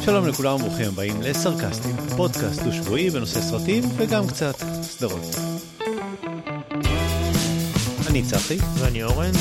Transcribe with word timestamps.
שלום 0.00 0.26
לכולם 0.26 0.54
וברוכים 0.54 0.88
הבאים 0.88 1.22
לסרקסטים, 1.22 1.96
פודקאסט 2.16 2.62
דו-שבועי 2.62 3.10
בנושא 3.10 3.40
סרטים 3.40 3.84
וגם 3.96 4.26
קצת 4.26 4.54
סדרות. 4.82 5.36
אני 8.10 8.22
צחי. 8.22 8.58
ואני 8.78 9.04
אורן. 9.04 9.32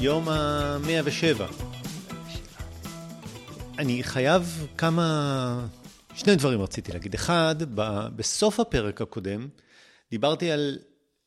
יום 0.00 0.28
ה-107. 0.28 1.42
אני 3.78 4.02
חייב 4.02 4.66
כמה... 4.78 5.66
שני 6.14 6.36
דברים 6.36 6.62
רציתי 6.62 6.92
להגיד. 6.92 7.14
אחד, 7.14 7.56
ב... 7.74 8.06
בסוף 8.16 8.60
הפרק 8.60 9.00
הקודם 9.00 9.48
דיברתי 10.10 10.50
על 10.50 10.78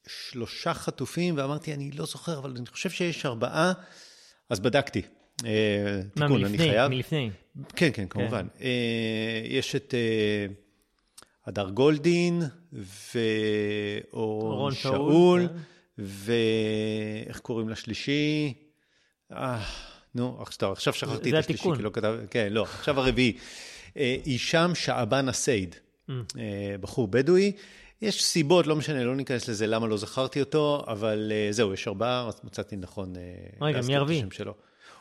שלושה 0.10 0.74
חטופים 0.74 1.38
ואמרתי, 1.38 1.74
אני 1.74 1.92
לא 1.92 2.06
זוכר, 2.06 2.38
אבל 2.38 2.54
אני 2.58 2.66
חושב 2.66 2.90
שיש 2.90 3.26
ארבעה, 3.26 3.74
אז 4.50 4.60
בדקתי. 4.60 5.02
אה, 5.46 6.02
מה, 6.16 6.26
תיקון, 6.26 6.32
אני 6.46 6.52
מלפני? 6.52 6.58
חייב. 6.58 6.88
מלפני. 6.92 7.30
כן, 7.76 7.90
כן, 7.94 8.08
כמובן. 8.08 8.48
אה, 8.62 8.68
יש 9.46 9.76
את 9.76 9.94
אה, 9.94 10.46
הדר 11.46 11.70
גולדין 11.70 12.42
ואורון 12.74 14.52
אורון 14.54 14.74
שאול, 14.74 14.94
שאול, 14.96 15.48
כן. 15.48 16.04
ואיך 17.28 17.40
קוראים 17.40 17.70
לשלישי? 17.70 18.54
אה, 19.32 19.64
נו, 20.16 20.42
עכשיו, 20.42 20.76
שכחתי 20.78 21.30
את 21.30 21.36
השלישי. 21.36 21.70
כי 21.76 21.82
לא 21.82 21.90
כתב... 21.94 22.16
כן, 22.32 22.48
לא, 22.52 22.64
עכשיו 22.64 23.00
הרביעי. 23.00 23.38
הישאם 23.96 24.76
שעבאן 24.76 25.30
א-סייד, 25.30 25.76
Mm. 26.10 26.12
בחור 26.82 27.08
בדואי. 27.08 27.52
יש 28.02 28.24
סיבות, 28.24 28.68
לא 28.68 28.76
משנה, 28.76 29.04
לא 29.04 29.16
ניכנס 29.16 29.48
לזה 29.48 29.68
למה 29.68 29.88
לא 29.88 29.98
זכרתי 29.98 30.40
אותו, 30.40 30.84
אבל 30.88 31.32
אה, 31.32 31.48
זהו, 31.52 31.74
יש 31.74 31.88
ארבעה, 31.88 32.28
אז 32.28 32.42
מצאתי 32.44 32.76
נכון 32.76 33.16
אה, 33.16 33.22
רגע, 33.68 33.82
מי 33.88 33.96
הרביעי? 33.96 34.24
שלו. 34.32 34.54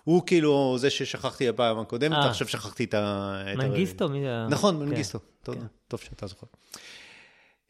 הוא 0.04 0.26
כאילו 0.26 0.76
זה 0.78 0.90
ששכחתי 0.90 1.48
הפעם 1.48 1.78
הקודמת, 1.78 2.16
אה. 2.16 2.28
עכשיו 2.28 2.48
שכחתי 2.48 2.84
את 2.84 2.94
ה... 2.94 3.42
מנגיסטו? 3.56 4.08
מי 4.08 4.20
זה? 4.20 4.46
נכון, 4.50 4.74
כן. 4.74 4.80
מנגיסטו. 4.84 5.18
טוב, 5.42 5.54
כן. 5.54 5.66
טוב 5.88 6.00
שאתה 6.00 6.26
זוכר. 6.26 6.46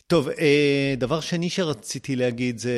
טוב, 0.07 0.29
דבר 0.99 1.21
שני 1.21 1.51
שרציתי 1.51 2.17
להגיד 2.17 2.59
זה, 2.59 2.73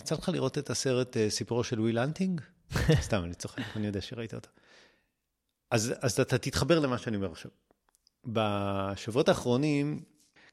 יצא 0.00 0.14
לך 0.14 0.28
לראות 0.28 0.58
את 0.58 0.70
הסרט 0.70 1.16
סיפורו 1.28 1.64
של 1.64 1.80
וויל 1.80 1.98
הנטינג? 1.98 2.40
סתם, 3.06 3.24
אני 3.24 3.34
צוחק, 3.34 3.62
אני 3.76 3.86
יודע 3.86 4.00
שראית 4.00 4.34
אותו. 4.34 4.48
אז, 5.70 5.94
אז 6.00 6.20
אתה 6.20 6.38
תתחבר 6.38 6.78
למה 6.78 6.98
שאני 6.98 7.16
אומר 7.16 7.32
עכשיו. 7.32 7.50
בשבועות 8.26 9.28
האחרונים, 9.28 10.00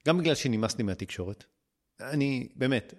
גם 0.08 0.18
בגלל 0.18 0.36
שנמאס 0.36 0.78
לי 0.78 0.84
מהתקשורת, 0.84 1.44
אני 2.02 2.48
באמת, 2.56 2.94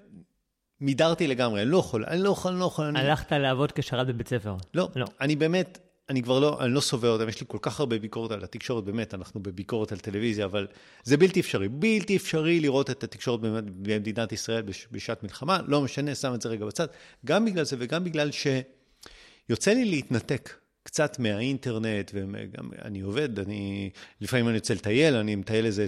מידרתי 0.81 1.27
לגמרי, 1.27 1.63
אני 1.63 1.71
לא 1.71 1.79
יכול, 1.79 2.05
אני 2.05 2.23
לא 2.23 2.31
יכול, 2.31 2.53
אני 2.53 2.61
לא 2.61 2.65
יכול, 2.65 2.85
אני... 2.85 2.99
הלכת 3.01 3.33
לעבוד 3.33 3.73
כשרת 3.73 4.07
בבית 4.07 4.29
ספר. 4.29 4.57
לא, 4.75 4.89
לא. 4.97 5.07
אני 5.21 5.37
באמת, 5.37 5.79
אני 6.09 6.23
כבר 6.23 6.39
לא, 6.39 6.65
אני 6.65 6.75
לא 6.75 6.81
סובל 6.81 7.09
אותם, 7.09 7.29
יש 7.29 7.41
לי 7.41 7.47
כל 7.51 7.59
כך 7.63 7.81
הרבה 7.81 7.99
ביקורת 7.99 8.31
על 8.31 8.45
התקשורת, 8.45 8.85
באמת, 8.85 9.15
אנחנו 9.15 9.43
בביקורת 9.43 9.93
על 9.93 9.99
טלוויזיה, 9.99 10.45
אבל 10.45 10.67
זה 11.05 11.17
בלתי 11.17 11.41
אפשרי, 11.41 11.69
בלתי 11.69 12.17
אפשרי 12.17 12.61
לראות 12.61 12.91
את 12.91 13.05
התקשורת 13.05 13.41
במדינת 13.67 14.33
ישראל 14.33 14.63
בש, 14.63 14.89
בשעת 14.91 15.23
מלחמה, 15.23 15.59
לא 15.67 15.81
משנה, 15.81 16.15
שם 16.15 16.35
את 16.35 16.43
זה 16.43 16.49
רגע 16.49 16.67
בצד, 16.67 16.87
גם 17.25 17.45
בגלל 17.45 17.65
זה 17.65 17.77
וגם 17.79 18.05
בגלל 18.05 18.31
שיוצא 18.31 19.73
לי 19.73 19.85
להתנתק 19.85 20.64
קצת 20.85 21.19
מהאינטרנט, 21.19 22.11
וגם 22.15 22.71
אני 22.83 23.01
עובד, 23.01 23.39
אני, 23.39 23.91
לפעמים 24.21 24.49
אני 24.49 24.55
יוצא 24.55 24.75
לטייל, 24.75 25.15
אני 25.15 25.37
מטייל 25.37 25.67
איזה 25.67 25.87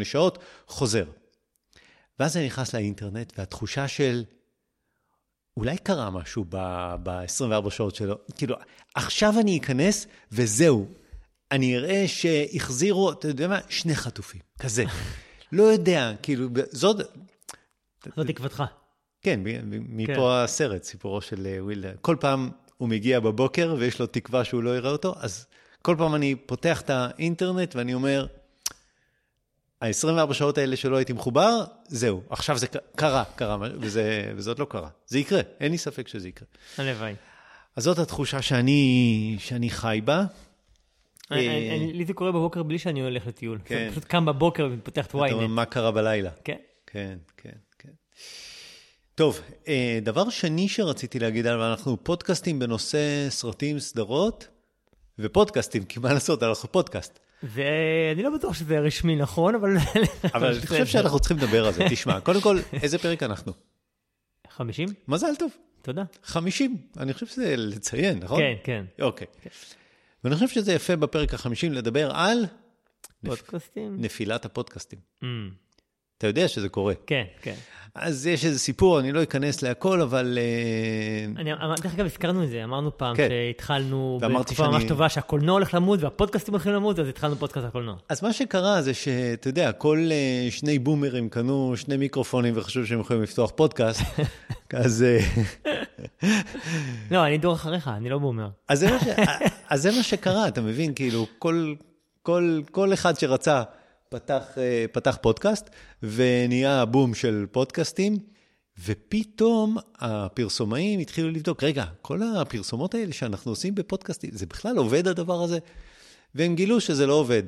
24-48 0.00 0.04
שעות, 0.04 0.38
חוזר. 0.66 1.04
ואז 2.18 2.36
אני 2.36 2.46
נכנס 2.46 2.74
לאינטרנט, 2.74 3.32
והתחושה 3.38 3.88
של, 3.88 4.24
אולי 5.56 5.78
קרה 5.78 6.10
משהו 6.10 6.44
ב-24 6.48 7.70
שעות 7.70 7.94
שלו, 7.94 8.18
כאילו, 8.36 8.56
עכשיו 8.94 9.34
אני 9.40 9.58
אכנס 9.58 10.06
וזהו. 10.32 10.86
אני 11.52 11.76
אראה 11.76 12.04
שהחזירו, 12.06 13.12
אתה 13.12 13.28
יודע 13.28 13.48
מה, 13.48 13.58
שני 13.68 13.94
חטופים, 13.94 14.40
כזה. 14.58 14.84
לא 15.52 15.62
יודע, 15.62 16.12
כאילו, 16.22 16.48
זאת, 16.70 16.96
זו 18.16 18.24
תקוותך. 18.24 18.64
כן, 19.22 19.40
מפה 19.70 20.42
הסרט, 20.42 20.82
סיפורו 20.82 21.20
של 21.20 21.46
אה, 21.46 21.64
וויל. 21.64 21.84
כל 22.00 22.16
פעם 22.20 22.50
הוא 22.84 22.90
מגיע 22.90 23.20
בבוקר 23.20 23.74
ויש 23.78 23.98
לו 24.00 24.06
תקווה 24.06 24.44
שהוא 24.44 24.62
לא 24.62 24.76
יראה 24.76 24.90
אותו, 24.90 25.14
אז 25.20 25.46
כל 25.82 25.94
פעם 25.98 26.14
אני 26.14 26.34
פותח 26.34 26.80
את 26.80 26.90
האינטרנט 26.90 27.76
ואני 27.76 27.94
אומר, 27.94 28.26
ה-24 29.82 30.34
שעות 30.34 30.58
האלה 30.58 30.76
שלא 30.76 30.96
הייתי 30.96 31.12
מחובר, 31.12 31.64
זהו, 31.86 32.22
עכשיו 32.30 32.58
זה 32.58 32.66
קרה, 32.96 33.24
קרה, 33.36 33.56
וזה, 33.80 34.32
וזאת 34.36 34.58
לא 34.58 34.64
קרה. 34.64 34.88
זה 35.06 35.18
יקרה, 35.18 35.40
אין 35.60 35.72
לי 35.72 35.78
ספק 35.78 36.08
שזה 36.08 36.28
יקרה. 36.28 36.48
הלוואי. 36.78 37.14
אז 37.76 37.84
זאת 37.84 37.98
התחושה 37.98 38.42
שאני, 38.42 39.36
שאני 39.38 39.70
חי 39.70 40.00
בה. 40.04 40.24
אני- 41.30 41.48
אה, 41.48 41.76
אני- 41.76 41.92
לי 41.92 42.04
זה 42.04 42.12
קורה 42.12 42.32
בבוקר 42.32 42.62
בלי 42.62 42.78
שאני 42.78 43.00
הולך 43.02 43.26
לטיול. 43.26 43.58
כן. 43.64 43.88
פשוט 43.90 44.04
קם 44.04 44.24
בבוקר 44.24 44.68
ופותח 44.72 45.06
את 45.06 45.10
אתה 45.10 45.18
אומר, 45.18 45.44
ynet. 45.44 45.48
מה 45.48 45.64
קרה 45.64 45.90
בלילה? 45.90 46.30
כן, 46.44 46.56
כן, 46.86 47.18
כן. 47.36 47.50
טוב, 49.14 49.40
אה, 49.68 49.98
דבר 50.02 50.30
שני 50.30 50.68
שרציתי 50.68 51.18
להגיד 51.18 51.46
עליו, 51.46 51.70
אנחנו 51.70 52.04
פודקאסטים 52.04 52.58
בנושא 52.58 53.26
סרטים, 53.30 53.78
סדרות, 53.78 54.48
ופודקאסטים, 55.18 55.84
כי 55.84 56.00
מה 56.00 56.12
לעשות, 56.12 56.42
אנחנו 56.42 56.72
פודקאסט. 56.72 57.18
ואני 57.42 58.22
לא 58.22 58.30
בטוח 58.30 58.54
שזה 58.54 58.78
רשמי 58.78 59.16
נכון, 59.16 59.54
אבל... 59.54 59.70
אבל 60.34 60.46
אני 60.46 60.66
חושב 60.66 60.86
שאנחנו 60.86 61.18
צריכים 61.18 61.36
לדבר 61.36 61.66
על 61.66 61.72
זה. 61.72 61.84
תשמע, 61.90 62.20
קודם 62.20 62.40
כל, 62.40 62.58
איזה 62.82 62.98
פרק 62.98 63.22
אנחנו? 63.22 63.52
50? 64.48 64.88
מזל 65.08 65.36
טוב, 65.38 65.50
תודה. 65.82 66.02
50. 66.22 66.76
אני 66.96 67.12
חושב 67.12 67.26
שזה 67.26 67.54
לציין, 67.56 68.18
נכון? 68.18 68.40
כן, 68.40 68.54
כן. 68.64 68.84
אוקיי. 69.04 69.26
ואני 70.24 70.34
חושב 70.34 70.48
שזה 70.48 70.72
יפה 70.72 70.96
בפרק 70.96 71.34
ה-50 71.34 71.70
לדבר 71.70 72.10
על 72.14 72.46
פודקאסטים? 73.24 73.96
נפילת 73.98 74.44
הפודקאסטים. 74.44 74.98
Mm, 75.22 75.26
אתה 76.24 76.40
יודע 76.40 76.48
שזה 76.48 76.68
קורה. 76.68 76.94
כן, 77.06 77.24
כן. 77.42 77.54
אז 77.94 78.26
יש 78.26 78.44
איזה 78.44 78.58
סיפור, 78.58 79.00
אני 79.00 79.12
לא 79.12 79.22
אכנס 79.22 79.62
להכל, 79.62 80.00
אבל... 80.00 80.38
אה, 80.40 81.40
אני, 81.42 81.52
אמר- 81.52 81.74
דרך 81.82 81.94
אגב, 81.94 82.04
הזכרנו 82.04 82.44
את 82.44 82.48
זה, 82.50 82.64
אמרנו 82.64 82.98
פעם 82.98 83.16
כן. 83.16 83.28
שהתחלנו 83.30 84.18
בתקופה 84.22 84.66
ממש 84.68 84.76
שאני- 84.76 84.88
טובה 84.88 85.08
שהקולנוע 85.08 85.52
הולך 85.52 85.74
למות 85.74 86.02
והפודקאסטים 86.02 86.54
הולכים 86.54 86.72
למות, 86.72 86.98
אז 86.98 87.08
התחלנו 87.08 87.36
פודקאסט 87.36 87.66
הקולנוע. 87.66 87.94
אז 88.08 88.22
מה 88.22 88.32
שקרה 88.32 88.82
זה 88.82 88.94
שאתה 88.94 89.48
יודע, 89.48 89.72
כל 89.72 90.08
אה, 90.12 90.50
שני 90.50 90.78
בומרים 90.78 91.28
קנו 91.28 91.72
שני 91.76 91.96
מיקרופונים 91.96 92.54
וחשבו 92.56 92.86
שהם 92.86 93.00
יכולים 93.00 93.22
לפתוח 93.22 93.50
פודקאסט, 93.56 94.02
אז, 94.72 95.02
אה, 95.02 95.18
לא, 97.10 97.26
אני 97.26 97.38
דור 97.38 97.54
אחריך, 97.54 97.88
אני 97.88 98.08
לא 98.08 98.18
בומר. 98.18 98.48
אז, 98.68 98.78
זה 98.80 98.90
מה 98.90 98.98
ש, 99.00 99.04
אז 99.70 99.82
זה 99.82 99.90
מה 99.96 100.02
שקרה, 100.02 100.48
אתה 100.48 100.60
מבין? 100.60 100.94
כאילו, 100.94 101.26
כל, 101.38 101.74
כל, 102.22 102.60
כל 102.70 102.92
אחד 102.92 103.18
שרצה 103.18 103.62
פתח, 104.14 104.42
אה, 104.58 104.84
פתח 104.92 105.18
פודקאסט, 105.22 105.70
ונהיה 106.02 106.84
בום 106.84 107.14
של 107.14 107.46
פודקאסטים, 107.52 108.16
ופתאום 108.84 109.76
הפרסומאים 109.98 111.00
התחילו 111.00 111.30
לבדוק, 111.30 111.64
רגע, 111.64 111.84
כל 112.02 112.20
הפרסומות 112.36 112.94
האלה 112.94 113.12
שאנחנו 113.12 113.52
עושים 113.52 113.74
בפודקאסטים, 113.74 114.30
זה 114.32 114.46
בכלל 114.46 114.76
עובד 114.76 115.08
הדבר 115.08 115.42
הזה? 115.42 115.58
והם 116.34 116.54
גילו 116.54 116.80
שזה 116.80 117.06
לא 117.06 117.12
עובד. 117.14 117.42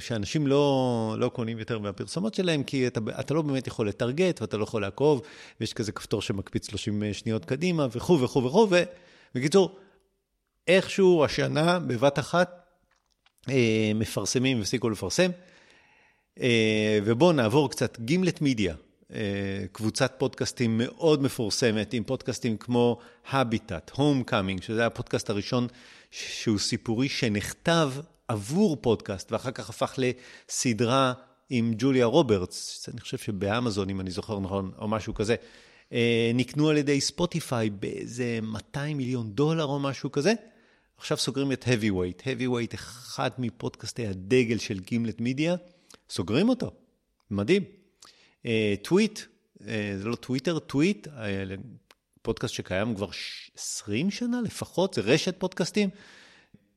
שאנשים 0.00 0.46
לא, 0.46 1.16
לא 1.18 1.28
קונים 1.28 1.58
יותר 1.58 1.78
מהפרסומות 1.78 2.34
שלהם, 2.34 2.62
כי 2.62 2.86
אתה, 2.86 3.00
אתה 3.20 3.34
לא 3.34 3.42
באמת 3.42 3.66
יכול 3.66 3.88
לטרגט, 3.88 4.40
ואתה 4.40 4.56
לא 4.56 4.62
יכול 4.62 4.82
לעקוב, 4.82 5.22
ויש 5.60 5.72
כזה 5.72 5.92
כפתור 5.92 6.22
שמקפיץ 6.22 6.70
30 6.70 7.02
שניות 7.12 7.44
קדימה, 7.44 7.86
וכו' 7.90 8.20
וכו' 8.20 8.44
וכו', 8.44 8.68
ובקיצור, 9.34 9.78
איכשהו 10.68 11.24
השנה, 11.24 11.78
בבת 11.78 12.18
אחת, 12.18 12.62
אה, 13.48 13.92
מפרסמים 13.94 14.58
והפסיקו 14.58 14.90
לפרסם. 14.90 15.30
אה, 16.40 16.98
ובואו 17.04 17.32
נעבור 17.32 17.70
קצת, 17.70 18.00
Gimlet 18.00 18.40
Media, 18.40 18.74
אה, 19.12 19.64
קבוצת 19.72 20.14
פודקאסטים 20.18 20.80
מאוד 20.84 21.22
מפורסמת, 21.22 21.92
עם 21.92 22.04
פודקאסטים 22.04 22.56
כמו 22.56 22.98
Heavyweight, 23.30 23.90
Homecoming, 23.94 24.62
שזה 24.62 24.86
הפודקאסט 24.86 25.30
הראשון 25.30 25.66
שהוא 26.10 26.58
סיפורי 26.58 27.08
שנכתב 27.08 27.92
עבור 28.28 28.76
פודקאסט, 28.80 29.32
ואחר 29.32 29.50
כך 29.50 29.70
הפך 29.70 29.98
לסדרה 29.98 31.12
עם 31.50 31.74
ג'וליה 31.78 32.06
רוברטס, 32.06 32.88
אני 32.92 33.00
חושב 33.00 33.18
שבאמזון, 33.18 33.90
אם 33.90 34.00
אני 34.00 34.10
זוכר 34.10 34.40
נכון, 34.40 34.70
או 34.78 34.88
משהו 34.88 35.14
כזה, 35.14 35.34
אה, 35.92 36.30
נקנו 36.34 36.68
על 36.68 36.76
ידי 36.76 37.00
ספוטיפיי 37.00 37.70
באיזה 37.70 38.38
200 38.42 38.96
מיליון 38.96 39.32
דולר 39.32 39.64
או 39.64 39.80
משהו 39.80 40.12
כזה. 40.12 40.32
עכשיו 40.96 41.16
סוגרים 41.16 41.52
את 41.52 41.64
heavyweight. 41.64 42.22
heavyweight, 42.22 42.74
אחד 42.74 43.30
מפודקאסטי 43.38 44.06
הדגל 44.06 44.58
של 44.58 44.80
Gimlet 44.80 45.20
Media, 45.20 45.56
סוגרים 46.12 46.48
אותו. 46.48 46.70
מדהים. 47.30 47.62
טוויט, 48.82 49.18
uh, 49.18 49.22
uh, 49.60 49.64
זה 49.96 50.08
לא 50.08 50.14
טוויטר, 50.14 50.58
טוויט, 50.58 51.06
uh, 51.06 51.10
פודקאסט 52.22 52.54
שקיים 52.54 52.94
כבר 52.94 53.08
20 53.56 54.10
שנה 54.10 54.40
לפחות, 54.40 54.94
זה 54.94 55.00
רשת 55.00 55.34
פודקאסטים. 55.38 55.90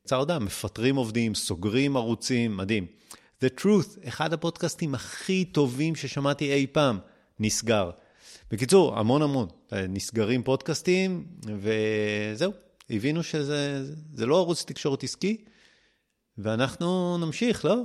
צר 0.04 0.16
הודעה, 0.16 0.38
מפטרים 0.38 0.96
עובדים, 0.96 1.34
סוגרים 1.34 1.96
ערוצים, 1.96 2.56
מדהים. 2.56 2.86
The 3.44 3.60
Truth, 3.60 4.08
אחד 4.08 4.32
הפודקאסטים 4.32 4.94
הכי 4.94 5.44
טובים 5.44 5.94
ששמעתי 5.94 6.52
אי 6.52 6.66
פעם, 6.72 6.98
נסגר. 7.40 7.90
בקיצור, 8.50 8.98
המון 8.98 9.22
המון. 9.22 9.48
נסגרים 9.72 10.42
פודקאסטים, 10.42 11.26
וזהו. 11.42 12.52
הבינו 12.90 13.22
שזה 13.22 14.26
לא 14.26 14.38
ערוץ 14.38 14.64
תקשורת 14.64 15.02
עסקי, 15.02 15.44
ואנחנו 16.38 17.18
נמשיך, 17.18 17.64
לא? 17.64 17.76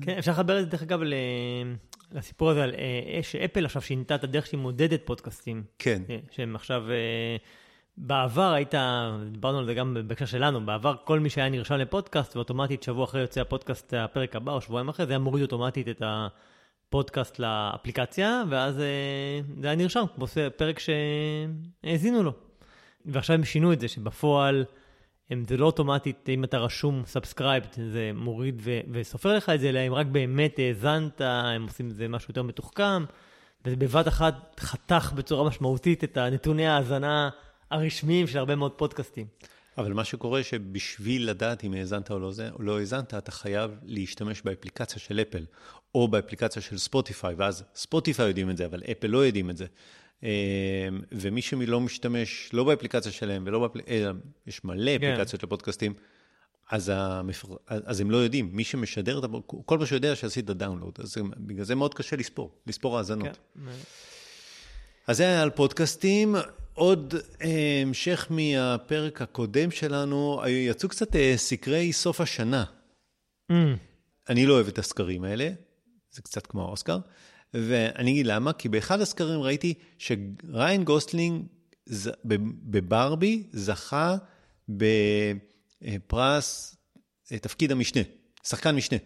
כן, 0.00 0.18
אפשר 0.18 0.32
לחבר 0.32 0.58
את 0.58 0.64
זה, 0.64 0.70
דרך 0.70 0.82
אגב, 0.82 1.00
לסיפור 2.12 2.50
הזה 2.50 2.64
על 2.64 2.74
אה, 2.74 3.22
שאפל 3.22 3.64
עכשיו 3.64 3.82
שינתה 3.82 4.14
את 4.14 4.24
הדרך 4.24 4.46
שהיא 4.46 4.60
מודדת 4.60 5.00
פודקאסטים. 5.04 5.62
כן. 5.78 6.02
אה, 6.10 6.18
שהם 6.30 6.56
עכשיו... 6.56 6.90
אה, 6.90 7.36
בעבר 8.02 8.52
היית, 8.52 8.74
דיברנו 9.32 9.58
על 9.58 9.66
זה 9.66 9.74
גם 9.74 9.96
בהקשר 10.06 10.26
שלנו, 10.26 10.66
בעבר 10.66 10.94
כל 11.04 11.20
מי 11.20 11.30
שהיה 11.30 11.48
נרשם 11.48 11.74
לפודקאסט, 11.74 12.36
ואוטומטית 12.36 12.82
שבוע 12.82 13.04
אחרי 13.04 13.20
יוצא 13.20 13.40
הפודקאסט, 13.40 13.94
הפרק 13.94 14.36
הבא, 14.36 14.52
או 14.52 14.60
שבועיים 14.60 14.88
אחרי, 14.88 15.06
זה 15.06 15.12
היה 15.12 15.18
מוריד 15.18 15.42
אוטומטית 15.42 15.88
את 15.88 16.02
הפודקאסט 16.04 17.38
לאפליקציה, 17.38 18.42
ואז 18.48 18.74
זה 19.60 19.66
היה 19.66 19.76
נרשם 19.76 20.04
כמו 20.14 20.26
פרק 20.56 20.78
שהאזינו 20.78 22.22
לו. 22.22 22.32
ועכשיו 23.06 23.34
הם 23.34 23.44
שינו 23.44 23.72
את 23.72 23.80
זה, 23.80 23.88
שבפועל 23.88 24.64
זה 25.48 25.56
לא 25.56 25.66
אוטומטית, 25.66 26.28
אם 26.28 26.44
אתה 26.44 26.58
רשום 26.58 27.02
subscribe, 27.06 27.64
זה 27.92 28.10
מוריד 28.14 28.60
ו, 28.64 28.80
וסופר 28.92 29.36
לך 29.36 29.48
את 29.48 29.60
זה, 29.60 29.68
אלא 29.68 29.78
אם 29.86 29.94
רק 29.94 30.06
באמת 30.06 30.58
האזנת, 30.58 31.20
הם 31.20 31.62
עושים 31.62 31.90
את 31.90 31.94
זה 31.94 32.08
משהו 32.08 32.30
יותר 32.30 32.42
מתוחכם, 32.42 33.04
וזה 33.64 33.76
בבת 33.76 34.08
אחת 34.08 34.60
חתך 34.60 35.12
בצורה 35.16 35.48
משמעותית 35.48 36.04
את 36.04 36.16
הנתוני 36.16 36.66
ההאזנה 36.66 37.30
הרשמיים 37.70 38.26
של 38.26 38.38
הרבה 38.38 38.56
מאוד 38.56 38.72
פודקאסטים. 38.72 39.26
אבל 39.78 39.92
מה 39.92 40.04
שקורה 40.04 40.42
שבשביל 40.42 41.30
לדעת 41.30 41.64
אם 41.64 41.74
האזנת 41.74 42.10
או 42.10 42.18
לא, 42.18 42.32
או 42.52 42.62
לא 42.62 42.78
האזנת, 42.78 43.14
אתה 43.14 43.30
חייב 43.30 43.70
להשתמש 43.82 44.42
באפליקציה 44.42 44.98
של 44.98 45.20
אפל, 45.20 45.44
או 45.94 46.08
באפליקציה 46.08 46.62
של 46.62 46.78
ספוטיפיי, 46.78 47.34
ואז 47.34 47.64
ספוטיפיי 47.74 48.28
יודעים 48.28 48.50
את 48.50 48.56
זה, 48.56 48.66
אבל 48.66 48.82
אפל 48.92 49.06
לא 49.06 49.26
יודעים 49.26 49.50
את 49.50 49.56
זה. 49.56 49.66
אמ, 50.22 50.28
ומי 51.12 51.42
שלא 51.42 51.80
משתמש, 51.80 52.50
לא 52.52 52.64
באפליקציה 52.64 53.12
שלהם, 53.12 53.42
ולא 53.46 53.58
באפליקציה, 53.58 54.12
יש 54.46 54.64
מלא 54.64 54.98
כן. 54.98 55.12
אפליקציות 55.12 55.42
לפודקאסטים, 55.42 55.94
אז, 56.70 56.92
המפר... 56.94 57.48
אז 57.66 58.00
הם 58.00 58.10
לא 58.10 58.16
יודעים. 58.16 58.50
מי 58.52 58.64
שמשדר, 58.64 59.18
את 59.18 59.24
כל 59.66 59.78
מה 59.78 59.86
שיודע 59.86 60.16
שעשית 60.16 60.44
download, 60.44 60.92
אז 60.98 61.16
בגלל 61.36 61.64
זה 61.64 61.74
מאוד 61.74 61.94
קשה 61.94 62.16
לספור, 62.16 62.54
לספור 62.66 62.98
האזנות. 62.98 63.38
כן. 63.54 63.70
אז 65.06 65.16
זה 65.16 65.22
היה 65.22 65.42
על 65.42 65.50
פודקאסטים. 65.50 66.36
עוד 66.74 67.14
המשך 67.40 68.26
מהפרק 68.30 69.22
הקודם 69.22 69.70
שלנו, 69.70 70.42
יצאו 70.48 70.88
קצת 70.88 71.16
אה, 71.16 71.32
סקרי 71.36 71.92
סוף 71.92 72.20
השנה. 72.20 72.64
אממ. 73.52 73.54
אני 74.28 74.46
לא 74.46 74.54
אוהב 74.54 74.68
את 74.68 74.78
הסקרים 74.78 75.24
האלה, 75.24 75.50
זה 76.10 76.22
קצת 76.22 76.46
כמו 76.46 76.62
האוסקר. 76.62 76.98
ואני 77.54 78.10
אגיד 78.10 78.26
למה, 78.26 78.52
כי 78.52 78.68
באחד 78.68 79.00
הסקרים 79.00 79.40
ראיתי 79.40 79.74
שריין 79.98 80.84
גוסלינג 80.84 81.44
בברבי 82.64 83.42
זכה 83.52 84.16
בפרס 84.68 86.76
אה, 87.32 87.38
תפקיד 87.38 87.72
המשנה, 87.72 88.02
שחקן 88.44 88.76
משנה. 88.76 88.98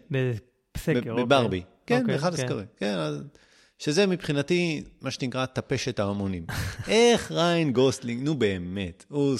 בסקר, 0.77 0.97
אוקיי. 0.97 1.25
בברבי, 1.25 1.63
כן, 1.85 2.01
אוקיי, 2.01 2.15
באחד 2.15 2.35
כן. 2.35 2.43
הסקרים. 2.43 2.65
כן, 2.77 2.97
אז... 2.97 3.23
שזה 3.79 4.07
מבחינתי, 4.07 4.83
מה 5.01 5.11
שנקרא, 5.11 5.45
טפשת 5.45 5.99
ההמונים. 5.99 6.45
איך 6.87 7.31
ריין 7.31 7.73
גוסלינג, 7.73 8.23
נו 8.23 8.35
באמת, 8.35 9.05
הוא 9.09 9.37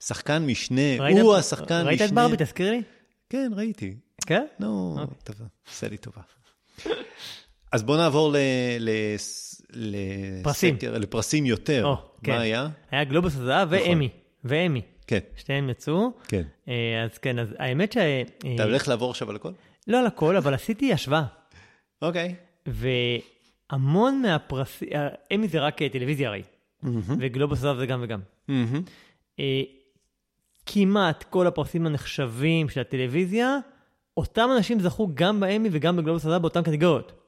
שחקן 0.00 0.46
משנה, 0.46 0.96
ראית, 0.98 1.18
הוא 1.18 1.36
השחקן 1.36 1.74
ראית 1.74 1.86
משנה. 1.86 1.88
ראית 1.88 2.02
את 2.02 2.12
ברבי, 2.12 2.44
תזכיר 2.44 2.70
לי? 2.70 2.82
כן, 3.28 3.52
ראיתי. 3.56 3.94
כן? 4.26 4.46
נו, 4.58 4.96
אוקיי. 5.00 5.16
טוב, 5.24 5.36
עושה 5.68 5.88
לי 5.88 5.96
טובה. 5.96 6.22
אז 7.72 7.82
בואו 7.82 7.98
נעבור 7.98 8.32
ל... 8.32 8.36
ל... 9.72 9.94
פרסים. 10.42 10.74
לסקר, 10.74 10.98
לפרסים 10.98 11.46
יותר. 11.46 11.84
או, 11.84 11.96
כן. 12.22 12.32
מה 12.32 12.40
היה? 12.40 12.68
היה 12.90 13.04
גלובוס 13.04 13.36
הזהב 13.36 13.68
ואמי. 13.70 14.06
נכון. 14.06 14.18
ואמי. 14.44 14.82
כן. 15.06 15.18
שתיהם 15.36 15.70
יצאו. 15.70 16.10
כן. 16.28 16.42
אה, 16.68 17.04
אז 17.04 17.18
כן, 17.18 17.38
אז 17.38 17.54
האמת 17.58 17.92
ש... 17.92 17.96
אתה 18.54 18.64
הולך 18.64 18.88
לעבור 18.88 19.10
עכשיו 19.10 19.30
על 19.30 19.36
הכל? 19.36 19.52
לא 19.86 19.98
על 19.98 20.06
הכל, 20.06 20.36
אבל 20.36 20.54
עשיתי 20.54 20.92
השוואה. 20.92 21.24
אוקיי. 22.02 22.34
והמון 22.66 24.22
מהפרסים, 24.22 24.88
אמי 25.34 25.48
זה 25.48 25.60
רק 25.60 25.82
טלוויזיה 25.82 26.28
הרי, 26.28 26.42
וגלובוס 27.18 27.58
הזהב 27.58 27.78
זה 27.78 27.86
גם 27.86 28.00
וגם. 28.02 28.20
אה, 29.40 29.62
כמעט 30.66 31.24
כל 31.30 31.46
הפרסים 31.46 31.86
הנחשבים 31.86 32.68
של 32.68 32.80
הטלוויזיה, 32.80 33.58
אותם 34.16 34.48
אנשים 34.56 34.80
זכו 34.80 35.08
גם 35.14 35.40
באמי 35.40 35.68
וגם 35.72 35.96
בגלובוס 35.96 36.26
הזהב 36.26 36.42
באותן 36.42 36.62
קטגוריות. 36.62 37.19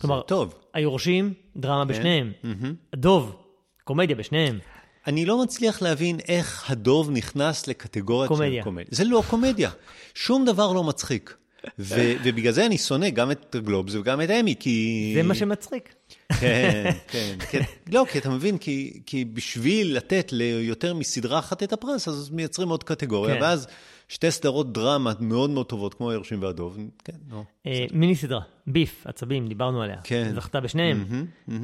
כלומר, 0.00 0.20
טוב. 0.20 0.54
היורשים, 0.74 1.32
דרמה 1.56 1.84
כן. 1.84 1.88
בשניהם. 1.88 2.32
Mm-hmm. 2.44 2.66
הדוב, 2.92 3.36
קומדיה 3.84 4.16
בשניהם. 4.16 4.58
אני 5.06 5.26
לא 5.26 5.42
מצליח 5.42 5.82
להבין 5.82 6.18
איך 6.28 6.70
הדוב 6.70 7.10
נכנס 7.10 7.66
לקטגוריה 7.66 8.28
של 8.28 8.62
קומדיה. 8.64 8.84
זה 8.90 9.04
לא 9.04 9.22
קומדיה. 9.30 9.70
שום 10.14 10.44
דבר 10.44 10.72
לא 10.72 10.84
מצחיק. 10.84 11.36
ו- 11.78 12.12
ובגלל 12.24 12.52
זה 12.52 12.66
אני 12.66 12.78
שונא 12.78 13.10
גם 13.10 13.30
את 13.30 13.56
גלובס 13.64 13.94
וגם 13.94 14.20
את 14.20 14.30
אמי, 14.30 14.54
כי... 14.60 15.12
זה 15.16 15.22
מה 15.22 15.34
שמצחיק. 15.34 15.94
כן, 16.40 16.90
כן. 17.12 17.36
כן. 17.50 17.60
לא, 17.92 18.04
כי 18.12 18.18
אתה 18.18 18.30
מבין, 18.30 18.58
כי, 18.58 19.00
כי 19.06 19.24
בשביל 19.24 19.96
לתת 19.96 20.32
ליותר 20.32 20.94
מסדרה 20.94 21.38
אחת 21.38 21.62
את 21.62 21.72
הפרס, 21.72 22.08
אז 22.08 22.30
מייצרים 22.30 22.68
עוד 22.68 22.84
קטגוריה, 22.84 23.34
כן. 23.34 23.42
ואז 23.42 23.66
שתי 24.10 24.30
סדרות 24.30 24.72
דרמה 24.72 25.12
מאוד 25.20 25.50
מאוד 25.50 25.66
טובות, 25.66 25.94
כמו 25.94 26.10
היורשים 26.10 26.42
והדוב, 26.42 26.78
כן, 27.04 27.12
נו. 27.28 27.44
אה, 27.66 27.86
מיני 27.92 28.14
סדרה, 28.14 28.40
ביף, 28.66 29.06
עצבים, 29.06 29.48
דיברנו 29.48 29.82
עליה. 29.82 29.96
כן. 30.04 30.32
זכתה 30.34 30.60
בשניהם. 30.60 31.04
אה, 31.50 31.56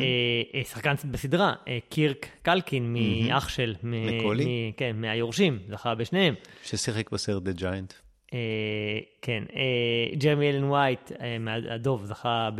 אה, 0.55 0.65
שחקן 0.65 0.95
בסדרה, 1.11 1.55
קירק 1.88 2.26
קלקין, 2.43 2.97
מאח 3.29 3.49
של... 3.49 3.75
מקולי? 3.83 4.73
כן, 4.76 4.97
מהיורשים, 4.97 5.59
זכה 5.69 5.95
בשניהם. 5.95 6.35
ששיחק 6.65 7.12
בסרט 7.12 7.43
The 7.43 7.61
Giant. 7.61 7.95
כן, 9.23 9.45
ג'רמי 10.19 10.50
אלן 10.50 10.65
וייט, 10.65 11.12
מהדוב, 11.41 12.05
זכה 12.05 12.50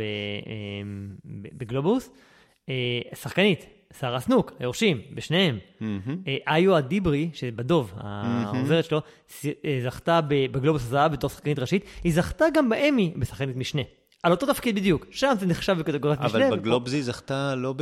בגלובוס. 1.25 2.09
שחקנית, 3.13 3.65
שרה 3.99 4.19
סנוק, 4.19 4.51
היורשים, 4.59 5.01
בשניהם. 5.13 5.59
אה, 6.27 6.55
איו 6.55 6.77
אדיברי, 6.77 7.29
שבדוב, 7.33 7.93
העוזרת 7.97 8.85
שלו, 8.85 9.01
אה, 9.45 9.79
זכתה 9.83 10.19
בגלובוס 10.27 10.81
הזהב 10.81 11.11
בתור 11.11 11.29
שחקנית 11.29 11.59
ראשית, 11.59 11.85
היא 12.03 12.13
זכתה 12.13 12.45
גם 12.53 12.69
באמי 12.69 13.13
בשחקנית 13.15 13.55
משנה. 13.55 13.81
על 14.23 14.31
אותו 14.31 14.53
תפקיד 14.53 14.75
בדיוק, 14.75 15.05
שם 15.11 15.33
זה 15.39 15.45
נחשב 15.45 15.77
בקטגוריית 15.79 16.21
משנה. 16.21 16.47
אבל 16.47 16.59
בגלובס 16.59 16.93
היא 16.93 17.03
זכתה 17.03 17.55
לא 17.55 17.73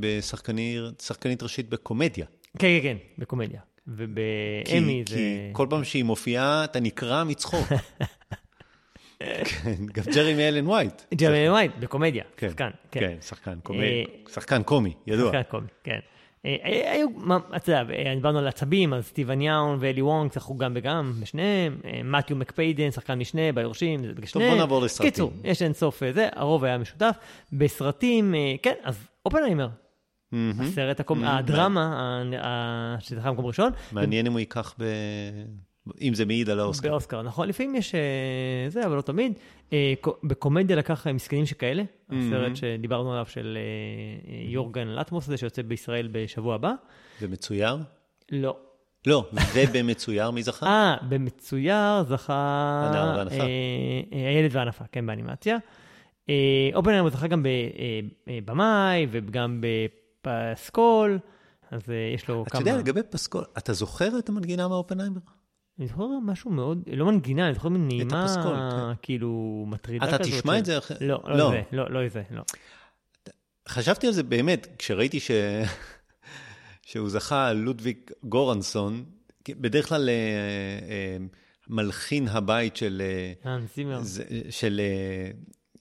בשחקנית 0.00 1.42
ראשית 1.42 1.68
בקומדיה. 1.68 2.26
כן, 2.58 2.58
כן, 2.58 2.80
כן, 2.82 2.96
בקומדיה. 3.18 3.60
ובאמי 3.86 5.04
זה... 5.08 5.16
כי 5.16 5.50
כל 5.52 5.66
פעם 5.70 5.84
שהיא 5.84 6.04
מופיעה, 6.04 6.64
אתה 6.64 6.80
נקרע 6.80 7.24
מצחוק. 7.24 7.66
כן, 9.22 9.74
גם 9.92 10.04
ג'רמי 10.14 10.48
אלן 10.48 10.66
וייט. 10.66 11.02
ג'רמי 11.14 11.46
אלן 11.46 11.52
וייט, 11.52 11.72
בקומדיה, 11.80 12.24
כן, 12.36 12.48
שחקן. 12.48 12.70
כן, 12.90 13.00
כן 13.00 13.16
שחקן 13.20 13.58
קומי, 13.62 13.78
אה, 13.80 14.02
שחקן 14.32 14.62
קומי, 14.62 14.94
ידוע. 15.06 15.32
שחקן 15.32 15.42
קומי, 15.42 15.66
כן. 15.84 15.98
אה, 16.46 16.56
אה, 16.64 16.92
היו, 16.92 17.08
אתה 17.56 17.72
יודע, 17.72 18.14
דיברנו 18.14 18.38
על 18.38 18.48
עצבים, 18.48 18.94
אז 18.94 19.06
סטיבן 19.06 19.40
יאון 19.40 19.76
ואלי 19.80 20.02
וונג 20.02 20.30
צחקו 20.30 20.56
גם 20.56 20.72
וגם, 20.74 21.12
בשניהם, 21.20 21.80
מתיו 22.04 22.36
מקפיידן, 22.36 22.90
שחקן 22.90 23.14
משנה, 23.14 23.52
ביורשים, 23.52 24.06
זה 24.06 24.12
בשניהם. 24.14 24.48
טוב, 24.48 24.54
בוא 24.54 24.56
נעבור 24.56 24.82
לסרטים. 24.82 25.10
קיצור, 25.10 25.32
יש 25.44 25.62
אין 25.62 25.72
סוף 25.72 26.02
זה, 26.14 26.28
הרוב 26.32 26.64
היה 26.64 26.78
משותף. 26.78 27.16
בסרטים, 27.52 28.34
כן, 28.62 28.74
אז 28.82 29.08
אופנהיימר. 29.26 29.68
הסרט, 30.58 31.00
הדרמה, 31.24 32.22
שזכה 33.00 33.30
במקום 33.30 33.46
ראשון. 33.46 33.72
מעניין 33.92 34.26
אם 34.26 34.32
הוא 34.32 34.40
ייקח 34.40 34.74
אם 36.00 36.14
זה 36.14 36.24
מעיד 36.24 36.50
על 36.50 36.60
האוסקר. 36.60 36.88
באוסקר, 36.90 37.22
נכון. 37.22 37.48
לפעמים 37.48 37.74
יש 37.74 37.94
אה, 37.94 38.00
זה, 38.68 38.86
אבל 38.86 38.96
לא 38.96 39.02
תמיד. 39.02 39.32
אה, 39.72 39.94
קו- 40.00 40.16
בקומדיה 40.24 40.76
לקח 40.76 41.06
אה, 41.06 41.12
מסכנים 41.12 41.46
שכאלה, 41.46 41.82
הסרט 42.10 42.56
שדיברנו 42.56 43.12
עליו 43.12 43.26
של 43.26 43.58
יורגן 44.48 44.88
לטמוס 44.88 45.26
הזה, 45.26 45.36
שיוצא 45.36 45.62
בישראל 45.62 46.08
בשבוע 46.12 46.54
הבא. 46.54 46.72
ומצויר? 47.22 47.76
לא. 48.32 48.56
לא, 49.06 49.30
ובמצויר 49.54 50.30
מי 50.30 50.42
זכה? 50.42 50.66
אה, 50.70 50.96
במצויר 51.08 52.04
זכה... 52.08 52.34
הנער 52.90 53.18
והנפה. 53.18 53.44
הילד 54.10 54.50
והנפה, 54.52 54.84
כן, 54.92 55.06
באנימציה. 55.06 55.56
אופנהיימר 56.74 57.10
זכה 57.10 57.26
גם 57.26 57.46
בבמאי 58.26 59.06
וגם 59.10 59.60
בפסקול, 60.22 61.18
אז 61.70 61.80
יש 62.14 62.28
לו 62.28 62.42
אתה 62.42 62.50
כמה... 62.50 62.60
יודע, 62.60 62.76
לגבי 62.76 63.00
פסקול, 63.10 63.44
אתה 63.58 63.72
זוכר 63.72 64.18
את 64.18 64.28
המנגינה 64.28 64.68
מהאופנהיימר? 64.68 65.20
אני 65.78 65.86
זוכר 65.86 66.06
משהו 66.22 66.50
מאוד, 66.50 66.82
לא 66.92 67.06
מנגינה, 67.06 67.46
אני 67.46 67.54
זוכר 67.54 67.68
מין 67.68 67.88
נעימה, 67.88 68.24
הפסקול, 68.24 68.56
כן. 68.70 68.94
כאילו, 69.02 69.64
מטרידה 69.68 70.08
אתה 70.08 70.18
כזאת. 70.18 70.32
תשמע 70.32 70.52
של- 70.52 70.58
את 70.58 70.64
זה 70.66 70.78
אחרי... 70.78 70.96
לא, 71.00 71.20
לא 71.24 71.36
לא. 71.36 71.50
זה, 71.50 71.62
לא, 71.72 71.90
לא 71.90 72.08
זה, 72.08 72.22
לא. 72.30 72.42
חשבתי 73.68 74.06
על 74.06 74.12
זה 74.12 74.22
באמת, 74.22 74.66
כשראיתי 74.78 75.20
ש... 75.20 75.30
שהוא 76.82 77.08
זכה, 77.08 77.52
לודוויג 77.52 77.96
גורנסון, 78.22 79.04
בדרך 79.48 79.88
כלל 79.88 80.08
אה, 80.08 80.14
אה, 80.14 81.16
מלחין 81.68 82.28
הבית 82.28 82.76
של, 82.76 83.02
אה, 83.04 83.32
האנס 83.52 83.76
זימר. 83.76 84.00
של, 84.50 84.80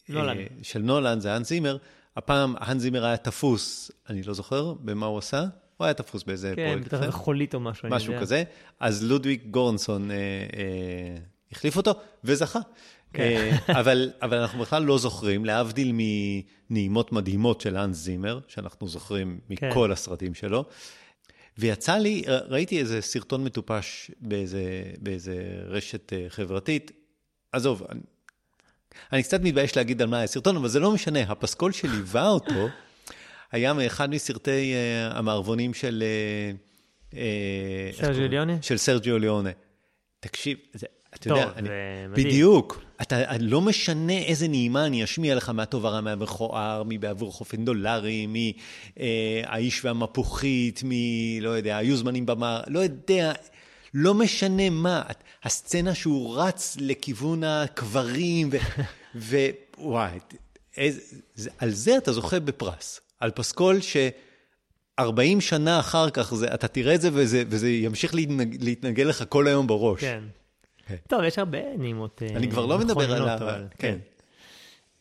נולן. 0.09 0.37
של 0.61 0.79
נולן, 0.79 1.19
זה 1.19 1.33
האנס 1.33 1.49
זימר. 1.49 1.77
הפעם 2.17 2.55
האנס 2.57 2.81
זימר 2.81 3.05
היה 3.05 3.17
תפוס, 3.17 3.91
אני 4.09 4.23
לא 4.23 4.33
זוכר 4.33 4.73
במה 4.73 5.05
הוא 5.05 5.17
עשה, 5.17 5.45
הוא 5.77 5.85
היה 5.85 5.93
תפוס 5.93 6.23
באיזה 6.23 6.53
כן, 6.55 6.71
פרויקט 6.73 6.93
אחר. 6.93 7.05
זה 7.05 7.11
חולית 7.11 7.53
או 7.53 7.59
משהו, 7.59 7.87
אני 7.87 7.95
משהו 7.95 8.13
יודע. 8.13 8.21
כזה. 8.21 8.43
אז 8.79 9.03
לודוויג 9.03 9.41
גורנסון 9.51 10.11
אה, 10.11 10.15
אה, 10.15 11.17
החליף 11.51 11.77
אותו 11.77 11.93
וזכה. 12.23 12.59
כן. 13.13 13.23
אה, 13.23 13.57
אבל, 13.79 14.11
אבל 14.21 14.37
אנחנו 14.37 14.59
בכלל 14.59 14.83
לא 14.83 14.97
זוכרים, 14.97 15.45
להבדיל 15.45 15.91
מנעימות 16.69 17.11
מדהימות 17.11 17.61
של 17.61 17.77
האנס 17.77 17.97
זימר, 17.97 18.39
שאנחנו 18.47 18.87
זוכרים 18.87 19.39
כן. 19.55 19.69
מכל 19.69 19.91
הסרטים 19.91 20.33
שלו. 20.33 20.65
ויצא 21.57 21.97
לי, 21.97 22.23
ראיתי 22.27 22.79
איזה 22.79 23.01
סרטון 23.01 23.43
מטופש 23.43 24.11
באיזה, 24.19 24.83
באיזה 24.99 25.35
רשת 25.65 26.13
אה, 26.13 26.25
חברתית. 26.29 26.91
עזוב, 27.51 27.83
אני, 27.89 28.01
אני 29.11 29.23
קצת 29.23 29.41
מתבייש 29.41 29.77
להגיד 29.77 30.01
על 30.01 30.07
מה 30.07 30.17
היה 30.17 30.27
סרטון, 30.27 30.55
אבל 30.55 30.67
זה 30.67 30.79
לא 30.79 30.91
משנה. 30.91 31.19
הפסקול 31.19 31.71
שליווה 31.71 32.29
אותו 32.29 32.67
היה 33.51 33.73
מאחד 33.73 34.09
מסרטי 34.09 34.73
אה, 34.73 35.17
המערבונים 35.17 35.73
של... 35.73 36.03
אה, 36.03 37.19
אה, 37.19 37.89
סרג'יו 37.93 38.13
קוראים? 38.13 38.31
ליאונה? 38.31 38.61
של 38.61 38.77
סרג'יו 38.77 39.19
ליאונה. 39.19 39.49
תקשיב, 40.19 40.57
זה, 40.73 40.87
אתה 41.09 41.29
טוב, 41.29 41.37
יודע, 41.37 41.51
אני, 41.55 41.69
מדהים. 42.09 42.27
בדיוק. 42.27 42.81
אתה, 43.01 43.29
אני 43.29 43.43
לא 43.43 43.61
משנה 43.61 44.17
איזה 44.17 44.47
נעימה 44.47 44.85
אני 44.85 45.03
אשמיע 45.03 45.35
לך 45.35 45.49
מהטוב 45.49 45.85
הרע 45.85 46.01
מהמכוער, 46.01 46.83
מבעבור 46.85 47.31
חופן 47.31 47.65
דולרי, 47.65 48.27
מהאיש 48.27 49.85
והמפוחית, 49.85 50.81
מ... 50.83 50.91
לא 51.41 51.49
יודע, 51.49 51.77
היו 51.77 51.97
זמנים 51.97 52.25
במר, 52.25 52.61
לא 52.67 52.79
יודע, 52.79 53.33
לא 53.93 54.13
משנה 54.13 54.69
מה. 54.69 55.01
הסצנה 55.43 55.95
שהוא 55.95 56.37
רץ 56.37 56.77
לכיוון 56.79 57.43
הקברים. 57.43 58.49
ווואי, 59.15 60.19
על 61.59 61.71
זה 61.71 61.97
אתה 61.97 62.13
זוכה 62.13 62.39
בפרס. 62.39 63.06
על 63.19 63.31
פסקול 63.31 63.81
ש... 63.81 63.97
40 64.99 65.41
שנה 65.41 65.79
אחר 65.79 66.09
כך, 66.09 66.33
זה, 66.35 66.53
אתה 66.53 66.67
תראה 66.67 66.95
את 66.95 67.01
זה 67.01 67.09
וזה, 67.13 67.43
וזה 67.49 67.69
ימשיך 67.69 68.15
להתנג, 68.15 68.57
להתנגל 68.63 69.03
לך 69.03 69.23
כל 69.29 69.47
היום 69.47 69.67
בראש. 69.67 70.01
כן. 70.01 70.23
כן. 70.87 70.95
טוב, 71.07 71.23
יש 71.23 71.39
הרבה 71.39 71.57
נעימות 71.77 72.21
אה, 72.23 72.35
אני 72.35 72.49
כבר 72.51 72.65
לא 72.65 72.77
מדבר 72.77 73.13
על 73.13 73.27
ה... 73.29 73.35
אבל- 73.35 73.65
כן. 73.77 73.97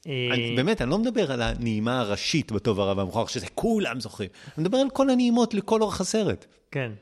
אה, 0.06 0.28
אני, 0.32 0.56
באמת, 0.56 0.82
אני 0.82 0.90
לא 0.90 0.98
מדבר 0.98 1.32
על 1.32 1.42
הנעימה 1.42 2.00
הראשית 2.00 2.52
בטוב 2.52 2.80
הרע 2.80 2.94
והמכוער, 2.96 3.26
שזה 3.26 3.46
כולם 3.54 4.00
זוכרים. 4.00 4.28
אני 4.58 4.64
מדבר 4.64 4.78
על 4.78 4.90
כל 4.90 5.10
הנעימות 5.10 5.54
לכל 5.54 5.82
אורך 5.82 6.00
הסרט. 6.00 6.46
כן. 6.70 6.92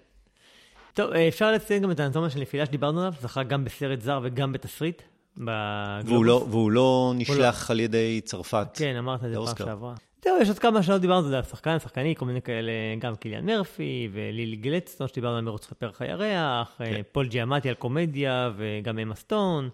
טוב, 0.94 1.10
אה, 1.12 1.28
אפשר 1.28 1.52
לציין 1.52 1.82
גם 1.82 1.90
את 1.90 2.00
האנטומיה 2.00 2.30
של 2.30 2.40
נפילה 2.40 2.66
שדיברנו 2.66 3.00
עליו, 3.00 3.12
זכה 3.22 3.42
גם 3.42 3.64
בסרט 3.64 4.00
זר 4.00 4.20
וגם 4.22 4.52
בתסריט. 4.52 5.02
בגלובוס. 5.36 6.12
והוא 6.12 6.24
לא, 6.24 6.46
והוא 6.50 6.70
לא 6.70 7.12
נשלח 7.16 7.70
על 7.70 7.80
ידי 7.80 8.20
צרפת. 8.24 8.66
כן, 8.74 8.96
אמרת 8.98 9.24
את 9.24 9.30
זה 9.30 9.36
פעם. 9.36 9.66
שעברה. 9.66 9.94
זהו, 10.24 10.36
יש 10.42 10.48
עוד 10.48 10.58
כמה 10.58 10.82
שלא 10.82 10.98
דיברנו, 10.98 11.28
זה 11.28 11.38
השחקן, 11.38 11.78
שחקני, 11.78 12.14
כל 12.16 12.24
מיני 12.26 12.42
כאלה, 12.42 12.72
גם 12.98 13.16
קיליאן 13.16 13.46
מרפי 13.46 14.08
ולילי 14.12 14.56
גלדסטון, 14.56 15.08
שדיברנו 15.08 15.36
על 15.36 15.44
רוצחי 15.44 15.66
פרח 15.66 16.02
הירח, 16.02 16.74
כן. 16.78 16.84
אה, 16.84 17.00
פול 17.12 17.26
ג'יאמטי 17.28 17.68
על 17.68 17.74
קומדיה, 17.74 18.50
וגם 18.56 18.98
אמה 18.98 19.14
סטון, 19.14 19.68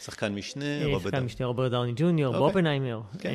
שחקן 0.00 0.34
משנה, 0.34 0.64
אה, 0.64 0.86
רוברט 0.86 1.02
שחקן 1.02 1.10
דאוני. 1.10 1.26
משנה 1.26 1.46
רוברט 1.46 1.70
דאוני 1.70 1.92
ג'וניור, 1.96 2.34
אוקיי. 2.34 2.40
באופנהיימר. 2.40 3.00
כן. 3.18 3.28
אה, 3.28 3.34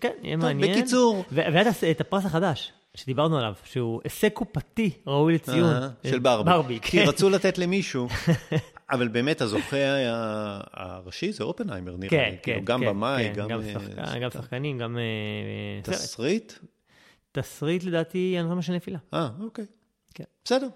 כן, 0.00 0.12
יהיה 0.22 0.36
טוב, 0.36 0.44
מעניין. 0.44 0.72
בקיצור. 0.72 1.24
והיה 1.32 1.70
את 1.90 2.00
הפרס 2.00 2.24
החדש, 2.24 2.72
שדיברנו 2.94 3.38
עליו, 3.38 3.54
שהוא 3.64 4.00
הישג 4.04 4.28
קופתי 4.28 4.90
ראוי 5.06 5.34
לציון. 5.34 5.74
של 6.06 6.18
ברבי. 6.18 6.50
ברבי, 6.50 6.78
כי 6.82 6.98
כן. 6.98 7.08
רצו 7.08 7.30
לתת 7.30 7.58
למישהו, 7.58 8.08
אבל 8.90 9.08
באמת 9.08 9.40
הזוכה 9.40 9.76
הראשי 10.72 11.32
זה 11.32 11.44
אופנהיימר, 11.44 11.96
נראה 11.96 12.10
כן, 12.10 12.30
לי. 12.30 12.36
כן, 12.36 12.42
כאילו, 12.42 12.64
גם 12.64 12.80
כן, 12.80 12.86
במאי, 12.86 13.24
כן, 13.24 13.32
גם... 13.40 13.48
גם 13.48 13.60
אה, 13.98 14.30
שחקנים, 14.30 14.78
גם 14.78 14.98
אה, 14.98 15.02
סרט. 15.84 15.94
תסריט? 15.94 16.52
תסריט 17.32 17.84
לדעתי, 17.84 18.36
אנטומיה 18.40 18.62
של 18.62 18.72
נפילה. 18.72 18.98
אה, 19.14 19.28
אוקיי. 19.40 19.64
כן. 20.14 20.24
בסדר. 20.44 20.68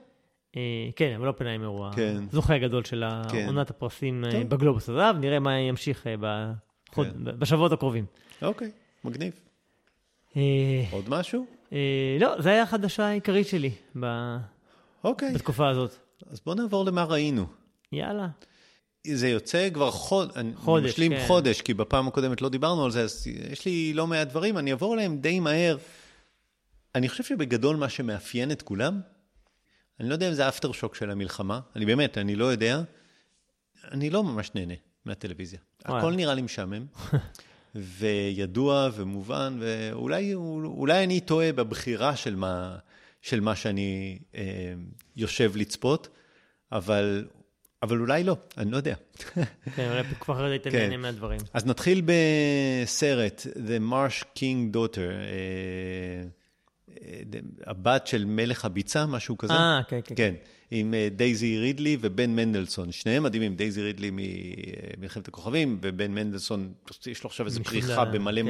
אה, 0.57 0.91
כן, 0.97 1.15
אבל 1.17 1.29
אופנהיימר 1.29 1.67
הוא 1.67 1.87
כן. 1.97 2.17
הזוכה 2.33 2.55
הגדול 2.55 2.85
של 2.85 3.05
כן. 3.31 3.47
עונת 3.47 3.71
הפרסים 3.71 4.25
אה. 4.25 4.45
בגלובוס 4.45 4.89
הזהב, 4.89 5.17
נראה 5.17 5.39
מה 5.39 5.59
ימשיך 5.59 6.07
אה, 6.07 6.53
כן. 6.93 7.03
בשבועות 7.25 7.73
הקרובים. 7.73 8.05
אוקיי, 8.43 8.71
מגניב. 9.05 9.33
אה, 10.37 10.43
עוד 10.91 11.09
משהו? 11.09 11.47
אה, 11.73 12.17
לא, 12.21 12.41
זו 12.41 12.49
הייתה 12.49 12.63
החדשה 12.63 13.07
העיקרית 13.07 13.47
שלי 13.47 13.71
אוקיי. 15.05 15.35
בתקופה 15.35 15.69
הזאת. 15.69 15.97
אז 16.31 16.41
בואו 16.47 16.57
נעבור 16.57 16.85
למה 16.85 17.05
ראינו. 17.05 17.47
יאללה. 17.93 18.29
זה 19.07 19.29
יוצא 19.29 19.71
כבר 19.71 19.91
חוד... 19.91 20.33
אני 20.37 20.55
חודש, 20.57 20.91
משלים 20.91 21.13
כן. 21.13 21.25
חודש, 21.27 21.61
כי 21.61 21.75
בפעם 21.75 22.09
הקודמת 22.09 22.43
לא 22.43 22.49
דיברנו 22.49 22.85
על 22.85 22.91
זה, 22.91 23.03
אז 23.03 23.27
יש 23.51 23.65
לי 23.65 23.93
לא 23.95 24.07
מעט 24.07 24.29
דברים, 24.29 24.59
אני 24.59 24.71
אעבור 24.71 24.93
עליהם 24.93 25.19
די 25.19 25.41
מהר. 25.41 25.77
אני 26.95 27.09
חושב 27.09 27.25
שבגדול 27.25 27.77
מה 27.77 27.89
שמאפיין 27.89 28.51
את 28.51 28.63
כולם, 28.63 29.01
אני 30.01 30.09
לא 30.09 30.15
יודע 30.15 30.29
אם 30.29 30.35
זה 30.35 30.47
האפטר 30.47 30.73
שוק 30.73 30.95
של 30.95 31.11
המלחמה, 31.11 31.61
אני 31.77 31.87
באמת, 31.87 32.19
אני 32.19 32.37
לא 32.37 32.45
יודע, 32.45 32.83
אני 33.93 34.11
לא 34.11 34.25
ממש 34.25 34.51
נהנה 34.55 34.75
מהטלוויזיה. 35.05 35.59
וואלה. 35.87 36.01
הכל 36.01 36.15
נראה 36.15 36.35
לי 36.35 36.43
משעמם, 36.43 36.87
וידוע 37.75 38.89
ומובן, 38.95 39.57
ואולי 39.61 40.35
אולי 40.35 41.05
אני 41.05 41.21
טועה 41.21 41.53
בבחירה 41.53 42.17
של 42.17 42.37
מה, 42.37 42.77
של 43.23 43.41
מה 43.41 43.57
שאני 43.57 44.19
אה, 44.35 44.75
יושב 45.17 45.53
לצפות, 45.57 46.09
אבל, 46.73 47.27
אבל 47.83 48.01
אולי 48.01 48.25
לא, 48.25 48.37
אני 48.59 48.71
לא 48.71 48.77
יודע. 48.77 48.95
כן, 49.75 49.91
אולי 49.91 50.03
כבר 50.21 50.35
אחרת 50.35 50.51
היית 50.51 50.63
כן. 50.63 50.79
נהנה 50.79 50.97
מהדברים. 50.97 51.41
אז 51.53 51.67
נתחיל 51.67 52.03
בסרט, 52.05 53.47
The 53.55 53.93
Marsh 53.93 54.25
King 54.39 54.75
Daughter, 54.75 54.99
אה, 54.99 56.25
אה, 57.03 57.41
הבת 57.67 58.07
של 58.07 58.25
מלך 58.25 58.65
הביצה, 58.65 59.07
משהו 59.07 59.39
כזה. 59.39 59.53
אה, 59.53 59.81
כן, 59.89 60.01
כן. 60.05 60.15
כן, 60.17 60.35
עם 60.71 60.95
אה, 60.95 61.09
דייזי 61.17 61.59
רידלי 61.59 61.97
ובן 62.01 62.31
מנדלסון, 62.31 62.93
שניהם 62.93 63.23
מדהימים, 63.23 63.57
דייזי 63.57 63.83
רידלי 63.83 64.11
ממלחמת 64.13 65.29
הכוכבים, 65.29 65.79
ובן 65.83 66.11
מנדלסון, 66.11 66.73
יש 67.07 67.25
לו 67.25 67.31
עכשיו 67.31 67.47
איזו 67.47 67.65
פריחה 67.65 68.05
במלא 68.05 68.41
כן. 68.41 68.47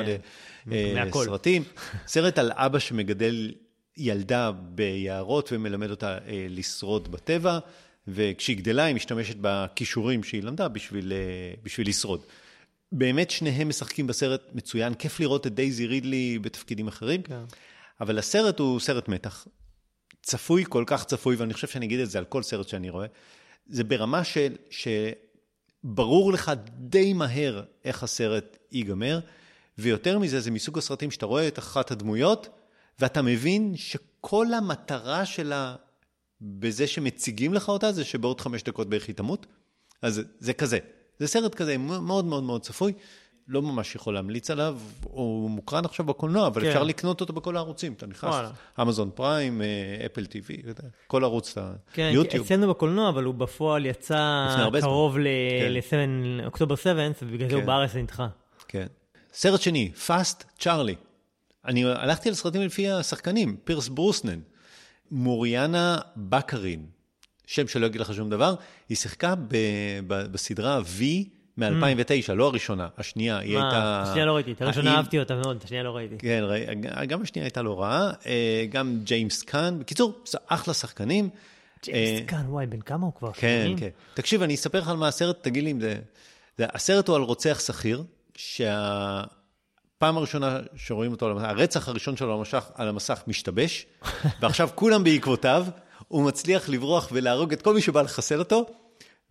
מלא 0.66 1.00
אה. 1.00 1.24
סרטים. 1.24 1.62
סרט 2.06 2.38
על 2.38 2.52
אבא 2.54 2.78
שמגדל 2.78 3.52
ילדה 3.96 4.50
ביערות 4.52 5.52
ומלמד 5.52 5.90
אותה 5.90 6.18
אה, 6.26 6.46
לשרוד 6.48 7.12
בטבע, 7.12 7.58
וכשהיא 8.08 8.56
גדלה 8.56 8.84
היא 8.84 8.94
משתמשת 8.94 9.36
בכישורים 9.40 10.24
שהיא 10.24 10.42
למדה 10.42 10.68
בשביל, 10.68 11.12
אה, 11.12 11.54
בשביל 11.62 11.88
לשרוד. 11.88 12.22
באמת 12.92 13.30
שניהם 13.30 13.68
משחקים 13.68 14.06
בסרט 14.06 14.42
מצוין, 14.54 14.94
כיף 14.94 15.20
לראות 15.20 15.46
את 15.46 15.54
דייזי 15.54 15.86
רידלי 15.86 16.38
בתפקידים 16.38 16.88
אחרים, 16.88 17.22
כן. 17.22 17.42
אבל 18.00 18.18
הסרט 18.18 18.58
הוא 18.58 18.80
סרט 18.80 19.08
מתח. 19.08 19.46
צפוי, 20.22 20.64
כל 20.68 20.84
כך 20.86 21.04
צפוי, 21.04 21.36
ואני 21.36 21.54
חושב 21.54 21.66
שאני 21.66 21.86
אגיד 21.86 22.00
את 22.00 22.10
זה 22.10 22.18
על 22.18 22.24
כל 22.24 22.42
סרט 22.42 22.68
שאני 22.68 22.90
רואה. 22.90 23.06
זה 23.66 23.84
ברמה 23.84 24.24
של, 24.24 24.56
שברור 25.84 26.32
לך 26.32 26.52
די 26.78 27.12
מהר 27.12 27.62
איך 27.84 28.02
הסרט 28.02 28.58
ייגמר, 28.72 29.20
ויותר 29.78 30.18
מזה, 30.18 30.40
זה 30.40 30.50
מסוג 30.50 30.78
הסרטים 30.78 31.10
שאתה 31.10 31.26
רואה 31.26 31.48
את 31.48 31.58
אחת 31.58 31.90
הדמויות, 31.90 32.48
ואתה 32.98 33.22
מבין 33.22 33.76
שכל 33.76 34.46
המטרה 34.54 35.26
שלה 35.26 35.76
בזה 36.42 36.86
שמציגים 36.86 37.54
לך 37.54 37.68
אותה, 37.68 37.92
זה 37.92 38.04
שבעוד 38.04 38.40
חמש 38.40 38.62
דקות 38.62 38.88
בערך 38.88 39.06
היא 39.06 39.14
תמות. 39.14 39.46
אז 40.02 40.22
זה 40.38 40.52
כזה. 40.52 40.78
זה 41.18 41.26
סרט 41.26 41.54
כזה 41.54 41.78
מאוד 41.78 42.24
מאוד 42.24 42.44
מאוד 42.44 42.62
צפוי. 42.62 42.92
לא 43.48 43.62
ממש 43.62 43.94
יכול 43.94 44.14
להמליץ 44.14 44.50
עליו, 44.50 44.78
הוא 45.04 45.50
מוקרן 45.50 45.84
עכשיו 45.84 46.06
בקולנוע, 46.06 46.46
אבל 46.46 46.62
כן. 46.62 46.68
אפשר 46.68 46.82
לקנות 46.82 47.20
אותו 47.20 47.32
בכל 47.32 47.56
הערוצים. 47.56 47.92
אתה 47.92 48.06
נכנס. 48.06 48.34
אמזון 48.80 49.10
פריים, 49.14 49.62
אה, 49.62 49.66
אפל 50.06 50.26
טיווי, 50.26 50.62
כל 51.06 51.24
ערוץ, 51.24 51.54
כן, 51.92 52.10
יוטיוב. 52.14 52.44
אצלנו 52.44 52.68
בקולנוע, 52.68 53.08
אבל 53.08 53.24
הוא 53.24 53.34
בפועל 53.34 53.86
יצא. 53.86 54.46
קרוב 54.80 55.14
כן. 55.14 55.20
ל-7, 55.22 56.46
אוקטובר 56.46 56.74
7, 56.74 57.08
ובגלל 57.22 57.48
זה 57.48 57.54
הוא 57.54 57.60
כן. 57.60 57.66
בארץ 57.66 57.92
זה 57.92 58.02
נדחה. 58.02 58.28
כן. 58.68 58.86
סרט 59.32 59.60
שני, 59.60 59.92
פאסט 59.92 60.44
צ'ארלי. 60.58 60.94
אני 61.64 61.84
הלכתי 61.84 62.28
על 62.28 62.34
סרטים 62.34 62.62
לפי 62.62 62.90
השחקנים, 62.90 63.56
פירס 63.64 63.88
ברוסנן, 63.88 64.40
מוריאנה 65.12 65.98
בקרין, 66.16 66.86
שם 67.46 67.68
שלא 67.68 67.86
יגיד 67.86 68.00
לך 68.00 68.14
שום 68.14 68.30
דבר, 68.30 68.54
היא 68.88 68.96
שיחקה 68.96 69.34
ב, 69.34 69.56
ב, 70.06 70.14
בסדרה 70.32 70.80
V 70.98 71.02
מ-2009, 71.58 72.32
לא 72.34 72.46
הראשונה, 72.46 72.88
השנייה, 72.98 73.38
היא 73.38 73.58
מה, 73.58 73.64
הייתה... 73.64 74.02
השנייה 74.02 74.26
לא 74.26 74.32
ראיתי, 74.34 74.52
את 74.52 74.62
הראשונה 74.62 74.90
האם- 74.90 74.96
אהבתי 74.96 75.18
אותה 75.18 75.34
מאוד, 75.34 75.56
את 75.56 75.64
השנייה 75.64 75.82
לא 75.82 75.96
ראיתי. 75.96 76.18
כן, 76.18 76.42
גם 77.08 77.22
השנייה 77.22 77.46
הייתה 77.46 77.62
לא 77.62 77.80
רעה, 77.80 78.10
אה, 78.26 78.64
גם 78.70 78.98
ג'יימס 79.04 79.42
קאן, 79.42 79.78
בקיצור, 79.78 80.22
אחלה 80.46 80.74
שחקנים. 80.74 81.28
ג'יימס 81.84 82.20
אה, 82.20 82.26
קאן, 82.26 82.44
וואי, 82.48 82.66
בן 82.66 82.80
כמה 82.80 83.06
הוא 83.06 83.12
כבר? 83.14 83.32
כן, 83.32 83.60
80? 83.64 83.78
כן. 83.78 83.88
תקשיב, 84.14 84.42
אני 84.42 84.54
אספר 84.54 84.80
לך 84.80 84.88
על 84.88 84.96
מה 84.96 85.08
הסרט, 85.08 85.42
תגיד 85.42 85.64
לי 85.64 85.70
אם 85.70 85.80
זה... 85.80 85.96
הסרט 86.58 87.08
הוא 87.08 87.16
על 87.16 87.22
רוצח 87.22 87.60
שכיר, 87.66 88.04
שהפעם 90.02 90.16
הראשונה 90.16 90.60
שרואים 90.76 91.12
אותו, 91.12 91.40
הרצח 91.40 91.88
הראשון 91.88 92.16
שלו 92.16 92.32
על 92.32 92.38
המסך, 92.38 92.70
על 92.74 92.88
המסך 92.88 93.22
משתבש, 93.26 93.86
ועכשיו 94.40 94.68
כולם 94.74 95.04
בעקבותיו, 95.04 95.66
הוא 96.08 96.24
מצליח 96.24 96.68
לברוח 96.68 97.08
ולהרוג 97.12 97.52
את 97.52 97.62
כל 97.62 97.74
מי 97.74 97.80
שבא 97.82 98.02
לחסל 98.02 98.38
אותו, 98.38 98.66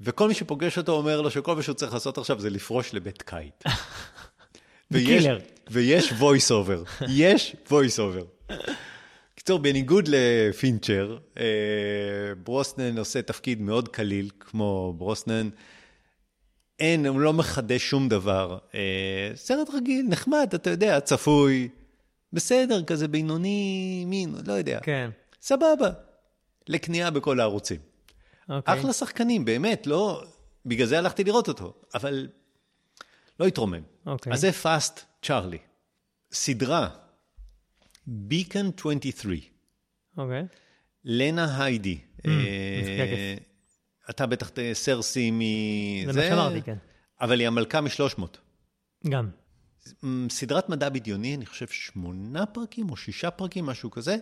וכל 0.01 0.27
מי 0.27 0.33
שפוגש 0.33 0.77
אותו 0.77 0.91
אומר 0.91 1.21
לו 1.21 1.31
שכל 1.31 1.55
מה 1.55 1.61
שהוא 1.61 1.75
צריך 1.75 1.93
לעשות 1.93 2.17
עכשיו 2.17 2.39
זה 2.39 2.49
לפרוש 2.49 2.93
לבית 2.93 3.21
קיט. 3.21 3.63
ויש. 4.91 5.25
ויש 5.71 6.11
voice 6.11 6.51
over, 6.51 7.03
יש 7.07 7.55
voice 7.69 7.97
over. 7.97 8.53
קיצור, 9.35 9.59
בניגוד 9.59 10.09
לפינצ'ר, 10.11 11.17
אה, 11.37 11.43
ברוסנן 12.43 12.97
עושה 12.97 13.21
תפקיד 13.21 13.61
מאוד 13.61 13.87
קליל, 13.87 14.29
כמו 14.39 14.93
ברוסנן. 14.97 15.49
אין, 16.81 17.05
הוא 17.05 17.19
לא 17.19 17.33
מחדש 17.33 17.89
שום 17.89 18.09
דבר. 18.09 18.57
אה, 18.75 19.31
סרט 19.35 19.69
רגיל, 19.73 20.05
נחמד, 20.09 20.49
אתה 20.53 20.69
יודע, 20.69 20.99
צפוי, 20.99 21.69
בסדר, 22.33 22.83
כזה 22.83 23.07
בינוני, 23.07 24.03
מין, 24.07 24.35
לא 24.47 24.53
יודע. 24.53 24.79
כן, 24.83 25.09
סבבה. 25.41 25.89
לקנייה 26.67 27.11
בכל 27.11 27.39
הערוצים. 27.39 27.79
אוקיי. 28.49 28.73
אחלה 28.73 28.93
שחקנים, 28.93 29.45
באמת, 29.45 29.87
לא... 29.87 30.23
בגלל 30.65 30.87
זה 30.87 30.97
הלכתי 30.97 31.23
לראות 31.23 31.47
אותו, 31.47 31.73
אבל 31.93 32.27
לא 33.39 33.45
התרומם. 33.45 33.81
אוקיי. 34.05 34.33
אז 34.33 34.41
זה 34.41 34.51
פאסט 34.51 34.99
צ'ארלי. 35.21 35.57
סדרה, 36.31 36.87
ביקן 38.07 38.69
23, 38.79 39.39
אוקיי. 40.17 40.43
לנה 41.05 41.63
היידי. 41.63 41.97
Mm, 42.17 42.29
מזקקת. 42.81 43.50
אתה 44.09 44.25
בטח 44.25 44.51
סרסי 44.73 45.31
מ... 45.31 45.41
זה 46.05 46.21
מה 46.21 46.27
שאמרתי, 46.27 46.61
כן. 46.61 46.75
אבל 47.21 47.39
היא 47.39 47.47
המלכה 47.47 47.81
מ-300. 47.81 48.23
גם. 49.09 49.29
סדרת 50.29 50.69
מדע 50.69 50.89
בדיוני, 50.89 51.35
אני 51.35 51.45
חושב 51.45 51.67
שמונה 51.67 52.45
פרקים 52.45 52.89
או 52.89 52.97
שישה 52.97 53.31
פרקים, 53.31 53.65
משהו 53.65 53.91
כזה. 53.91 54.17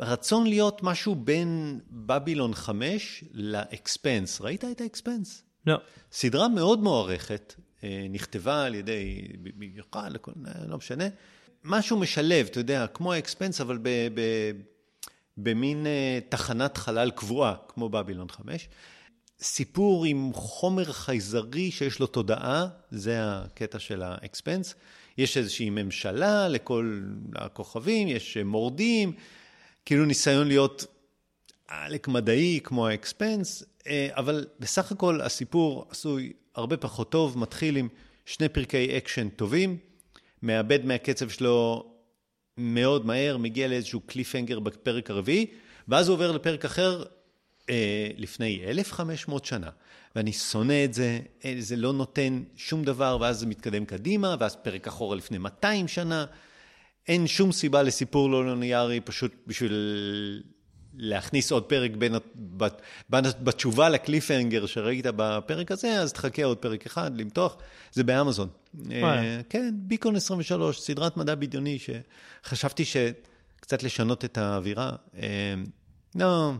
רצון 0.00 0.46
להיות 0.46 0.82
משהו 0.82 1.14
בין 1.14 1.80
בבילון 1.90 2.54
5 2.54 3.24
לאקספנס. 3.32 4.40
ראית 4.40 4.64
את 4.64 4.80
האקספנס? 4.80 5.42
לא. 5.66 5.76
סדרה 6.12 6.48
מאוד 6.48 6.82
מוערכת, 6.82 7.54
אה, 7.84 8.06
נכתבה 8.10 8.64
על 8.64 8.74
ידי, 8.74 9.22
במיוחד, 9.42 10.10
אה, 10.46 10.66
לא 10.66 10.76
משנה. 10.76 11.04
משהו 11.64 11.98
משלב, 11.98 12.46
אתה 12.46 12.60
יודע, 12.60 12.86
כמו 12.86 13.12
האקספנס, 13.12 13.60
אבל 13.60 13.78
ב, 13.82 13.88
ב, 13.88 14.20
במין 15.36 15.86
אה, 15.86 16.18
תחנת 16.28 16.76
חלל 16.76 17.10
קבועה, 17.10 17.54
כמו 17.68 17.88
בבילון 17.88 18.28
5. 18.28 18.68
סיפור 19.40 20.04
עם 20.04 20.30
חומר 20.34 20.84
חייזרי 20.84 21.70
שיש 21.70 21.98
לו 21.98 22.06
תודעה, 22.06 22.66
זה 22.90 23.18
הקטע 23.20 23.78
של 23.78 24.02
האקספנס. 24.02 24.74
יש 25.18 25.36
איזושהי 25.36 25.70
ממשלה 25.70 26.48
לכל 26.48 27.00
הכוכבים, 27.34 28.08
יש 28.08 28.36
מורדים, 28.36 29.12
כאילו 29.84 30.04
ניסיון 30.04 30.48
להיות 30.48 30.86
עלק 31.68 32.08
מדעי 32.08 32.60
כמו 32.64 32.88
האקספנס, 32.88 33.64
אה, 33.86 34.08
אבל 34.10 34.46
בסך 34.60 34.92
הכל 34.92 35.20
הסיפור 35.20 35.86
עשוי 35.90 36.32
הרבה 36.54 36.76
פחות 36.76 37.10
טוב, 37.10 37.38
מתחיל 37.38 37.76
עם 37.76 37.88
שני 38.26 38.48
פרקי 38.48 38.98
אקשן 38.98 39.28
טובים, 39.28 39.78
מאבד 40.42 40.84
מהקצב 40.84 41.28
שלו 41.28 41.86
מאוד 42.58 43.06
מהר, 43.06 43.36
מגיע 43.36 43.68
לאיזשהו 43.68 44.00
קליפהנגר 44.00 44.58
בפרק 44.58 45.10
הרביעי, 45.10 45.46
ואז 45.88 46.08
הוא 46.08 46.14
עובר 46.14 46.32
לפרק 46.32 46.64
אחר 46.64 47.04
אה, 47.70 48.08
לפני 48.16 48.60
1,500 48.66 49.44
שנה. 49.44 49.68
ואני 50.16 50.32
שונא 50.32 50.84
את 50.84 50.94
זה, 50.94 51.20
אה, 51.44 51.54
זה 51.58 51.76
לא 51.76 51.92
נותן 51.92 52.42
שום 52.56 52.84
דבר, 52.84 53.18
ואז 53.20 53.38
זה 53.38 53.46
מתקדם 53.46 53.84
קדימה, 53.84 54.36
ואז 54.40 54.56
פרק 54.56 54.86
אחורה 54.86 55.16
לפני 55.16 55.38
200 55.38 55.88
שנה. 55.88 56.24
אין 57.08 57.26
שום 57.26 57.52
סיבה 57.52 57.82
לסיפור 57.82 58.30
לא 58.30 58.46
ליניארי, 58.54 59.00
פשוט 59.00 59.32
בשביל 59.46 59.72
להכניס 60.96 61.52
עוד 61.52 61.62
פרק 61.62 61.90
בין, 61.90 62.14
בת- 62.36 62.80
בת- 63.10 63.40
בתשובה 63.40 63.88
לקליפהנגר 63.88 64.66
שראית 64.66 65.06
בפרק 65.16 65.70
הזה, 65.70 65.92
אז 66.00 66.12
תחכה 66.12 66.44
עוד 66.44 66.56
פרק 66.58 66.86
אחד, 66.86 67.20
למתוח. 67.20 67.56
זה 67.92 68.04
באמזון. 68.04 68.48
אה, 68.90 69.40
כן, 69.48 69.74
ביקון 69.76 70.16
23, 70.16 70.80
סדרת 70.80 71.16
מדע 71.16 71.34
בדיוני, 71.34 71.78
שחשבתי 71.78 72.84
שקצת 72.84 73.82
לשנות 73.82 74.24
את 74.24 74.38
האווירה. 74.38 74.92
אה, 75.16 75.54
לא, 76.14 76.52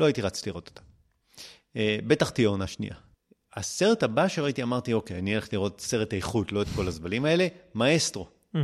לא 0.00 0.04
הייתי 0.04 0.22
רץ 0.22 0.46
לראות 0.46 0.68
אותה. 0.68 0.80
אה, 1.76 1.98
בטח 2.06 2.30
תהיה 2.30 2.48
עונה 2.48 2.66
שנייה. 2.66 2.94
הסרט 3.56 4.02
הבא 4.02 4.28
שראיתי, 4.28 4.62
אמרתי, 4.62 4.92
אוקיי, 4.92 5.18
אני 5.18 5.36
אלך 5.36 5.52
לראות 5.52 5.80
סרט 5.80 6.14
איכות, 6.14 6.52
לא 6.52 6.62
את 6.62 6.66
כל 6.76 6.88
הזבלים 6.88 7.24
האלה, 7.24 7.46
מאסטרו. 7.74 8.28
Mm. 8.54 8.58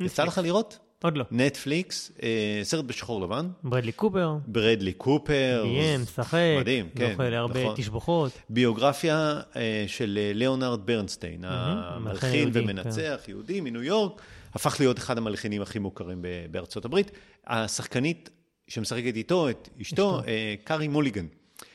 יצא 0.00 0.24
לך 0.24 0.38
לראות? 0.38 0.78
עוד 1.02 1.16
לא. 1.16 1.24
נטפליקס, 1.30 2.12
אה, 2.22 2.60
סרט 2.62 2.84
בשחור 2.84 3.20
לבן, 3.20 3.48
ברדלי 3.64 3.92
קופר, 3.92 4.36
ברדלי 4.46 4.92
קופר. 4.92 5.62
ביים, 5.64 6.02
משחק, 6.02 6.38
מדהים, 6.60 6.88
כן. 6.96 7.10
זוכה 7.10 7.30
להרבה 7.30 7.62
נכון. 7.62 7.76
תשבחות. 7.76 8.32
ביוגרפיה 8.48 9.40
אה, 9.56 9.84
של 9.86 10.18
ליאונרד 10.34 10.86
ברנסטיין, 10.86 11.44
המלחין 11.44 12.50
ומנצח, 12.52 13.20
יהודי 13.28 13.60
מניו 13.60 13.82
יורק, 13.82 14.22
הפך 14.54 14.76
להיות 14.80 14.98
אחד 14.98 15.18
המלחינים 15.18 15.62
הכי 15.62 15.78
מוכרים 15.78 16.24
בארצות 16.50 16.84
הברית. 16.84 17.10
השחקנית 17.46 18.30
שמשחקת 18.72 19.16
איתו, 19.16 19.50
את 19.50 19.68
אשתו, 19.82 20.20
אשתו. 20.20 20.28
אה, 20.28 20.54
קארי 20.64 20.88
מוליגן, 20.88 21.26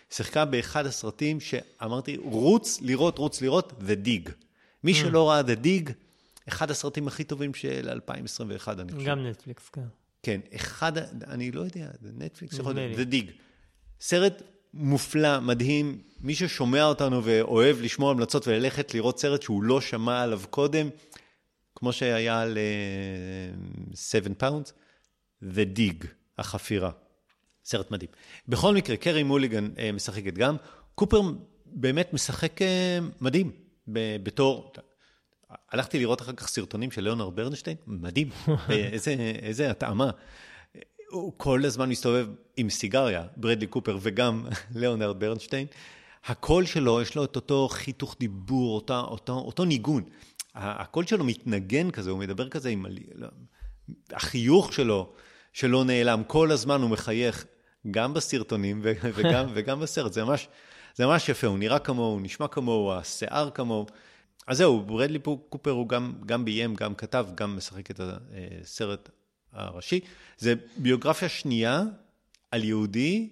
שיחקה 0.09 0.45
באחד 0.45 0.85
הסרטים 0.85 1.39
שאמרתי, 1.39 2.17
רוץ 2.17 2.81
לראות, 2.81 3.17
רוץ 3.17 3.41
לראות, 3.41 3.73
The 3.81 4.07
Dig. 4.07 4.31
מי 4.83 4.91
Mm. 4.91 4.95
שלא 4.95 5.29
ראה 5.29 5.41
The 5.41 5.65
Dig, 5.65 5.91
אחד 6.47 6.71
הסרטים 6.71 7.07
הכי 7.07 7.23
טובים 7.23 7.53
של 7.53 7.89
2021, 7.89 8.79
אני 8.79 8.91
חושב. 8.91 9.05
גם 9.05 9.27
נטפליקס, 9.27 9.69
כן. 9.69 9.81
כן, 10.23 10.39
אחד, 10.55 10.97
אני 11.27 11.51
לא 11.51 11.61
יודע, 11.61 11.87
נטפליקס 12.17 12.59
יכול 12.59 12.73
להיות. 12.73 12.95
זה 12.97 13.05
דיג. 13.05 13.31
סרט 14.01 14.41
מופלא, 14.73 15.39
מדהים, 15.39 16.01
מי 16.21 16.35
ששומע 16.35 16.83
אותנו 16.83 17.23
ואוהב 17.23 17.81
לשמוע 17.81 18.11
המלצות 18.11 18.47
וללכת 18.47 18.93
לראות 18.93 19.19
סרט 19.19 19.41
שהוא 19.41 19.63
לא 19.63 19.81
שמע 19.81 20.21
עליו 20.21 20.41
קודם, 20.49 20.89
כמו 21.75 21.93
שהיה 21.93 22.41
על 22.41 22.57
אה, 23.93 23.97
7 23.97 24.29
פאונדס, 24.37 24.73
The 25.43 25.77
Dig, 25.77 26.05
החפירה. 26.37 26.91
סרט 27.65 27.91
מדהים. 27.91 28.09
בכל 28.47 28.75
מקרה, 28.75 28.97
קרי 28.97 29.23
מוליגן 29.23 29.69
אה, 29.75 29.95
משחקת 29.95 30.33
גם. 30.33 30.55
קופר 30.95 31.21
באמת 31.65 32.13
משחק 32.13 32.61
אה, 32.61 32.65
מדהים, 33.21 33.51
בתור... 34.23 34.73
הלכתי 35.71 35.99
לראות 35.99 36.21
אחר 36.21 36.33
כך 36.33 36.47
סרטונים 36.47 36.91
של 36.91 37.01
ליאונרד 37.01 37.35
ברנשטיין, 37.35 37.77
מדהים, 37.87 38.29
איזה, 38.69 39.11
איזה 39.41 39.71
התאמה. 39.71 40.09
הוא 41.09 41.33
כל 41.37 41.65
הזמן 41.65 41.89
מסתובב 41.89 42.27
עם 42.57 42.69
סיגריה, 42.69 43.23
ברדלי 43.37 43.67
קופר 43.67 43.97
וגם 44.01 44.45
ליאונרד 44.75 45.19
ברנשטיין. 45.19 45.67
הקול 46.25 46.65
שלו, 46.65 47.01
יש 47.01 47.15
לו 47.15 47.23
את 47.23 47.35
אותו 47.35 47.67
חיתוך 47.71 48.15
דיבור, 48.19 48.75
אותו, 48.75 48.99
אותו, 48.99 49.33
אותו 49.33 49.65
ניגון. 49.65 50.03
הקול 50.55 51.05
שלו 51.05 51.25
מתנגן 51.25 51.91
כזה, 51.91 52.09
הוא 52.09 52.19
מדבר 52.19 52.49
כזה 52.49 52.69
עם... 52.69 52.85
החיוך 54.11 54.73
שלו, 54.73 55.13
שלא 55.53 55.83
נעלם, 55.83 56.23
כל 56.27 56.51
הזמן 56.51 56.81
הוא 56.81 56.89
מחייך, 56.89 57.45
גם 57.91 58.13
בסרטונים 58.13 58.81
וגם, 59.15 59.45
וגם 59.53 59.79
בסרט. 59.79 60.13
זה 60.13 60.23
ממש, 60.23 60.47
זה 60.95 61.05
ממש 61.05 61.29
יפה, 61.29 61.47
הוא 61.47 61.59
נראה 61.59 61.79
כמוהו, 61.79 62.11
הוא 62.11 62.21
נשמע 62.21 62.47
כמוהו, 62.47 62.93
השיער 62.93 63.49
כמוהו. 63.49 63.85
אז 64.47 64.57
זהו, 64.57 64.81
ברדלי 64.81 65.19
קופר 65.49 65.71
הוא 65.71 65.89
גם, 65.89 66.13
גם 66.25 66.45
ביים, 66.45 66.75
גם 66.75 66.95
כתב, 66.95 67.27
גם 67.35 67.57
משחק 67.57 67.91
את 67.91 67.99
הסרט 68.01 69.09
הראשי. 69.53 69.99
זה 70.37 70.53
ביוגרפיה 70.77 71.29
שנייה 71.29 71.83
על 72.51 72.63
יהודי 72.63 73.29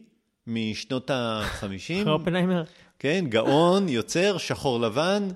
משנות 0.47 1.09
ה-50. 1.09 1.65
אחרי 1.65 2.03
אופנהיימר? 2.19 2.63
כן, 2.99 3.25
גאון, 3.29 3.89
יוצר, 3.89 4.37
שחור 4.37 4.79
לבן, 4.79 5.27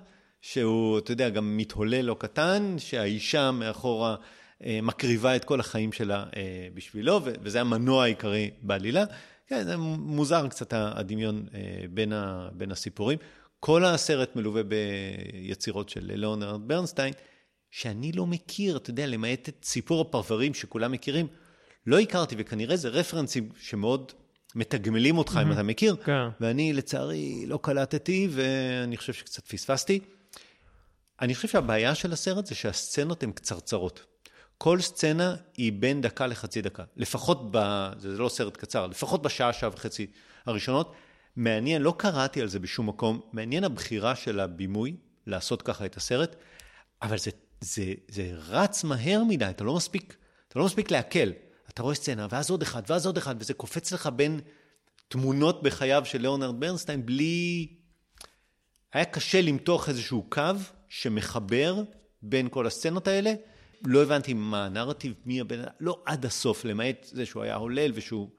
שהוא, 0.42 0.98
אתה 0.98 1.12
יודע, 1.12 1.30
גם 1.30 1.58
מתהולל 1.58 2.02
לא 2.02 2.16
קטן, 2.20 2.76
שהאישה 2.78 3.52
מאחורה 3.52 4.12
אה, 4.12 4.16
מקריבה 4.62 5.36
את 5.36 5.46
כל 5.46 5.60
החיים 5.60 5.92
שלה 5.92 6.26
אה, 6.36 6.68
בשבילו, 6.74 7.22
וזה 7.42 7.62
המנוע 7.62 8.04
העיקרי 8.04 8.52
בעלילה. 8.62 9.04
כן, 9.48 9.64
זה 9.64 9.78
מוזר 9.78 10.48
קצת 10.48 10.74
הדמיון 10.74 11.46
אה, 11.54 11.60
בין, 11.90 12.14
ה, 12.14 12.50
בין 12.54 12.72
הסיפורים. 12.72 13.18
כל 13.60 13.86
הסרט 13.86 14.36
מלווה 14.36 14.62
ביצירות 14.64 15.90
של 15.90 16.12
ליאונרד 16.14 16.68
ברנסטיין, 16.68 17.14
שאני 17.72 18.12
לא 18.12 18.26
מכיר, 18.26 18.78
אתה 18.78 18.90
יודע, 18.90 19.08
למעט 19.08 19.50
את 19.50 19.58
סיפור 19.64 20.02
הפרברים 20.02 20.54
שכולם 20.54 20.92
מכירים, 20.92 21.28
לא 21.88 22.00
הכרתי, 22.00 22.36
וכנראה 22.38 22.76
זה 22.76 22.90
רפרנסים 22.90 23.50
שמאוד 23.60 24.12
מתגמלים 24.56 25.18
אותך, 25.18 25.36
mm-hmm. 25.36 25.42
אם 25.42 25.52
אתה 25.52 25.64
מכיר, 25.64 25.96
כן. 25.96 26.28
ואני 26.40 26.74
לצערי 26.74 27.46
לא 27.48 27.60
קלטתי, 27.62 28.28
ואני 28.32 28.98
חושב 28.98 29.14
שקצת 29.14 29.48
פספסתי. 29.48 30.00
אני 31.22 31.36
חושב 31.36 31.48
שהבעיה 31.48 31.96
של 31.96 32.14
הסרט 32.14 32.46
זה 32.46 32.56
שהסצנות 32.56 33.24
הן 33.24 33.32
קצרצרות. 33.32 34.06
כל 34.62 34.82
סצנה 34.82 35.36
היא 35.58 35.74
בין 35.74 36.02
דקה 36.02 36.28
לחצי 36.28 36.62
דקה. 36.62 36.84
לפחות, 36.96 37.48
ב... 37.52 37.88
זה 37.98 38.18
לא 38.18 38.30
סרט 38.30 38.58
קצר, 38.58 38.88
לפחות 38.88 39.22
בשעה, 39.22 39.54
שעה 39.54 39.70
וחצי 39.74 40.08
הראשונות. 40.46 40.94
מעניין, 41.36 41.82
לא 41.82 41.94
קראתי 41.98 42.42
על 42.42 42.48
זה 42.48 42.60
בשום 42.60 42.90
מקום, 42.90 43.22
מעניין 43.34 43.64
הבחירה 43.64 44.16
של 44.16 44.40
הבימוי 44.40 44.96
לעשות 45.28 45.62
ככה 45.62 45.86
את 45.86 45.98
הסרט, 45.98 46.36
אבל 47.02 47.18
זה, 47.18 47.32
זה, 47.62 47.94
זה 48.08 48.32
רץ 48.34 48.84
מהר 48.84 49.24
מדי, 49.28 49.46
אתה 49.50 49.64
לא 49.64 49.76
מספיק, 49.76 50.16
אתה 50.48 50.60
לא 50.60 50.66
מספיק 50.66 50.92
לעכל. 50.92 51.30
אתה 51.70 51.84
רואה 51.84 51.96
סצנה, 51.96 52.28
ואז 52.30 52.50
עוד 52.50 52.62
אחד, 52.62 52.84
ואז 52.88 53.06
עוד 53.06 53.18
אחד, 53.18 53.36
וזה 53.40 53.54
קופץ 53.54 53.92
לך 53.92 54.10
בין 54.16 54.40
תמונות 55.08 55.64
בחייו 55.64 56.02
של 56.06 56.22
ליאונרד 56.22 56.60
ברנסטיין 56.60 57.06
בלי... 57.06 57.68
היה 58.94 59.06
קשה 59.06 59.42
למתוח 59.42 59.90
איזשהו 59.90 60.26
קו 60.30 60.42
שמחבר 60.90 61.84
בין 62.22 62.50
כל 62.50 62.68
הסצנות 62.68 63.08
האלה. 63.08 63.34
לא 63.86 64.04
הבנתי 64.04 64.34
מה 64.34 64.66
הנרטיב, 64.66 65.14
מי 65.26 65.42
הבן 65.42 65.60
אדם, 65.60 65.72
לא 65.80 66.02
עד 66.06 66.26
הסוף, 66.26 66.66
למעט 66.66 67.08
זה 67.12 67.26
שהוא 67.26 67.44
היה 67.44 67.56
הולל 67.56 67.92
ושהוא... 67.96 68.30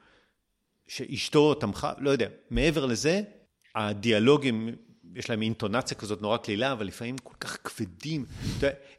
שאשתו 0.90 1.54
תמכה, 1.54 1.92
לא 1.98 2.10
יודע. 2.10 2.28
מעבר 2.50 2.86
לזה, 2.86 3.22
הדיאלוגים, 3.74 4.68
יש 5.14 5.30
להם 5.30 5.42
אינטונציה 5.42 5.96
כזאת 5.96 6.22
נורא 6.22 6.36
קלילה, 6.36 6.72
אבל 6.72 6.86
לפעמים 6.86 7.18
כל 7.18 7.34
כך 7.40 7.58
כבדים. 7.64 8.26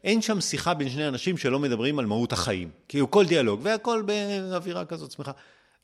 אין 0.04 0.22
שם 0.22 0.40
שיחה 0.40 0.74
בין 0.74 0.90
שני 0.90 1.08
אנשים 1.08 1.38
שלא 1.38 1.58
מדברים 1.58 1.98
על 1.98 2.06
מהות 2.06 2.32
החיים. 2.32 2.70
כאילו 2.88 3.10
כל 3.10 3.26
דיאלוג, 3.26 3.60
והכל 3.62 4.02
באווירה 4.06 4.84
כזאת 4.84 5.10
שמחה. 5.10 5.32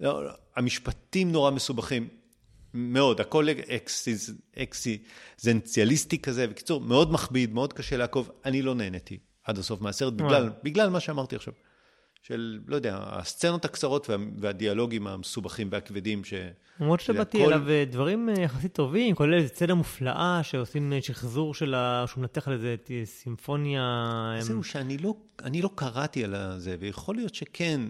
לא, 0.00 0.24
לא, 0.24 0.30
המשפטים 0.56 1.32
נורא 1.32 1.50
מסובכים. 1.50 2.08
מאוד, 2.74 3.20
הכל 3.20 3.46
אקסיזנציאליסטי 4.56 6.18
כזה, 6.18 6.46
בקיצור, 6.46 6.80
מאוד 6.80 7.12
מכביד, 7.12 7.54
מאוד 7.54 7.72
קשה 7.72 7.96
לעקוב, 7.96 8.30
אני 8.44 8.62
לא 8.62 8.74
נהניתי 8.74 9.18
עד 9.48 9.58
הסוף 9.58 9.80
מהסרט, 9.80 10.12
בגלל, 10.12 10.50
בגלל 10.62 10.90
מה 10.90 11.00
שאמרתי 11.00 11.36
עכשיו. 11.36 11.54
של, 12.22 12.58
לא 12.66 12.76
יודע, 12.76 12.98
הסצנות 13.02 13.64
הקצרות 13.64 14.10
וה, 14.10 14.16
והדיאלוגים 14.38 15.06
המסובכים 15.06 15.68
והכבדים 15.70 16.24
ש... 16.24 16.34
למרות 16.80 17.00
שבאתי 17.00 17.42
הכל... 17.42 17.52
אליו 17.52 17.70
אה, 17.70 17.84
דברים 17.90 18.28
אה, 18.28 18.40
יחסית 18.40 18.72
טובים, 18.72 19.14
כולל 19.14 19.34
איזו 19.34 19.48
סצנה 19.48 19.74
מופלאה 19.74 20.40
שעושים 20.42 20.92
אה, 20.92 21.02
שחזור 21.02 21.54
של 21.54 21.74
ה... 21.74 22.04
שהוא 22.06 22.20
מנתח 22.20 22.48
על 22.48 22.54
איזה 22.54 22.76
סימפוניה. 23.04 23.82
זהו, 24.40 24.64
שאני 24.64 24.98
לא, 24.98 25.14
לא 25.54 25.70
קראתי 25.74 26.24
על 26.24 26.34
זה, 26.58 26.76
ויכול 26.80 27.16
להיות 27.16 27.34
שכן. 27.34 27.80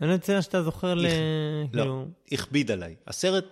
אני 0.00 0.10
לא 0.10 0.16
סצנה 0.16 0.42
שאתה 0.42 0.62
זוכר 0.62 0.94
ל... 0.94 1.06
לא, 1.72 1.82
כאילו... 1.82 2.08
הכביד 2.32 2.70
עליי. 2.70 2.94
הסרט, 3.06 3.44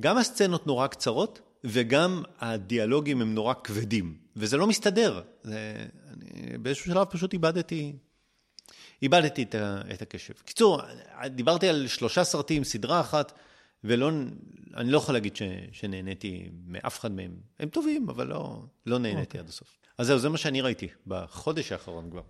גם 0.00 0.18
הסצנות 0.18 0.66
נורא 0.66 0.86
קצרות, 0.86 1.40
וגם 1.64 2.22
הדיאלוגים 2.40 3.20
הם 3.20 3.34
נורא 3.34 3.54
כבדים, 3.64 4.16
וזה 4.36 4.56
לא 4.56 4.66
מסתדר. 4.66 5.22
זה... 5.42 5.86
אני 6.12 6.58
באיזשהו 6.58 6.86
שלב 6.86 7.04
פשוט 7.04 7.32
איבדתי... 7.32 7.92
איבדתי 9.02 9.42
את, 9.42 9.54
ה, 9.54 9.80
את 9.94 10.02
הקשב. 10.02 10.34
קיצור, 10.44 10.80
דיברתי 11.26 11.68
על 11.68 11.86
שלושה 11.86 12.24
סרטים, 12.24 12.64
סדרה 12.64 13.00
אחת, 13.00 13.32
ולא, 13.84 14.10
אני 14.76 14.90
לא 14.90 14.98
יכול 14.98 15.14
להגיד 15.14 15.36
ש, 15.36 15.42
שנהניתי 15.72 16.48
מאף 16.66 16.98
אחד 16.98 17.12
מהם. 17.12 17.36
הם 17.58 17.68
טובים, 17.68 18.08
אבל 18.08 18.26
לא, 18.26 18.62
לא 18.86 18.98
נהניתי 18.98 19.20
okay. 19.20 19.24
אוקיי. 19.24 19.40
עד 19.40 19.48
הסוף. 19.48 19.78
אז 19.98 20.06
זהו, 20.06 20.18
זה 20.18 20.28
מה 20.28 20.38
שאני 20.38 20.60
ראיתי 20.60 20.88
בחודש 21.06 21.72
האחרון 21.72 22.10
כבר. 22.10 22.22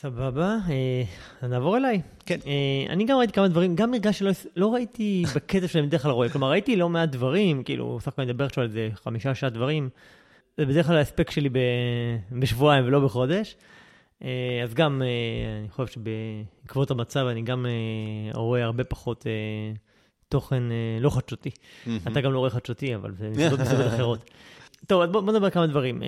סבבה, 0.00 0.56
אה, 0.70 1.48
נעבור 1.48 1.76
אליי. 1.76 2.02
כן. 2.26 2.38
אה, 2.46 2.92
אני 2.92 3.04
גם 3.04 3.18
ראיתי 3.18 3.32
כמה 3.32 3.48
דברים, 3.48 3.76
גם 3.76 3.94
הרגש 3.94 4.18
שלא 4.18 4.30
לא 4.56 4.74
ראיתי 4.74 5.24
בקצב 5.34 5.66
שאני 5.66 5.86
בדרך 5.86 6.02
כלל 6.02 6.10
רואה. 6.10 6.28
כלומר, 6.28 6.50
ראיתי 6.50 6.76
לא 6.76 6.88
מעט 6.88 7.08
דברים, 7.08 7.62
כאילו, 7.62 7.98
סך 8.00 8.08
הכל 8.08 8.22
אני 8.22 8.32
מדבר 8.32 8.44
עכשיו 8.44 8.64
על 8.64 8.68
איזה 8.68 8.88
חמישה 8.94 9.34
שעה 9.34 9.50
דברים. 9.50 9.88
זה 10.56 10.66
בדרך 10.66 10.86
כלל 10.86 10.96
ההספק 10.96 11.30
שלי 11.30 11.48
ב, 11.48 11.58
בשבועיים 12.32 12.84
ולא 12.86 13.00
בחודש. 13.00 13.56
אה, 14.24 14.60
אז 14.62 14.74
גם, 14.74 15.02
אה, 15.02 15.60
אני 15.60 15.68
חושב 15.68 15.92
שבעקבות 15.92 16.90
המצב 16.90 17.26
אני 17.26 17.42
גם 17.42 17.66
אה, 17.66 18.40
רואה 18.40 18.64
הרבה 18.64 18.84
פחות 18.84 19.26
תוכן 20.28 20.62
לא 21.00 21.10
חדשותי. 21.10 21.50
אתה 22.06 22.20
גם 22.20 22.32
לא 22.32 22.38
רואה 22.38 22.50
חדשותי, 22.50 22.94
אבל 22.94 23.14
זה 23.14 23.30
מסיבות 23.60 23.86
אחרות. 23.86 24.30
טוב, 24.86 25.02
אז 25.02 25.10
בוא 25.10 25.32
נדבר 25.32 25.50
כמה 25.50 25.66
דברים. 25.66 26.02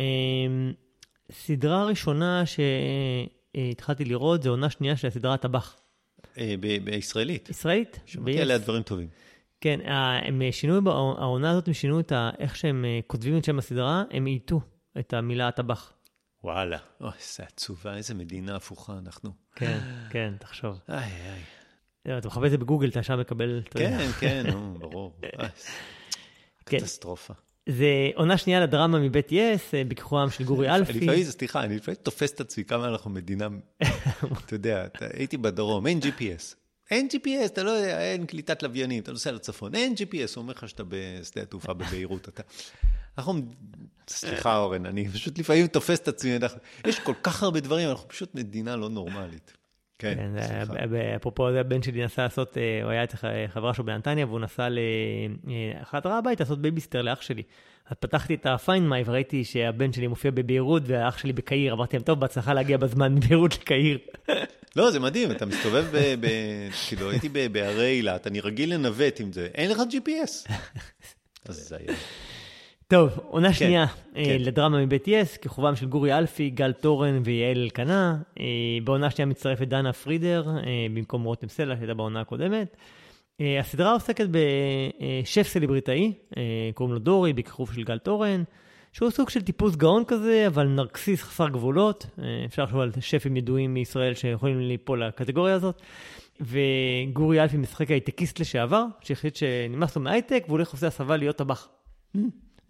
סדרה 1.33 1.85
ראשונה 1.85 2.43
שהתחלתי 3.57 4.05
לראות 4.05 4.43
זה 4.43 4.49
עונה 4.49 4.71
שנייה 4.71 4.97
של 4.97 5.09
הסדרה 5.09 5.35
הטבח. 5.35 5.77
בישראלית. 6.85 7.49
ישראלית? 7.49 8.01
שמעתי 8.07 8.41
עליה 8.41 8.59
דברים 8.59 8.83
טובים. 8.83 9.09
כן, 9.61 9.81
הם 10.27 10.43
שינו, 10.51 10.91
העונה 10.91 11.51
הזאת 11.51 11.69
הם 11.69 11.75
שינו 11.75 12.01
את 12.01 12.13
איך 12.39 12.57
שהם 12.57 12.85
כותבים 13.07 13.39
את 13.39 13.45
שם 13.45 13.59
הסדרה, 13.59 14.05
הם 14.11 14.27
אייתו 14.27 14.61
את 14.99 15.15
המילה 15.15 15.49
הטבח. 15.49 15.93
וואלה, 16.45 16.79
אוי, 17.01 17.11
איזה 17.21 17.43
עצובה, 17.43 17.97
איזה 17.97 18.15
מדינה 18.15 18.57
הפוכה 18.57 18.99
אנחנו. 18.99 19.31
כן, 19.55 19.79
כן, 20.11 20.35
תחשוב. 20.41 20.81
איי, 20.89 21.13
איי. 22.07 22.19
אתה 22.19 22.29
מחפש 22.29 22.45
את 22.47 22.51
זה 22.51 22.59
בגוגל, 22.59 22.89
אתה 22.89 23.03
שם 23.03 23.21
מקבל... 23.21 23.63
כן, 23.71 24.09
כן, 24.21 24.45
ברור. 24.79 25.17
כן. 25.23 26.79
קטסטרופה. 26.79 27.35
זה 27.69 28.11
עונה 28.15 28.39
שנייה 28.39 28.61
לדרמה 28.61 28.99
מבית 28.99 29.29
יס, 29.31 29.75
אה, 29.75 29.85
בכיכורם 29.85 30.31
של 30.31 30.45
גורי 30.45 30.71
אלפי. 30.71 30.93
לפעמים, 30.93 31.25
סליחה, 31.25 31.63
אני 31.65 31.77
לפעמים 31.77 31.99
תופס 32.03 32.33
את 32.33 32.41
עצמי 32.41 32.65
כמה 32.65 32.89
אנחנו 32.89 33.11
מדינה, 33.11 33.49
אתה 34.45 34.55
יודע, 34.55 34.87
הייתי 35.01 35.37
בדרום, 35.37 35.87
אין 35.87 35.99
GPS. 35.99 36.55
אין 36.91 37.09
GPS, 37.13 37.47
אתה 37.47 37.63
לא 37.63 37.71
יודע, 37.71 38.01
אין 38.01 38.27
קליטת 38.27 38.63
לוויינים, 38.63 39.03
אתה 39.03 39.13
נוסע 39.13 39.33
לצפון, 39.33 39.75
אין 39.75 39.95
GPS, 39.95 40.33
הוא 40.35 40.43
אומר 40.43 40.53
לך 40.53 40.69
שאתה 40.69 40.83
בשדה 40.89 41.43
התעופה 41.43 41.73
בביירות, 41.73 42.29
אתה... 42.29 42.43
אנחנו, 43.19 43.35
סליחה 44.09 44.57
אורן, 44.57 44.87
אני 44.87 45.09
פשוט 45.09 45.39
לפעמים 45.39 45.67
תופס 45.67 45.99
את 45.99 46.09
עצמי, 46.09 46.39
יש 46.87 46.99
כל 47.01 47.15
כך 47.23 47.43
הרבה 47.43 47.61
דברים, 47.61 47.89
אנחנו 47.89 48.09
פשוט 48.09 48.35
מדינה 48.35 48.77
לא 48.77 48.89
נורמלית. 48.89 49.53
כן, 49.99 50.15
כן 50.17 50.43
סליחה. 50.43 50.75
אפרופו 51.17 51.53
זה 51.53 51.61
הבן 51.61 51.83
שלי 51.83 52.05
נסע 52.05 52.23
לעשות, 52.23 52.59
אה, 52.59 52.81
הוא 52.83 52.91
היה 52.91 53.05
אצל 53.05 53.17
חברה 53.49 53.75
שלו 53.75 53.85
בנתניה, 53.85 54.27
והוא 54.27 54.41
נסע 54.41 54.69
לחדרה 54.71 56.19
הביתה 56.19 56.45
לעשות 56.45 56.63
בייביסיטר 56.63 57.03
לאח 57.03 57.21
שלי. 57.21 57.43
אז 57.89 57.97
פתחתי 58.01 58.35
את 58.35 58.47
my 58.47 59.05
וראיתי 59.05 59.45
שהבן 59.45 59.93
שלי 59.93 60.07
מופיע 60.07 60.31
בביירות 60.31 60.83
והאח 60.87 61.19
שלי 61.19 61.33
בקהיר. 61.33 61.73
אמרתי 61.73 61.97
להם, 61.97 62.05
טוב, 62.05 62.21
בהצלחה 62.21 62.55
להגיע 62.55 62.77
בזמן 62.77 63.13
מביירות 63.17 63.55
לקהיר. 63.55 63.99
לא, 64.77 64.91
זה 64.91 65.01
מדהים, 65.01 65.31
אתה 65.31 65.47
מסתובב 65.47 65.85
ב... 66.21 66.27
כאילו, 66.89 67.11
הייתי 67.11 67.29
בהרי 67.29 67.93
אילת, 67.93 68.27
אני 68.27 68.41
רגיל 68.41 68.75
לנווט 68.75 69.21
עם 69.21 69.33
זה, 69.33 69.49
אין 69.55 69.71
לך 69.71 69.79
GPS. 69.79 70.53
אז 71.49 71.69
זה 71.69 71.77
היה. 71.87 71.95
טוב, 72.89 73.19
עונה 73.29 73.49
כן, 73.49 73.55
שנייה 73.55 73.83
אה, 74.17 74.25
כן. 74.25 74.37
לדרמה 74.41 74.85
מבית 74.87 75.09
יס, 75.09 75.37
כיכובם 75.37 75.77
של 75.77 75.87
גורי 75.87 76.19
אלפי, 76.19 76.51
גל 76.51 76.73
תורן 76.73 77.21
ויעל 77.25 77.59
אלקנה. 77.59 78.17
אה, 78.41 78.45
בעונה 78.85 79.11
שנייה 79.11 79.27
מצטרפת 79.27 79.69
דנה 79.69 79.93
פרידר 79.93 80.49
אה, 80.49 80.63
במקום 80.95 81.25
רותם 81.25 81.49
סלע 81.49 81.77
שהייתה 81.77 81.95
בעונה 81.95 82.21
הקודמת. 82.21 82.77
הסדרה 83.61 83.93
עוסקת 83.93 84.27
בשף 84.31 85.49
סלבריטאי, 85.49 86.13
קוראים 86.75 86.95
לו 86.95 87.01
דורי, 87.01 87.33
בכיכוב 87.33 87.73
של 87.73 87.83
גל 87.83 87.99
תורן, 87.99 88.43
שהוא 88.93 89.11
סוג 89.11 89.31
של 89.31 89.43
טיפוס 89.43 89.77
גאון 89.77 90.03
כזה, 90.07 90.45
אבל 90.47 90.67
נרקסיס 90.67 91.23
חסר 91.23 91.49
גבולות. 91.49 92.07
אפשר 92.47 92.63
לחשוב 92.63 92.81
על 92.81 92.91
שפים 93.01 93.37
ידועים 93.37 93.75
מישראל 93.75 94.15
שיכולים 94.15 94.61
ליפול 94.61 95.05
לקטגוריה 95.05 95.55
הזאת. 95.55 95.83
וגורי 96.41 97.43
אלפי 97.43 97.57
משחק 97.57 97.91
הייטקיסט 97.91 98.41
לשעבר, 98.41 98.85
שהחליט 99.01 99.37
שנמאס 99.37 99.97
לו 99.97 100.03
מהייטק, 100.03 100.43
והוא 100.47 100.57
הולך 100.57 100.69
ועושה 100.69 100.87
הסבה 100.87 101.17
להיות 101.17 101.37
טבח. 101.37 101.69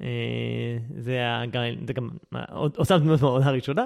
אה, 0.03 0.09
זה 0.97 1.19
זה 1.87 1.93
גם 1.93 2.11
אותם 2.79 2.99
דמות 2.99 3.23
מהעונה 3.23 3.47
הראשונה. 3.47 3.85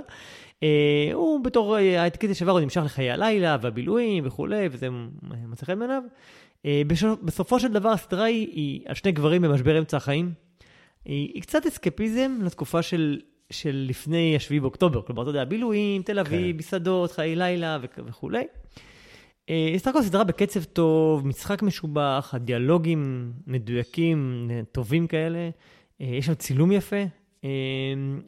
אה, 0.62 1.10
הוא 1.12 1.44
בתור 1.44 1.76
ההתקית 1.76 2.30
לשעבר 2.30 2.52
הוא 2.52 2.60
נמשך 2.60 2.82
לחיי 2.84 3.10
הלילה 3.10 3.56
והבילויים 3.62 4.26
וכולי, 4.26 4.68
וזה 4.70 4.88
מצא 5.48 5.66
חן 5.66 5.78
בעיניו. 5.78 6.02
אה, 6.66 6.82
בסופו 7.22 7.60
של 7.60 7.72
דבר 7.72 7.88
הסדרה 7.88 8.24
היא, 8.24 8.48
היא 8.52 8.80
על 8.86 8.94
שני 8.94 9.12
גברים 9.12 9.42
במשבר 9.42 9.78
אמצע 9.78 9.96
החיים. 9.96 10.32
היא, 11.04 11.30
היא 11.34 11.42
קצת 11.42 11.66
אסקפיזם 11.66 12.38
לתקופה 12.42 12.82
של, 12.82 13.20
של 13.50 13.86
לפני 13.88 14.36
השביעי 14.36 14.60
באוקטובר. 14.60 15.02
כלומר, 15.02 15.22
אתה 15.22 15.30
יודע, 15.30 15.44
בילויים, 15.44 16.02
תל 16.02 16.18
אביב, 16.18 16.52
כן. 16.52 16.58
מסעדות, 16.58 17.12
חיי 17.12 17.36
לילה 17.36 17.78
וכולי. 18.06 18.44
סך 19.76 19.86
הכל 19.86 20.02
סדרה 20.02 20.24
בקצב 20.24 20.64
טוב, 20.64 21.26
משחק 21.26 21.62
משובח, 21.62 22.30
הדיאלוגים 22.34 23.32
מדויקים, 23.46 24.50
טובים 24.72 25.06
כאלה. 25.06 25.50
אה, 26.00 26.06
יש 26.06 26.26
שם 26.26 26.34
צילום 26.34 26.72
יפה, 26.72 27.02
אה, 27.44 27.50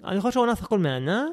אני 0.04 0.20
חושב 0.20 0.32
שהעונה 0.32 0.54
סך 0.54 0.64
הכל 0.64 0.78
מהנה, 0.78 1.26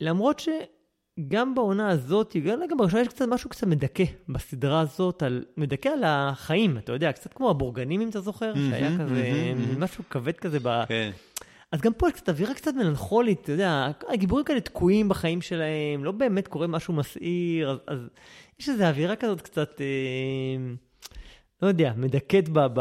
למרות 0.00 0.38
שגם 0.38 1.54
בעונה 1.54 1.88
הזאת, 1.88 2.36
גם 2.44 2.60
גם 2.70 2.76
בראשונה 2.76 3.02
יש 3.02 3.08
קצת 3.08 3.24
משהו 3.28 3.50
קצת 3.50 3.66
מדכא 3.66 4.04
בסדרה 4.28 4.80
הזאת, 4.80 5.22
על, 5.22 5.44
מדכא 5.56 5.88
על 5.88 6.02
החיים, 6.06 6.78
אתה 6.78 6.92
יודע, 6.92 7.12
קצת 7.12 7.32
כמו 7.34 7.50
הבורגנים, 7.50 8.00
אם 8.00 8.08
אתה 8.08 8.20
זוכר, 8.20 8.54
שהיה 8.54 8.98
כזה, 8.98 9.52
משהו 9.78 10.04
כבד 10.10 10.36
כזה 10.36 10.58
ב... 10.62 10.84
כן. 10.88 11.10
אז 11.72 11.80
גם 11.80 11.92
פה 11.92 12.10
קצת 12.10 12.28
אווירה 12.28 12.54
קצת 12.54 12.74
מלנכולית, 12.74 13.40
אתה 13.40 13.52
יודע, 13.52 13.90
הגיבורים 14.08 14.44
כאלה 14.44 14.60
תקועים 14.60 15.08
בחיים 15.08 15.42
שלהם, 15.42 16.04
לא 16.04 16.12
באמת 16.12 16.48
קורה 16.48 16.66
משהו 16.66 16.94
מסעיר, 16.94 17.70
אז, 17.70 17.78
אז 17.86 17.98
יש 18.60 18.68
איזו 18.68 18.84
אווירה 18.84 19.16
כזאת 19.16 19.40
קצת, 19.40 19.80
אה, 19.80 20.74
לא 21.62 21.68
יודע, 21.68 21.92
מדכאת 21.96 22.48
ב, 22.48 22.58
ב, 22.74 22.80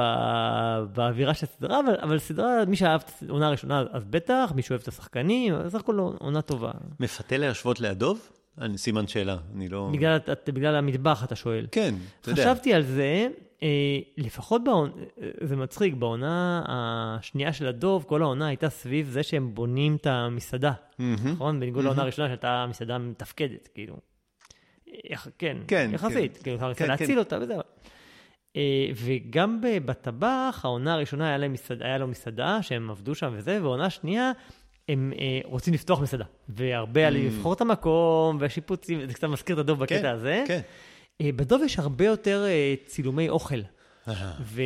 באווירה 0.94 1.34
של 1.34 1.46
הסדרה, 1.46 1.80
אבל, 1.80 1.96
אבל 2.02 2.20
סדרה, 2.20 2.66
מי 2.66 2.76
שאהב 2.76 3.02
את 3.06 3.30
העונה 3.30 3.48
הראשונה, 3.48 3.84
אז 3.92 4.06
בטח, 4.06 4.52
מי 4.56 4.62
שאוהב 4.62 4.82
את 4.82 4.88
השחקנים, 4.88 5.54
סך 5.70 5.80
הכל 5.80 6.00
עונה 6.20 6.42
טובה. 6.42 6.72
מפתה 7.00 7.38
להשוות 7.38 7.80
להדוב? 7.80 8.30
אני 8.58 8.78
סימן 8.78 9.08
שאלה, 9.08 9.38
אני 9.56 9.70
לא... 9.70 9.90
בגלל, 9.94 10.18
את, 10.18 10.50
בגלל 10.54 10.76
המטבח, 10.76 11.24
אתה 11.24 11.36
שואל. 11.36 11.68
כן, 11.72 11.96
אתה 12.22 12.32
יודע. 12.32 12.44
חשבתי 12.44 12.74
על 12.74 12.84
זה, 12.84 13.28
אה, 13.64 14.00
לפחות 14.18 14.64
בעונה, 14.64 14.92
אה, 15.22 15.30
זה 15.42 15.56
מצחיק, 15.56 15.94
בעונה 15.94 16.64
השנייה 16.68 17.54
של 17.54 17.68
הדוב, 17.68 18.04
כל 18.04 18.22
העונה 18.22 18.48
הייתה 18.48 18.70
סביב 18.70 19.10
זה 19.10 19.24
שהם 19.24 19.56
בונים 19.56 19.96
את 19.96 20.08
המסעדה, 20.08 20.74
נכון? 21.00 21.60
בניגוד 21.60 21.84
לעונה 21.84 22.02
הראשונה 22.02 22.28
שהייתה 22.28 22.66
מסעדה 22.70 22.98
מתפקדת, 22.98 23.70
כאילו. 23.74 23.98
כן, 25.38 25.58
כן, 25.68 25.90
יחסית, 25.94 26.38
כן, 26.38 26.44
כאילו, 26.44 26.56
אפשר 26.56 26.74
כן, 26.74 26.88
להציל 26.88 27.08
כן. 27.08 27.18
אותה 27.18 27.38
וזה. 27.42 27.56
אה, 28.56 28.62
וגם 28.96 29.62
בטבח, 29.86 30.62
העונה 30.64 30.94
הראשונה 30.94 31.36
היה, 31.36 31.48
מסעד, 31.48 31.84
היה 31.84 31.98
לו 31.98 32.08
מסעדה, 32.08 32.62
שהם 32.62 32.90
עבדו 32.90 33.16
שם 33.16 33.34
וזה, 33.36 33.60
ועונה 33.62 33.90
שנייה, 33.90 34.32
הם 34.90 35.14
אה, 35.20 35.40
רוצים 35.44 35.74
לפתוח 35.74 36.02
מסעדה. 36.02 36.26
והרבה 36.50 37.08
על 37.08 37.14
לבחור 37.14 37.54
את 37.54 37.62
המקום, 37.62 38.38
והשיפוצים, 38.40 39.08
זה 39.08 39.14
קצת 39.14 39.28
מזכיר 39.28 39.56
את 39.56 39.60
הדוב 39.60 39.86
כן, 39.86 39.96
בקטע 39.96 40.12
הזה. 40.12 40.44
כן. 40.48 40.60
אה, 41.22 41.30
בדוב 41.36 41.62
יש 41.64 41.80
הרבה 41.80 42.06
יותר 42.06 42.46
אה, 42.48 42.74
צילומי 42.86 43.30
אוכל. 43.30 43.60
ו... 44.42 44.62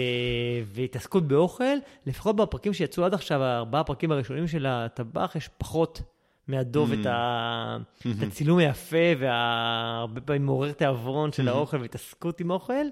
והתעסקות 0.65 1.28
באוכל, 1.28 1.63
לפחות 2.06 2.36
בפרקים 2.36 2.74
שיצאו 2.74 3.06
עד 3.06 3.13
עכשיו, 3.13 3.43
ארבעה 3.43 3.82
הפרקים 3.82 4.12
הראשונים 4.12 4.48
של 4.48 4.65
הטבח, 4.65 5.36
יש 5.36 5.50
פחות 5.58 6.02
מהדוב 6.48 6.91
את, 6.91 7.06
ה... 7.06 7.78
את 8.00 8.24
הצילום 8.28 8.58
היפה 8.58 8.98
והרבה 9.19 10.21
פעמים 10.21 10.45
מעורר 10.45 10.71
תיאבון 10.71 11.32
של 11.32 11.48
האוכל 11.48 11.82
והתעסקות 11.82 12.39
עם 12.39 12.52
אוכל. 12.52 12.86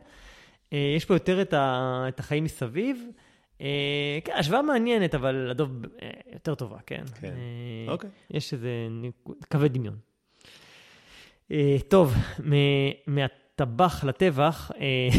אה, 0.74 0.94
יש 0.96 1.06
פה 1.06 1.14
יותר 1.14 1.42
את, 1.42 1.54
ה... 1.54 2.06
את 2.08 2.20
החיים 2.20 2.44
מסביב. 2.44 3.04
כן, 4.24 4.34
השוואה 4.36 4.62
מעניינת, 4.62 5.16
אבל 5.16 5.50
הדוב 5.52 5.72
יותר 6.34 6.56
טובה, 6.56 6.78
כן. 6.86 7.04
כן, 7.22 7.34
אוקיי. 7.88 8.10
יש 8.32 8.54
איזה 8.54 8.70
כבד 9.50 9.74
דמיון. 9.74 9.98
טוב, 11.90 12.14
מה... 13.08 13.26
טבח 13.56 14.04
לטבח, 14.04 14.72
אה, 14.80 15.10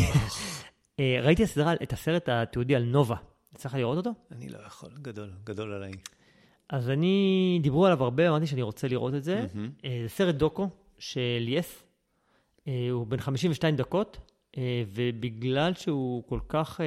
אה, 1.01 1.21
ראיתי 1.23 1.43
הסדרה, 1.43 1.75
את 1.75 1.93
הסרט 1.93 2.29
התיעודי 2.29 2.77
על 2.77 2.85
נובה. 2.85 3.17
יצא 3.55 3.69
לך 3.69 3.75
לראות 3.75 3.97
אותו? 3.97 4.11
אני 4.33 4.49
לא 4.49 4.59
יכול, 4.67 4.91
גדול, 5.03 5.31
גדול 5.45 5.73
עליי. 5.73 5.93
אז 6.69 6.91
אני, 6.91 7.59
דיברו 7.63 7.87
עליו 7.87 8.05
הרבה, 8.05 8.29
אמרתי 8.29 8.47
שאני 8.47 8.63
רוצה 8.63 8.89
לראות 8.89 9.15
את 9.15 9.25
זה. 9.25 9.47
אה, 9.85 10.01
זה 10.03 10.09
סרט 10.09 10.35
דוקו 10.35 10.69
של 10.99 11.45
יס, 11.49 11.83
הוא 12.91 13.07
בן 13.07 13.21
52 13.21 13.77
דקות, 13.77 14.19
ובגלל 14.89 15.75
שהוא 15.75 16.23
כל 16.29 16.41
כך 16.49 16.81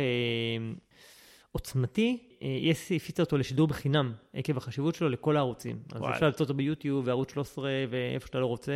עוצמתי, 1.51 2.23
יס 2.41 2.91
הפיצה 2.91 3.23
אותו 3.23 3.38
לשידור 3.38 3.67
בחינם, 3.67 4.13
עקב 4.34 4.58
החשיבות 4.58 4.95
שלו 4.95 5.10
לכל 5.10 5.38
הערוצים. 5.38 5.80
אז 5.91 6.01
אפשר 6.10 6.25
למצוא 6.25 6.43
אותו 6.45 6.53
ביוטיוב, 6.53 7.06
בערוץ 7.06 7.32
13, 7.32 7.69
ואיפה 7.89 8.27
שאתה 8.27 8.39
לא 8.39 8.45
רוצה, 8.45 8.71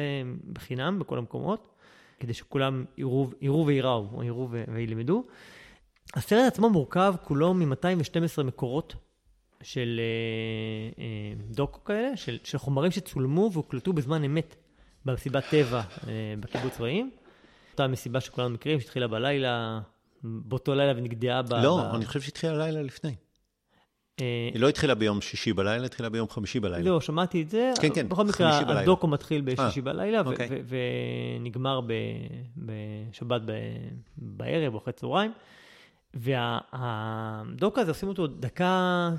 בחינם, 0.54 1.00
בכל 1.00 1.18
המקומות. 1.18 1.72
כדי 2.22 2.34
שכולם 2.34 2.86
יראו, 2.98 3.30
יראו 3.42 3.66
ויראו, 3.66 4.08
או 4.14 4.24
יראו 4.24 4.48
וילמדו. 4.52 5.24
הסרט 6.14 6.48
עצמו 6.48 6.70
מורכב 6.70 7.16
כולו 7.24 7.54
מ-212 7.54 8.44
מקורות 8.44 8.96
של 9.64 10.00
אה, 10.00 11.04
אה, 11.04 11.34
דוקו 11.50 11.84
כאלה, 11.84 12.18
של, 12.18 12.38
של 12.44 12.58
חומרים 12.58 12.92
שצולמו 12.92 13.50
והוקלטו 13.54 13.94
בזמן 13.94 14.24
אמת 14.24 14.56
במסיבת 15.06 15.44
טבע 15.50 15.82
אה, 16.08 16.34
בקיבוץ 16.40 16.82
רעים. 16.82 17.12
אותה 17.72 17.88
מסיבה 17.88 18.20
שכולנו 18.20 18.50
מכירים, 18.50 18.80
שהתחילה 18.80 19.08
בלילה, 19.08 19.80
באותו 20.24 20.76
לילה 20.76 20.94
ונגדעה 20.98 21.42
ב... 21.42 21.54
לא, 21.54 21.90
ב... 21.92 21.96
אני 21.96 22.06
חושב 22.06 22.22
שהתחילה 22.22 22.58
לילה 22.58 22.82
לפני. 22.82 23.16
אה, 24.22 24.50
היא 24.54 24.62
לא 24.62 24.70
התחילה 24.70 24.96
ביום 24.96 25.22
שישי 25.22 25.54
בלילה, 25.54 25.86
התחילה 25.86 26.10
ביום 26.10 26.30
חמישי 26.30 26.60
בלילה. 26.60 26.90
לא, 26.90 27.02
שמעתי 27.02 27.42
את 27.42 27.50
זה. 27.50 27.72
כן, 27.82 27.90
כן, 27.96 28.10
בכל 28.10 28.24
מקרה, 28.26 28.82
הדוקו 28.82 29.08
מתחיל 29.08 29.42
בשישי 29.42 29.80
אה, 29.80 29.86
בלילה, 29.86 30.22
אוקיי. 30.26 30.50
ונגמר 31.40 31.82
בשבת 32.58 33.42
בערב 34.18 34.74
או 34.74 34.80
אחרי 34.80 34.94
צהריים. 34.94 35.32
והדוקו 36.14 37.82
הזה, 37.82 37.92
עושים 37.92 38.10
אותו 38.10 38.28
דקה, 38.28 39.10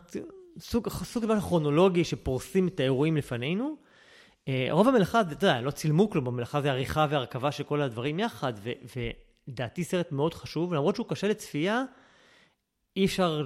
סוג 0.58 0.88
של 1.04 1.40
כרונולוגי 1.40 2.04
שפורסים 2.04 2.68
את 2.68 2.80
האירועים 2.80 3.16
לפנינו. 3.16 3.76
אה, 4.48 4.68
רוב 4.70 4.88
המלאכה, 4.88 5.20
אתה 5.20 5.32
יודע, 5.32 5.60
לא 5.60 5.70
צילמו 5.70 6.10
כלום, 6.10 6.26
המלאכה 6.28 6.60
זה 6.60 6.70
עריכה 6.70 7.06
והרכבה 7.10 7.52
של 7.52 7.64
כל 7.64 7.80
הדברים 7.80 8.18
יחד, 8.18 8.52
ולדעתי 9.46 9.84
סרט 9.84 10.12
מאוד 10.12 10.34
חשוב, 10.34 10.74
למרות 10.74 10.94
שהוא 10.94 11.06
קשה 11.08 11.28
לצפייה, 11.28 11.84
אי 12.96 13.04
אפשר 13.04 13.42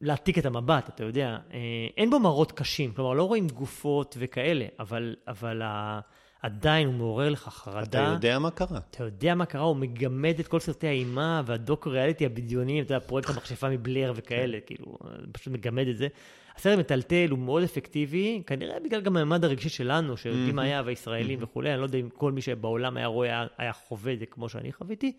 להעתיק 0.00 0.38
את 0.38 0.46
המבט, 0.46 0.88
אתה 0.88 1.04
יודע. 1.04 1.38
אה, 1.52 1.58
אין 1.96 2.10
בו 2.10 2.18
מראות 2.18 2.52
קשים, 2.52 2.92
כלומר, 2.92 3.14
לא 3.14 3.22
רואים 3.22 3.48
גופות 3.48 4.16
וכאלה, 4.18 4.66
אבל, 4.78 5.16
אבל 5.28 5.62
ה... 5.62 6.00
עדיין 6.42 6.86
הוא 6.86 6.94
מעורר 6.94 7.28
לך 7.28 7.48
חרדה. 7.48 7.80
אתה 7.82 7.98
יודע 7.98 8.38
מה 8.38 8.50
קרה. 8.50 8.78
אתה 8.90 9.04
יודע 9.04 9.34
מה 9.34 9.46
קרה, 9.46 9.62
הוא 9.62 9.76
מגמד 9.76 10.38
את 10.40 10.48
כל 10.48 10.60
סרטי 10.60 10.86
האימה 10.86 11.42
והדוקו-ריאליטי 11.46 12.26
הבדיוניים, 12.26 12.84
אתה 12.84 12.94
יודע, 12.94 13.06
פרויקט 13.06 13.30
המכשפה 13.30 13.68
מבלר 13.68 14.12
וכאלה, 14.16 14.58
כן. 14.60 14.66
כאילו, 14.66 14.98
פשוט 15.32 15.52
מגמד 15.52 15.86
את 15.88 15.96
זה. 15.96 16.08
הסרט 16.56 16.78
מטלטל, 16.78 17.26
הוא 17.30 17.38
מאוד 17.38 17.62
אפקטיבי, 17.62 18.42
כנראה 18.46 18.80
בגלל 18.80 19.00
גם 19.00 19.16
הממד 19.16 19.44
הרגשי 19.44 19.68
שלנו, 19.68 20.16
שיודעים 20.16 20.56
מה 20.56 20.62
היה, 20.62 20.82
כישראלים 20.84 21.38
וכולי, 21.42 21.72
אני 21.72 21.80
לא 21.80 21.84
יודע 21.84 21.98
אם 21.98 22.08
כל 22.08 22.32
מי 22.32 22.42
שבעולם 22.42 22.96
היה 22.96 23.06
רואה, 23.06 23.46
היה 23.58 23.72
חווה 23.72 24.12
את 24.12 24.18
זה 24.18 24.26
כמו 24.26 24.48
שאני 24.48 24.72
חוויתי. 24.72 25.12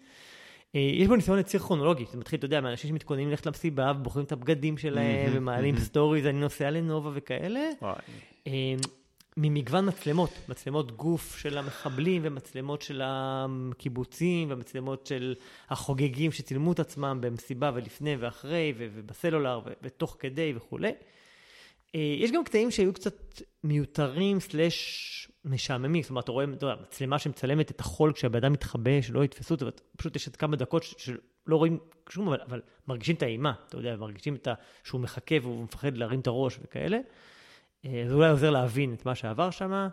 אה, 0.75 0.79
יש 0.93 1.07
בו 1.07 1.15
ניסיון 1.15 1.39
לייצר 1.39 1.59
כרונולוגי, 1.59 2.05
זה 2.11 2.17
מתחיל, 2.17 2.37
אתה 2.37 2.45
יודע, 2.45 2.61
מאנשים 2.61 2.89
שמתכוננים 2.89 3.29
ללכת 3.29 3.45
למסיבה 3.45 3.93
ובוחרים 3.99 4.25
את 4.25 4.31
הבגדים 4.31 4.77
שלהם 4.77 5.31
ומעלים 5.33 5.77
סטוריז, 5.77 6.25
אני 6.25 6.39
נוסע 6.39 6.69
לנובה 6.69 7.09
וכאלה. 7.13 7.69
ממגוון 9.37 9.87
מצלמות, 9.87 10.29
מצלמות 10.49 10.91
גוף 10.91 11.37
של 11.37 11.57
המחבלים 11.57 12.21
ומצלמות 12.25 12.81
של 12.81 13.01
הקיבוצים 13.05 14.51
ומצלמות 14.51 15.05
של 15.05 15.35
החוגגים 15.69 16.31
שצילמו 16.31 16.71
את 16.71 16.79
עצמם 16.79 17.17
במסיבה 17.21 17.71
ולפני 17.73 18.15
ואחרי 18.19 18.73
ובסלולר 18.77 19.61
ותוך 19.81 20.15
כדי 20.19 20.53
וכולי. 20.55 20.91
אה, 21.95 22.15
יש 22.19 22.31
גם 22.31 22.43
קטעים 22.43 22.71
שהיו 22.71 22.93
קצת 22.93 23.41
מיותרים 23.63 24.39
סלאש 24.39 25.31
משעממים, 25.45 26.03
זאת 26.03 26.09
אומרת, 26.09 26.23
אתה 26.23 26.31
רואה, 26.31 26.45
אתה 26.53 26.65
יודע, 26.65 26.81
מצלמה 26.81 27.19
שמצלמת 27.19 27.71
את 27.71 27.79
החול 27.79 28.13
כשהבן 28.13 28.37
אדם 28.37 28.53
מתחבא, 28.53 29.01
שלא 29.01 29.23
יתפסו 29.23 29.53
אותו, 29.53 29.65
פשוט 29.97 30.15
יש 30.15 30.27
את 30.27 30.35
כמה 30.35 30.55
דקות 30.55 30.83
שלא 30.83 31.55
רואים 31.55 31.77
שום, 32.09 32.27
אבל, 32.27 32.39
אבל 32.41 32.61
מרגישים 32.87 33.15
את 33.15 33.23
האימה, 33.23 33.53
אתה 33.67 33.77
יודע, 33.77 33.95
מרגישים 33.95 34.35
את 34.35 34.47
ה... 34.47 34.53
שהוא 34.83 35.01
מחכה 35.01 35.35
והוא 35.41 35.63
מפחד 35.63 35.97
להרים 35.97 36.19
את 36.19 36.27
הראש 36.27 36.59
וכאלה. 36.61 36.97
אה, 37.85 38.03
זה 38.07 38.13
אולי 38.13 38.29
עוזר 38.29 38.49
להבין 38.49 38.93
את 38.93 39.05
מה 39.05 39.15
שעבר 39.15 39.49
שם. 39.49 39.87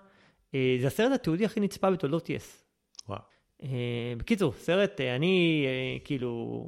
אה, 0.55 0.77
זה 0.81 0.87
הסרט 0.87 1.13
התיעודי 1.13 1.45
הכי 1.45 1.61
נצפה 1.61 1.91
בתולדות 1.91 2.31
יס. 2.31 2.65
וואו. 3.09 3.21
אה, 3.63 3.69
בקיצור, 4.17 4.53
סרט, 4.53 5.01
אני 5.01 5.67
כאילו 6.05 6.65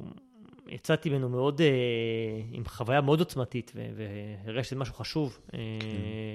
יצאתי 0.67 1.09
ממנו 1.09 1.29
מאוד, 1.29 1.61
עם 2.51 2.65
חוויה 2.65 3.01
מאוד 3.01 3.19
עוצמתית, 3.19 3.71
והרגשתי 4.45 4.69
שזה 4.69 4.75
משהו 4.75 4.93
חשוב 4.93 5.39
כן. 5.51 5.57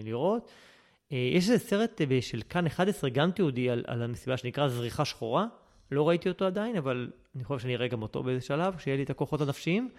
לראות. 0.05 0.51
יש 1.11 1.51
איזה 1.51 1.59
סרט 1.59 2.01
של 2.21 2.43
כאן 2.49 2.67
11, 2.67 3.11
גם 3.11 3.31
תיעודי, 3.31 3.71
על, 3.71 3.85
על 3.87 4.03
המסיבה 4.03 4.37
שנקרא 4.37 4.69
זריחה 4.69 5.05
שחורה. 5.05 5.47
לא 5.91 6.09
ראיתי 6.09 6.29
אותו 6.29 6.45
עדיין, 6.45 6.77
אבל 6.77 7.11
אני 7.37 7.45
חושב 7.45 7.63
שאני 7.63 7.77
אראה 7.77 7.89
גם 7.89 8.03
אותו 8.03 8.23
באיזה 8.23 8.41
שלב, 8.41 8.79
שיהיה 8.79 8.97
לי 8.97 9.03
את 9.03 9.11
הכוחות 9.11 9.41
הנפשיים. 9.41 9.91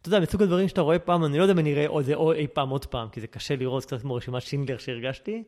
אתה 0.00 0.08
יודע, 0.08 0.20
מסוג 0.20 0.42
הדברים 0.42 0.68
שאתה 0.68 0.80
רואה 0.80 0.98
פעם, 0.98 1.24
אני 1.24 1.38
לא 1.38 1.42
יודע 1.42 1.52
אם 1.52 1.58
אני 1.58 1.72
אראה 1.72 1.86
או 1.86 2.02
זה 2.02 2.14
או 2.14 2.32
אי 2.32 2.46
פעם 2.46 2.68
עוד 2.68 2.86
פעם, 2.86 3.08
כי 3.08 3.20
זה 3.20 3.26
קשה 3.26 3.56
לראות, 3.56 3.84
קצת 3.84 4.00
כמו 4.00 4.14
רשימת 4.14 4.42
שינדלר 4.42 4.78
שהרגשתי, 4.78 5.42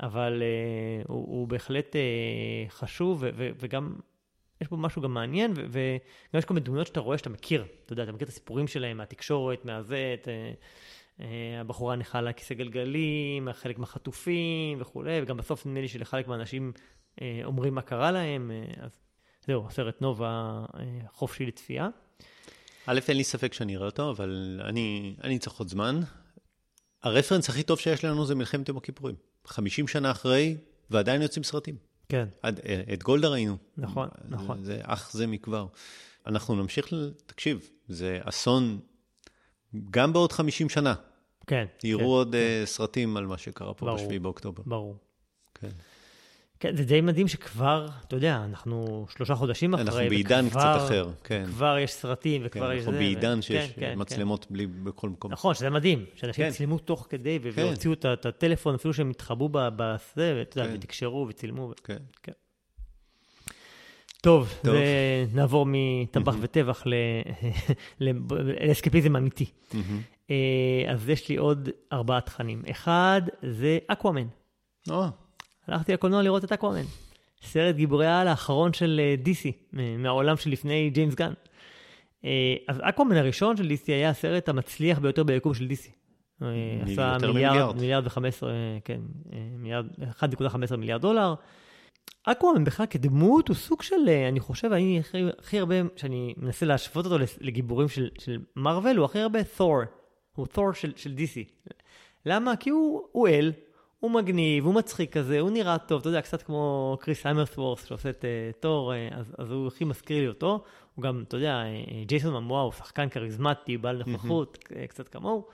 אבל 0.00 0.42
uh, 0.42 1.08
הוא, 1.08 1.26
הוא 1.38 1.48
בהחלט 1.48 1.96
uh, 1.96 2.70
חשוב, 2.70 3.18
ו, 3.20 3.30
ו, 3.36 3.48
וגם 3.56 3.94
יש 4.60 4.68
בו 4.68 4.76
משהו 4.76 5.02
גם 5.02 5.14
מעניין, 5.14 5.52
ו, 5.52 5.62
וגם 5.68 6.38
יש 6.38 6.44
כל 6.44 6.54
מיני 6.54 6.66
דמויות 6.66 6.86
שאתה 6.86 7.00
רואה 7.00 7.18
שאתה 7.18 7.30
מכיר. 7.30 7.64
אתה 7.84 7.92
יודע, 7.92 8.02
אתה 8.02 8.12
מכיר 8.12 8.24
את 8.24 8.28
הסיפורים 8.32 8.66
שלהם 8.66 8.96
מהתקשורת, 8.96 9.64
מהזה, 9.64 10.14
את... 10.20 10.28
Uh, 10.28 10.30
הבחורה 11.60 11.96
נכה 11.96 12.18
על 12.18 12.28
הכיסא 12.28 12.54
גלגלים, 12.54 13.52
חלק 13.52 13.78
מהחטופים 13.78 14.80
וכולי, 14.80 15.20
וגם 15.22 15.36
בסוף 15.36 15.66
נדמה 15.66 15.80
לי 15.80 15.88
שלחלק 15.88 16.28
מהאנשים 16.28 16.72
אומרים 17.44 17.74
מה 17.74 17.82
קרה 17.82 18.10
להם, 18.10 18.50
אז 18.80 18.90
זהו, 19.46 19.66
הסרט 19.66 20.00
נובה 20.02 20.64
חופשי 21.08 21.46
לצפייה. 21.46 21.88
א', 22.86 23.00
אין 23.08 23.16
לי 23.16 23.24
ספק 23.24 23.54
שאני 23.54 23.76
אראה 23.76 23.86
אותו, 23.86 24.10
אבל 24.10 24.60
אני, 24.64 25.14
אני 25.24 25.38
צריך 25.38 25.56
עוד 25.56 25.68
זמן. 25.68 26.00
הרפרנס 27.02 27.48
הכי 27.48 27.62
טוב 27.62 27.78
שיש 27.78 28.04
לנו 28.04 28.26
זה 28.26 28.34
מלחמת 28.34 28.68
יום 28.68 28.76
הכיפורים. 28.76 29.14
50 29.46 29.88
שנה 29.88 30.10
אחרי, 30.10 30.56
ועדיין 30.90 31.22
יוצאים 31.22 31.42
סרטים. 31.44 31.76
כן, 32.08 32.28
עד, 32.42 32.60
אה, 32.66 32.82
את 32.92 33.02
גולדה 33.02 33.28
ראינו. 33.28 33.56
נכון, 33.76 34.08
נכון. 34.28 34.64
זה 34.64 34.80
אך 34.82 35.10
זה 35.12 35.26
מכבר. 35.26 35.66
אנחנו 36.26 36.54
נמשיך, 36.54 36.92
ל- 36.92 37.10
תקשיב, 37.26 37.70
זה 37.88 38.18
אסון 38.22 38.80
גם 39.90 40.12
בעוד 40.12 40.32
50 40.32 40.68
שנה. 40.68 40.94
כן. 41.46 41.64
יראו 41.84 42.00
כן, 42.00 42.04
עוד 42.04 42.34
אה, 42.34 42.62
סרטים 42.64 43.16
על 43.16 43.26
מה 43.26 43.38
שקרה 43.38 43.74
פה 43.74 43.86
ברור. 43.86 44.08
ב-7 44.08 44.18
באוקטובר. 44.22 44.62
ברור. 44.66 44.96
כן. 45.54 45.68
כן, 46.60 46.76
זה 46.76 46.84
די 46.84 47.00
מדהים 47.00 47.28
שכבר, 47.28 47.86
אתה 48.06 48.16
יודע, 48.16 48.42
אנחנו 48.44 49.06
שלושה 49.16 49.34
חודשים 49.34 49.74
אחרי, 49.74 49.84
אנחנו 49.86 49.98
בעידן 50.08 50.44
וכבר- 50.46 50.60
קצת 50.60 50.84
אחר, 50.86 51.08
כן. 51.24 51.44
כבר 51.46 51.78
יש 51.78 51.92
סרטים 51.92 52.40
כן, 52.40 52.46
וכבר 52.46 52.72
יש 52.72 52.78
אנחנו 52.78 52.92
זה. 52.92 52.98
בעידן 52.98 53.38
ו- 53.38 53.42
שיש 53.42 53.70
כן, 53.70 53.80
כן, 53.80 53.94
מצלמות 53.96 54.46
בלי 54.50 54.66
בכל 54.66 55.06
כן. 55.06 55.12
מקום. 55.12 55.32
נכון, 55.32 55.54
שזה 55.54 55.70
מדהים, 55.70 56.04
שאנשים 56.14 56.44
כן. 56.44 56.50
צילמו 56.50 56.78
תוך 56.78 57.06
כדי, 57.10 57.38
כן. 57.42 57.62
והוציאו 57.62 57.92
את 57.92 58.06
את 58.06 58.26
הטלפון, 58.26 58.74
אפילו 58.74 58.94
שהם 58.94 59.10
התחבאו 59.10 59.48
בזה, 59.52 60.34
ואתה 60.38 60.60
יודע, 60.60 60.70
כן. 60.70 60.76
ותקשרו 60.76 61.26
וצילמו. 61.28 61.72
כן. 61.84 61.96
טוב, 64.20 64.54
טוב. 64.62 64.74
ונעבור 65.32 65.66
מטבח 65.68 66.34
וטבח 66.40 66.84
לאסקפיזם 68.00 69.16
אמיתי. 69.16 69.50
אה, 70.30 70.36
אז 70.88 71.08
יש 71.08 71.28
לי 71.28 71.36
עוד 71.36 71.68
ארבעה 71.92 72.20
תכנים. 72.20 72.62
אחד, 72.70 73.22
זה 73.42 73.78
אקוואמן. 73.86 74.26
הלכתי 75.70 75.92
לקולנוע 75.92 76.22
לראות 76.22 76.44
את 76.44 76.52
אקוואמן. 76.52 76.84
סרט 77.42 77.74
גיבורי 77.76 78.06
העל 78.06 78.28
האחרון 78.28 78.72
של 78.72 79.00
אה, 79.02 79.14
DC, 79.24 79.48
מ- 79.72 80.02
מהעולם 80.02 80.36
שלפני 80.36 80.90
ג'יימס 80.90 81.14
גן. 81.14 81.32
אה, 82.24 82.54
אז 82.68 82.78
אקוואמן 82.82 83.16
הראשון 83.16 83.56
של 83.56 83.68
DC 83.70 83.84
היה 83.86 84.10
הסרט 84.10 84.48
המצליח 84.48 84.98
ביותר 84.98 85.22
ביקום 85.22 85.54
של 85.54 85.66
DC. 85.70 85.90
אה, 86.42 86.48
עשה 86.82 87.16
מיליארד. 87.26 87.76
מיליארד 87.76 88.06
וחמש 88.06 88.34
עשרה, 88.34 88.50
כן, 88.84 89.00
אה, 89.32 89.38
מיליארד, 89.58 89.86
1.15 90.20 90.76
מיליארד 90.76 91.00
דולר. 91.00 91.34
אקוואמן 92.24 92.64
בכלל 92.64 92.86
כדמות 92.86 93.48
הוא 93.48 93.56
סוג 93.56 93.82
של, 93.82 94.08
אה, 94.08 94.28
אני 94.28 94.40
חושב, 94.40 94.72
אני 94.72 94.98
הכי, 94.98 95.18
הכי 95.38 95.58
הרבה, 95.58 95.74
שאני 95.96 96.34
מנסה 96.36 96.66
להשוות 96.66 97.06
אותו 97.06 97.24
לגיבורים 97.40 97.88
של, 97.88 98.08
של 98.18 98.38
מארוול, 98.56 98.96
הוא 98.96 99.04
הכי 99.04 99.18
הרבה 99.18 99.44
תור. 99.44 99.80
הוא 100.34 100.46
תור 100.46 100.72
של, 100.72 100.92
של 100.96 101.14
DC. 101.16 101.68
למה? 102.26 102.56
כי 102.56 102.70
הוא, 102.70 103.02
הוא 103.12 103.28
אל, 103.28 103.52
הוא 104.00 104.10
מגניב, 104.10 104.64
הוא 104.64 104.74
מצחיק 104.74 105.12
כזה, 105.12 105.40
הוא 105.40 105.50
נראה 105.50 105.78
טוב, 105.78 106.00
אתה 106.00 106.08
יודע, 106.08 106.20
קצת 106.20 106.42
כמו 106.42 106.96
כריס 107.00 107.26
המסוורת' 107.26 107.84
שעושה 107.86 108.10
את 108.10 108.24
אה, 108.24 108.60
תור, 108.60 108.92
אה, 108.92 109.14
אז, 109.14 109.34
אז 109.38 109.50
הוא 109.50 109.66
הכי 109.66 109.84
מזכיר 109.84 110.20
לי 110.20 110.28
אותו. 110.28 110.64
הוא 110.94 111.02
גם, 111.02 111.24
אתה 111.28 111.36
יודע, 111.36 111.62
אה, 111.62 112.06
ג'ייסון 112.06 112.34
מומואה 112.34 112.62
הוא 112.62 112.72
שחקן 112.72 113.08
כריזמטי, 113.08 113.76
בעל 113.76 114.02
נוכחות, 114.06 114.58
קצת 114.88 115.08
כמוהו. 115.08 115.46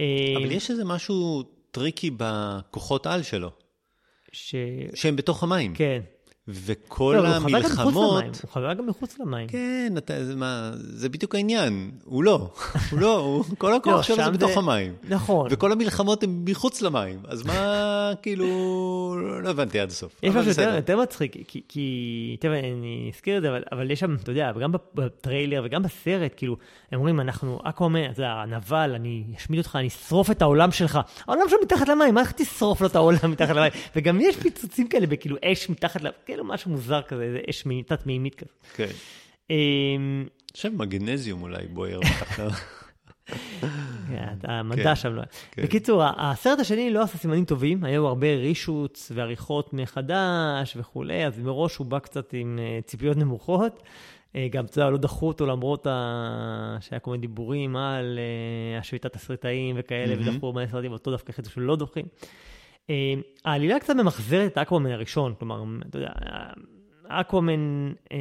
אה, 0.00 0.34
אבל 0.36 0.52
יש 0.52 0.70
איזה 0.70 0.84
משהו 0.84 1.42
טריקי 1.70 2.10
בכוחות 2.16 3.06
על 3.06 3.22
שלו, 3.22 3.50
ש... 4.32 4.54
שהם 4.94 5.16
בתוך 5.16 5.42
המים. 5.42 5.74
כן. 5.74 6.00
וכל 6.48 7.16
לא, 7.22 7.36
אבל 7.36 7.54
הוא 7.54 7.60
חווה 7.60 7.60
גם 7.60 7.66
מחוץ 7.66 7.78
המלחמות... 7.78 8.20
למים, 8.22 8.32
הוא 8.42 8.50
חזק 8.50 8.74
גם 8.74 8.86
מחוץ 8.86 9.18
למים. 9.18 9.48
כן, 9.48 9.92
אתה, 9.98 10.24
זה, 10.24 10.36
מה, 10.36 10.70
זה 10.74 11.08
בדיוק 11.08 11.34
העניין. 11.34 11.90
הוא 12.04 12.24
לא. 12.24 12.50
הוא 12.90 13.00
לא, 13.00 13.18
הוא, 13.18 13.44
כל 13.58 13.74
הכוח 13.74 13.94
לא, 13.96 14.02
שלו 14.02 14.16
זה 14.24 14.30
בתוך 14.30 14.50
זה- 14.52 14.58
המים. 14.58 14.94
נכון. 15.08 15.48
וכל 15.50 15.72
המלחמות 15.72 16.22
הן 16.22 16.42
מחוץ 16.48 16.82
למים. 16.82 17.18
אז 17.28 17.46
מה, 17.46 18.10
כאילו, 18.22 18.46
לא 19.42 19.48
הבנתי 19.48 19.80
עד 19.80 19.88
הסוף. 19.90 20.18
יש 20.22 20.34
משהו 20.34 20.50
יותר. 20.50 20.74
יותר 20.76 21.00
מצחיק, 21.00 21.36
כי, 21.48 21.60
כי 21.68 22.36
תכף 22.40 22.50
אני 22.50 23.10
אזכיר 23.14 23.36
את 23.36 23.42
זה, 23.42 23.48
אבל, 23.48 23.62
אבל 23.72 23.90
יש 23.90 24.00
שם, 24.00 24.14
אתה 24.22 24.30
יודע, 24.30 24.52
גם 24.60 24.72
בטריילר 24.94 25.62
וגם 25.64 25.82
בסרט, 25.82 26.32
כאילו, 26.36 26.56
הם 26.92 26.98
אומרים, 26.98 27.20
אנחנו 27.20 27.58
אקוואמן, 27.64 28.04
אתה 28.10 28.20
יודע, 28.20 28.30
הנבל, 28.32 28.92
אני 28.94 29.24
אשמיד 29.36 29.58
אותך, 29.58 29.76
אני 29.76 29.88
אשרוף 29.88 30.30
את 30.30 30.42
העולם 30.42 30.70
שלך. 30.72 30.98
העולם 31.26 31.42
שלו 31.48 31.58
מתחת 31.62 31.88
למים, 31.88 32.14
מה 32.14 32.20
איך 32.20 32.32
תשרוף 32.32 32.80
לו 32.80 32.86
את 32.86 32.96
העולם 32.96 33.30
מתחת 33.30 33.56
למים? 33.56 33.72
וגם 33.96 34.20
יש 34.20 34.36
פיצוצים 34.36 34.88
כאלה, 34.88 35.06
בכאילו 35.06 35.36
אש 35.44 35.70
מתחת 35.70 36.00
למים, 36.00 36.12
כאילו 36.36 36.48
משהו 36.48 36.70
מוזר 36.70 37.02
כזה, 37.02 37.22
איזה 37.22 37.40
אש 37.50 37.66
מי- 37.66 37.82
תת-מימית 37.82 38.34
כזה. 38.34 38.50
כן. 38.74 38.86
אמ, 39.50 39.56
אני 40.20 40.56
חושב 40.56 40.70
מגנזיום 40.76 41.42
אולי 41.42 41.66
בוער 41.66 42.00
מתחת. 42.00 42.44
כן, 44.08 44.34
המדע 44.44 44.96
שם 44.96 45.12
לא 45.14 45.20
היה. 45.20 45.26
כן. 45.50 45.62
בקיצור, 45.62 46.02
הסרט 46.16 46.60
השני 46.60 46.90
לא 46.90 47.02
עשה 47.02 47.18
סימנים 47.18 47.44
טובים, 47.44 47.84
היו 47.84 48.06
הרבה 48.06 48.34
רישוץ 48.34 49.12
ועריכות 49.14 49.72
מחדש 49.72 50.76
וכולי, 50.76 51.26
אז 51.26 51.38
מראש 51.38 51.76
הוא 51.76 51.86
בא 51.86 51.98
קצת 51.98 52.32
עם 52.32 52.58
אה, 52.62 52.78
ציפיות 52.84 53.16
נמוכות. 53.16 53.82
אה, 54.36 54.48
גם, 54.50 54.64
אתה 54.64 54.78
יודע, 54.80 54.90
לא 54.90 54.98
דחו 54.98 55.28
אותו 55.28 55.46
למרות 55.46 55.86
ה... 55.86 56.76
שהיה 56.80 57.00
כל 57.00 57.10
מיני 57.10 57.20
דיבורים 57.20 57.76
על 57.76 58.18
אה, 58.18 58.78
השביתת 58.78 59.12
תסריטאים 59.12 59.76
וכאלה. 59.78 60.14
ודחו 60.18 60.46
הרבה 60.46 60.66
סרטים, 60.66 60.92
אותו 60.92 61.10
דווקא 61.10 61.30
החליטו 61.30 61.50
שלא 61.50 61.76
דוחים. 61.76 62.04
אה, 62.90 63.14
העלילה 63.44 63.80
קצת 63.80 63.94
ממחזרת 63.94 64.52
את 64.52 64.56
האקוואמן 64.56 64.90
הראשון, 64.90 65.34
כלומר, 65.38 65.64
אתה 65.88 65.98
יודע, 65.98 66.10
אקוואמן 67.08 67.92
אה, 68.12 68.18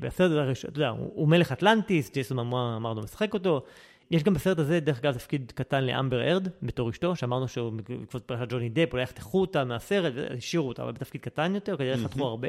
בסרט 0.00 0.32
הראשון, 0.32 0.70
אתה 0.70 0.78
יודע, 0.78 0.88
הוא, 0.88 1.28
מלך 1.28 1.52
אטלנטיס, 1.52 2.12
ג'ייסון 2.12 2.38
אמרנו 2.38 3.02
משחק 3.02 3.34
אותו. 3.34 3.62
יש 4.10 4.22
גם 4.22 4.34
בסרט 4.34 4.58
הזה, 4.58 4.80
דרך 4.80 4.98
אגב, 4.98 5.14
תפקיד 5.14 5.52
קטן 5.54 5.84
לאמבר 5.84 6.22
הרד, 6.22 6.48
בתור 6.62 6.90
אשתו, 6.90 7.16
שאמרנו 7.16 7.48
שהוא 7.48 7.72
בעקבות 7.72 8.22
פרשת 8.22 8.46
ג'וני 8.48 8.68
דפ, 8.68 8.92
אולי 8.92 9.02
יחתכו 9.02 9.40
אותה 9.40 9.64
מהסרט, 9.64 10.12
והשאירו 10.16 10.68
אותה, 10.68 10.82
אבל 10.82 10.92
בתפקיד 10.92 11.20
קטן 11.20 11.54
יותר, 11.54 11.76
כי 11.76 11.90
חתכו 11.90 12.24
הרבה. 12.24 12.48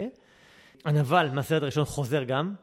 הנבל 0.85 1.29
מהסרט 1.33 1.61
הראשון 1.61 1.85
חוזר 1.85 2.23
גם, 2.23 2.53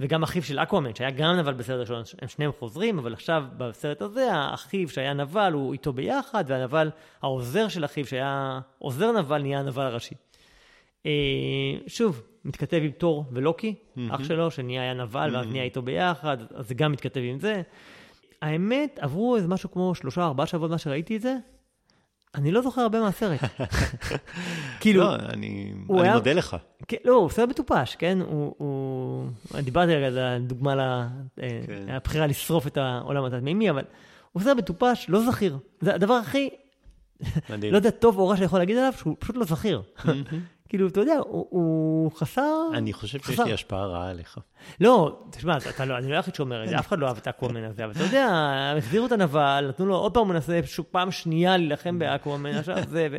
וגם 0.00 0.22
אחיו 0.22 0.42
של 0.42 0.58
אקוואמן, 0.58 0.94
שהיה 0.94 1.10
גם 1.10 1.36
נבל 1.36 1.52
בסרט 1.52 1.76
הראשון, 1.76 2.02
הם 2.22 2.28
שניהם 2.28 2.52
חוזרים, 2.58 2.98
אבל 2.98 3.12
עכשיו 3.12 3.44
בסרט 3.56 4.02
הזה, 4.02 4.32
האחיו 4.32 4.88
שהיה 4.88 5.12
נבל 5.12 5.52
הוא 5.52 5.72
איתו 5.72 5.92
ביחד, 5.92 6.44
והנבל, 6.46 6.90
העוזר 7.22 7.68
של 7.68 7.84
אחיו 7.84 8.06
שהיה 8.06 8.60
עוזר 8.78 9.12
נבל, 9.12 9.42
נהיה 9.42 9.58
הנבל 9.60 9.82
הראשי. 9.82 10.14
אה, 11.06 11.10
שוב, 11.86 12.22
מתכתב 12.44 12.80
עם 12.82 12.90
תור 12.90 13.24
ולוקי, 13.32 13.74
אח 14.10 14.24
שלו, 14.24 14.50
שנהיה 14.50 14.82
היה 14.82 14.94
נבל, 14.94 15.30
ואז 15.36 15.46
נהיה 15.46 15.64
איתו 15.64 15.82
ביחד, 15.82 16.36
אז 16.54 16.68
זה 16.68 16.74
גם 16.74 16.92
מתכתב 16.92 17.20
עם 17.24 17.38
זה. 17.38 17.62
האמת, 18.42 18.98
עברו 19.02 19.36
איזה 19.36 19.48
משהו 19.48 19.70
כמו 19.70 19.94
שלושה, 19.94 20.24
ארבעה 20.24 20.46
שבועות 20.46 20.70
מאז 20.70 20.80
שראיתי 20.80 21.16
את 21.16 21.22
זה, 21.22 21.36
אני 22.36 22.52
לא 22.52 22.62
זוכר 22.62 22.80
הרבה 22.80 23.00
מהסרט. 23.00 23.40
כאילו, 24.80 25.00
לא, 25.02 25.14
אני 25.14 25.72
אני 25.90 26.02
היה- 26.02 26.14
מודה 26.14 26.32
לך. 26.32 26.56
כן, 26.88 26.96
לא, 27.04 27.14
הוא 27.14 27.30
סרט 27.30 27.48
מטופש, 27.48 27.96
כן? 27.98 28.18
הוא, 28.20 28.54
הוא... 28.58 29.26
דיברתי 29.62 29.94
רגע 29.94 30.06
על 30.06 30.18
הדוגמה 30.18 31.06
כן. 31.36 31.46
לבחירה 31.88 32.26
לשרוף 32.26 32.66
את 32.66 32.76
העולם 32.76 33.24
התת-מימי, 33.24 33.70
אבל 33.70 33.82
הוא 34.32 34.42
סרט 34.42 34.56
מטופש, 34.56 35.06
לא 35.08 35.20
זכיר. 35.30 35.58
זה 35.80 35.94
הדבר 35.94 36.14
הכי, 36.14 36.48
מדהים. 37.50 37.72
לא 37.72 37.76
יודע, 37.78 37.90
טוב 37.90 38.18
או 38.18 38.28
רע 38.28 38.36
שאני 38.36 38.44
יכול 38.46 38.58
להגיד 38.58 38.76
עליו, 38.76 38.92
שהוא 38.96 39.16
פשוט 39.18 39.36
לא 39.36 39.44
זכיר. 39.44 39.82
כאילו, 40.68 40.88
אתה 40.88 41.00
יודע, 41.00 41.16
הוא, 41.16 41.46
הוא 41.50 42.12
חסר... 42.12 42.68
אני 42.74 42.92
חושב 42.92 43.18
שיש 43.18 43.26
חסר. 43.26 43.44
לי 43.44 43.52
השפעה 43.52 43.86
רעה 43.86 44.10
עליך. 44.10 44.38
לא, 44.80 45.24
תשמע, 45.30 45.56
אתה, 45.56 45.70
אתה 45.70 45.84
לא, 45.84 45.98
אני 45.98 46.10
לא 46.10 46.14
היחיד 46.16 46.34
שאומר 46.34 46.64
את 46.64 46.68
זה, 46.68 46.78
אף 46.78 46.88
אחד 46.88 46.98
לא 46.98 47.06
אהב 47.06 47.16
את 47.16 47.26
האקוואמן 47.26 47.64
הזה, 47.64 47.84
אבל 47.84 47.92
אתה 47.92 48.02
יודע, 48.02 48.26
הם 48.72 48.78
החזירו 48.78 49.06
את 49.06 49.12
הנבל, 49.12 49.66
נתנו 49.68 49.86
לו 49.86 49.96
עוד 49.96 50.14
פעם, 50.14 50.22
הוא 50.22 50.32
מנסה 50.32 50.60
שוב 50.64 50.86
פעם 50.90 51.10
שנייה 51.10 51.56
להילחם 51.56 51.98
באקוואמן, 51.98 52.54
עכשיו 52.54 52.76
זה, 52.88 53.08
ו... 53.10 53.16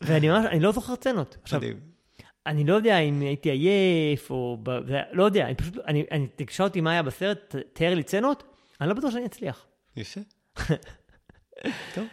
ואני 0.00 0.28
ממש, 0.28 0.46
אני 0.46 0.60
לא 0.60 0.72
זוכר 0.72 0.94
סצנות. 0.94 1.36
עכשיו. 1.42 1.60
אני 2.46 2.64
לא 2.64 2.74
יודע 2.74 2.98
אם 2.98 3.20
הייתי 3.20 3.50
עייף, 3.50 4.30
או... 4.30 4.58
ב... 4.62 4.70
לא 5.12 5.24
יודע, 5.24 5.46
אני 5.46 5.54
פשוט, 5.54 5.78
אני, 5.86 6.04
אני 6.10 6.26
תקשר 6.36 6.64
אותי 6.64 6.80
מה 6.80 6.90
היה 6.90 7.02
בסרט, 7.02 7.56
תאר 7.72 7.94
לי 7.94 8.02
סצנות, 8.02 8.42
אני 8.80 8.88
לא 8.88 8.94
בטוח 8.94 9.10
שאני 9.10 9.26
אצליח. 9.26 9.66
יפה. 9.96 10.20
טוב. 11.94 12.06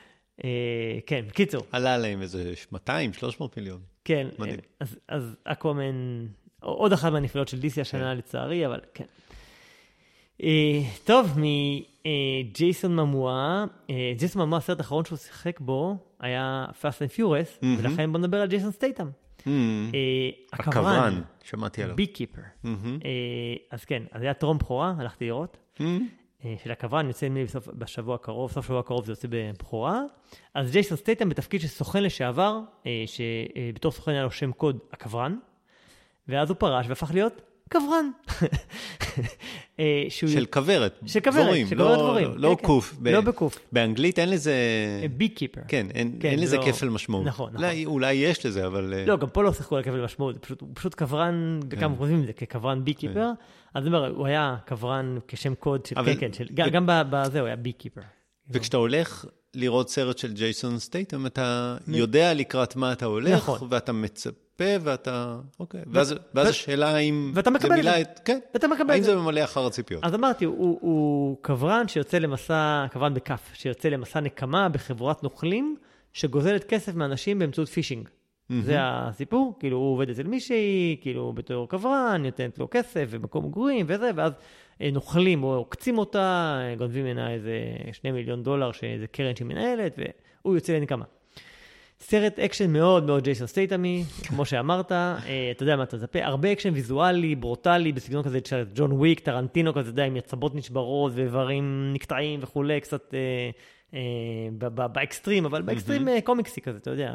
אה, 0.44 1.00
כן, 1.06 1.26
בקיצור, 1.28 1.66
עלה 1.72 1.98
להם 1.98 2.22
איזה 2.22 2.54
200, 2.72 3.14
300 3.14 3.58
מיליון. 3.58 3.95
כן. 4.06 4.28
מדהים. 4.40 4.56
אה, 4.56 4.62
אז, 4.80 4.98
אז 5.08 5.36
אקוואמן, 5.44 6.26
עוד 6.60 6.94
אחת 6.94 7.12
מהנפילות 7.12 7.48
של 7.48 7.58
DC 7.58 7.82
השנה 7.82 8.14
לצערי, 8.14 8.66
אבל 8.66 8.80
כן. 8.94 9.06
אה, 10.44 10.82
טוב, 11.04 11.38
מג'ייסון 11.38 12.96
ממואה, 12.96 13.66
אה, 13.90 14.14
ג'ייסון 14.18 14.42
ממואה, 14.42 14.58
הסרט 14.58 14.80
האחרון 14.80 15.06
שהוא 15.06 15.18
שיחק 15.18 15.60
בו 15.60 15.98
היה 16.20 16.66
Fast 16.82 16.98
and 16.98 17.18
Furious, 17.18 17.60
מהמם. 17.62 17.76
ולכן 17.80 18.12
בוא 18.12 18.20
נדבר 18.20 18.42
על 18.42 18.48
ג'ייסון 18.48 18.72
סטייטם. 18.72 19.10
Hmm, 19.40 19.48
אה, 19.48 20.30
הכוורן, 20.54 21.22
שמעתי 21.44 21.84
עליו. 21.84 21.96
בי 21.96 22.08
קיפר. 22.08 22.42
מהמם. 22.64 23.00
אז 23.72 23.86
כן, 23.86 24.04
אז 24.12 24.22
היה 24.22 24.34
טרום 24.34 24.58
בכורה, 24.58 24.94
הלכתי 24.98 25.26
לראות. 25.26 25.58
אה, 26.46 26.56
של 26.64 26.72
הכוון, 26.72 27.08
יוצא 27.08 27.28
בסוף, 27.30 27.68
בשבוע 27.68 28.16
הקרוב, 28.16 28.52
סוף 28.52 28.66
שבוע 28.66 28.80
הקרוב 28.80 29.06
זה 29.06 29.12
יוצא 29.12 29.28
בבכורה. 29.32 30.02
אז 30.54 30.72
ג'ייסון 30.72 30.98
סטייטם 30.98 31.30
בתפקיד 31.30 31.62
של 31.62 31.68
סוכן 31.68 32.04
לשעבר, 32.04 32.60
אה, 32.86 33.04
שבתור 33.06 33.92
סוכן 33.92 34.12
היה 34.12 34.24
לו 34.24 34.32
שם 34.32 34.52
קוד 34.52 34.78
הכוורן, 34.92 35.38
ואז 36.28 36.50
הוא 36.50 36.58
פרש 36.60 36.86
והפך 36.90 37.12
להיות 37.14 37.42
כוורן. 37.80 38.10
אה, 39.80 40.06
שהוא- 40.10 40.30
של 40.30 40.46
כוורת. 40.46 41.00
של 41.06 41.20
כוורת, 41.20 41.44
דבורים, 41.44 41.68
של 41.68 41.78
לא- 41.78 41.84
כוורת 41.84 42.00
דבורים. 42.00 42.32
לא 42.38 42.50
כן, 42.50 42.62
כן. 42.62 42.68
קוף. 42.68 42.96
ב- 43.00 43.08
לא 43.08 43.22
בקוף. 43.22 43.60
באנגלית 43.72 44.20
אין 44.20 44.30
לזה... 44.30 44.54
בי 45.18 45.30
קיפר. 45.30 45.62
כן, 45.68 45.88
אין 45.94 46.16
כן, 46.20 46.30
אין 46.30 46.40
לזה 46.40 46.58
לא- 46.58 46.66
כפל 46.66 46.90
משמעות. 46.90 47.26
נכון, 47.26 47.50
נכון. 47.54 47.64
אולי- 47.66 47.86
אולי 47.86 48.14
יש 48.14 48.46
לזה, 48.46 48.68
אבל... 48.68 48.94
אה, 48.98 49.06
לא, 49.06 49.18
גם 49.18 49.28
פה 49.30 49.44
לא 49.44 49.54
שיחקו 49.54 49.78
על 49.78 49.84
כפל 49.84 50.04
משמעות, 50.04 50.38
פשוט- 50.38 50.62
הוא 50.62 50.70
פשוט 50.74 50.96
כוורן, 50.96 51.60
גם 51.68 51.96
חושבים 51.98 52.22
את 52.22 52.28
זה 52.28 52.34
ככוורן 52.34 52.84
בי 52.84 52.94
קיפר. 52.94 53.30
אז 53.74 53.88
אני 53.88 53.96
אומר, 53.96 54.12
הוא 54.16 54.28
היה 54.28 54.56
כוורן 54.68 55.18
כשם 55.28 55.56
קוד 55.56 55.86
של, 55.86 56.00
אבל- 56.00 56.14
כן, 56.14 56.20
כן, 56.20 56.34
של- 56.34 56.48
גם- 56.54 56.70
גם 56.70 56.86
ב- 56.86 57.02
בזה 57.10 57.40
הוא 57.40 57.48
היה 57.48 57.56
בי 57.56 57.72
קיפר. 57.72 58.02
וכשאתה 58.50 58.78
הולך 58.78 59.26
לראות 59.56 59.90
סרט 59.90 60.18
של 60.18 60.34
ג'ייסון 60.34 60.80
סטייטם, 60.80 61.26
אתה 61.26 61.78
יודע 61.88 62.34
לקראת 62.34 62.76
מה 62.76 62.92
אתה 62.92 63.06
הולך, 63.06 63.34
נכון. 63.34 63.68
ואתה 63.72 63.94
מצפה, 63.94 64.64
ואתה... 64.82 65.38
אוקיי. 65.60 65.82
ואז, 65.88 66.16
ואז 66.34 66.48
ו- 66.48 66.50
השאלה 66.50 66.96
האם... 66.96 67.32
ואתה 67.36 67.50
מקבל 67.50 67.70
זה 67.70 67.76
את. 67.76 67.80
מילא 67.80 68.02
את... 68.02 68.20
כן. 68.26 68.40
ואתה 68.54 68.68
מקבל 68.68 68.92
האם 68.92 69.00
את 69.00 69.04
זה. 69.06 69.12
זה 69.12 69.18
ממלא 69.18 69.44
אחר 69.44 69.66
הציפיות? 69.66 70.04
אז 70.04 70.16
אמרתי, 70.16 70.46
הוא, 70.46 70.80
הוא 70.82 71.38
קברן 71.42 71.88
שיוצא 71.88 72.18
למסע, 72.18 72.86
קברן 72.92 73.14
בכף, 73.14 73.50
שיוצא 73.54 73.90
למסע 73.90 74.20
נקמה 74.20 74.70
בחבורת 74.70 75.24
נוכלים, 75.24 75.76
שגוזלת 76.14 76.64
כסף 76.64 76.96
מאנשים 76.96 77.40
באמצעות 77.40 77.70
פישינג. 77.70 78.10
זה 78.50 78.76
הסיפור, 78.80 79.56
כאילו 79.60 79.78
הוא 79.78 79.94
עובד 79.94 80.10
אצל 80.10 80.24
מישהי, 80.24 80.98
כאילו 81.02 81.34
בתור 81.34 81.70
כוורן, 81.70 82.22
נותנת 82.26 82.60
לו 82.60 82.68
כסף 82.72 83.06
ומקום 83.10 83.46
מגורים 83.46 83.86
וזה, 83.90 84.12
ואז 84.16 84.32
נוכלים 84.82 85.44
או 85.44 85.56
עוקצים 85.56 85.98
אותה, 85.98 86.60
אה, 86.62 86.76
גונבים 86.76 87.06
ממנה 87.06 87.34
איזה 87.34 87.52
שני 87.92 88.12
מיליון 88.12 88.44
דולר 88.44 88.72
שאיזה 88.72 89.08
קרן 89.08 89.36
שהיא 89.36 89.48
מנהלת, 89.48 89.96
והוא 89.98 90.56
יוצא 90.56 90.74
לנקמה. 90.74 91.06
סרט 92.00 92.40
אקשן 92.40 92.74
מאוד 92.74 93.04
מאוד 93.06 93.24
ג'ייסון 93.24 93.48
סטייטמי, 93.48 94.04
כמו 94.28 94.46
שאמרת, 94.46 94.92
אה, 94.92 95.52
אתה 95.52 95.64
יודע 95.64 95.76
מה 95.76 95.84
אתה 95.84 95.98
מצפה, 95.98 96.26
הרבה 96.26 96.52
אקשן 96.52 96.74
ויזואלי, 96.74 97.36
ברוטלי, 97.36 97.92
בסגנון 97.92 98.24
כזה 98.24 98.40
של 98.46 98.64
ג'ון 98.76 98.92
וויק, 98.92 99.20
טרנטינו 99.20 99.74
כזה, 99.74 99.82
אתה 99.82 99.90
יודע, 99.90 100.06
עם 100.06 100.16
עצמות 100.16 100.56
נשברות 100.56 101.12
ואיברים 101.16 101.92
נקטעים 101.94 102.40
וכולי, 102.44 102.82
קצת 102.82 103.14
אה, 103.14 103.50
אה, 103.94 104.88
באקסטרים, 104.88 105.46
אבל 105.46 105.62
באקסטרים 105.62 106.08
אה, 106.08 106.22
קומיקסי 106.22 106.62
כזה, 106.62 106.78
אתה 106.78 106.92
יודע. 106.92 107.14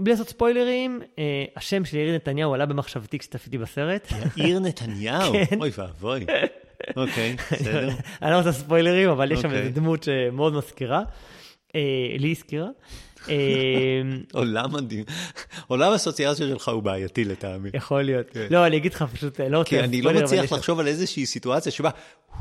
בלי 0.00 0.12
לעשות 0.12 0.28
ספוילרים, 0.28 1.00
אה, 1.18 1.44
השם 1.56 1.84
של 1.84 1.96
יאיר 1.96 2.14
נתניהו 2.14 2.54
עלה 2.54 2.66
במחשבתי 2.66 3.18
כשצפיתי 3.18 3.58
בסרט. 3.58 4.08
יאיר 4.36 4.58
נתניהו? 4.58 5.32
כן. 5.50 5.60
אוי 5.60 5.70
ואבוי. 5.78 6.26
אוקיי, 6.96 7.36
בסדר. 7.52 7.88
אני 8.22 8.30
לא 8.30 8.36
רוצה 8.36 8.52
ספוילרים, 8.52 9.08
אבל 9.10 9.32
יש 9.32 9.40
שם 9.40 9.48
אוקיי. 9.48 9.60
איזו 9.62 9.74
דמות 9.74 10.02
שמאוד 10.02 10.54
מזכירה. 10.54 11.02
אה, 11.74 11.80
לי 12.18 12.30
הזכירה. 12.30 12.68
אה, 13.28 13.34
עולם 14.32 14.72
מדהים. 14.72 15.04
עולם 15.66 15.92
האסוציאציה 15.92 16.46
שלך 16.46 16.68
הוא 16.68 16.82
בעייתי 16.82 17.24
לטעמי. 17.24 17.70
יכול 17.74 18.02
להיות. 18.02 18.30
כן. 18.30 18.46
לא, 18.50 18.66
אני 18.66 18.76
אגיד 18.76 18.94
לך 18.94 19.02
פשוט, 19.02 19.40
לא 19.40 19.58
רוצה 19.58 19.70
כי 19.70 19.80
אני 19.80 20.02
לא 20.02 20.12
מצליח 20.12 20.52
לחשוב 20.52 20.80
על 20.80 20.86
איזושהי 20.86 21.26
סיטואציה 21.26 21.72
שבה 21.72 21.90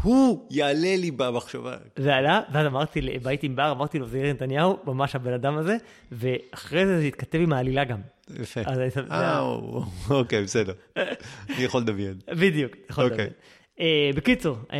הוא 0.02 0.48
יעלה 0.52 0.96
לי 0.96 1.12
במחשבה. 1.12 1.76
זה 1.96 2.16
עלה, 2.16 2.42
ואז 2.54 2.66
אמרתי, 2.68 3.00
הייתי 3.26 3.48
עם 3.48 3.56
בר, 3.56 3.72
אמרתי 3.72 4.00
לו, 4.00 4.08
זה 4.08 4.18
יאיר 4.18 4.34
נתניהו, 4.34 4.78
ממש 4.86 5.16
הבן 5.16 5.34
אדם 5.34 5.58
הזה, 5.58 5.78
ואחרי 6.12 6.86
זה 6.86 7.00
זה 7.00 7.06
התכתב 7.06 7.40
עם 7.42 7.54
העלילה 7.54 7.84
גם. 7.84 8.00
יפה. 8.40 8.62
אה, 9.12 9.40
אוקיי, 10.10 10.44
בסדר. 10.44 10.74
אני 10.98 11.64
יכול 11.64 11.82
לדמיין. 11.82 12.16
בדיוק, 12.32 12.72
יכול 12.90 13.04
אוקיי. 13.04 13.18
לדעת. 13.18 13.34
אה, 13.80 14.10
בקיצור, 14.16 14.58
אה, 14.74 14.80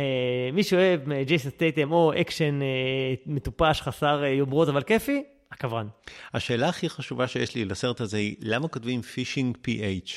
מי 0.52 0.62
שאוהב 0.62 1.12
אה, 1.12 1.24
ג'ייסון 1.24 1.50
סטייטם 1.50 1.92
או 1.92 2.12
אקשן 2.20 2.62
אה, 2.62 2.66
מטופש, 3.26 3.80
חסר 3.80 4.22
אה, 4.24 4.28
יומרות 4.28 4.68
אבל 4.68 4.82
כיפי, 4.82 5.22
הכוורן. 5.54 5.88
השאלה 6.34 6.68
הכי 6.68 6.88
חשובה 6.88 7.28
שיש 7.28 7.54
לי 7.54 7.64
לסרט 7.64 8.00
הזה 8.00 8.16
היא, 8.16 8.36
למה 8.40 8.68
כותבים 8.68 9.02
פישינג 9.02 9.58
PH? 9.66 10.10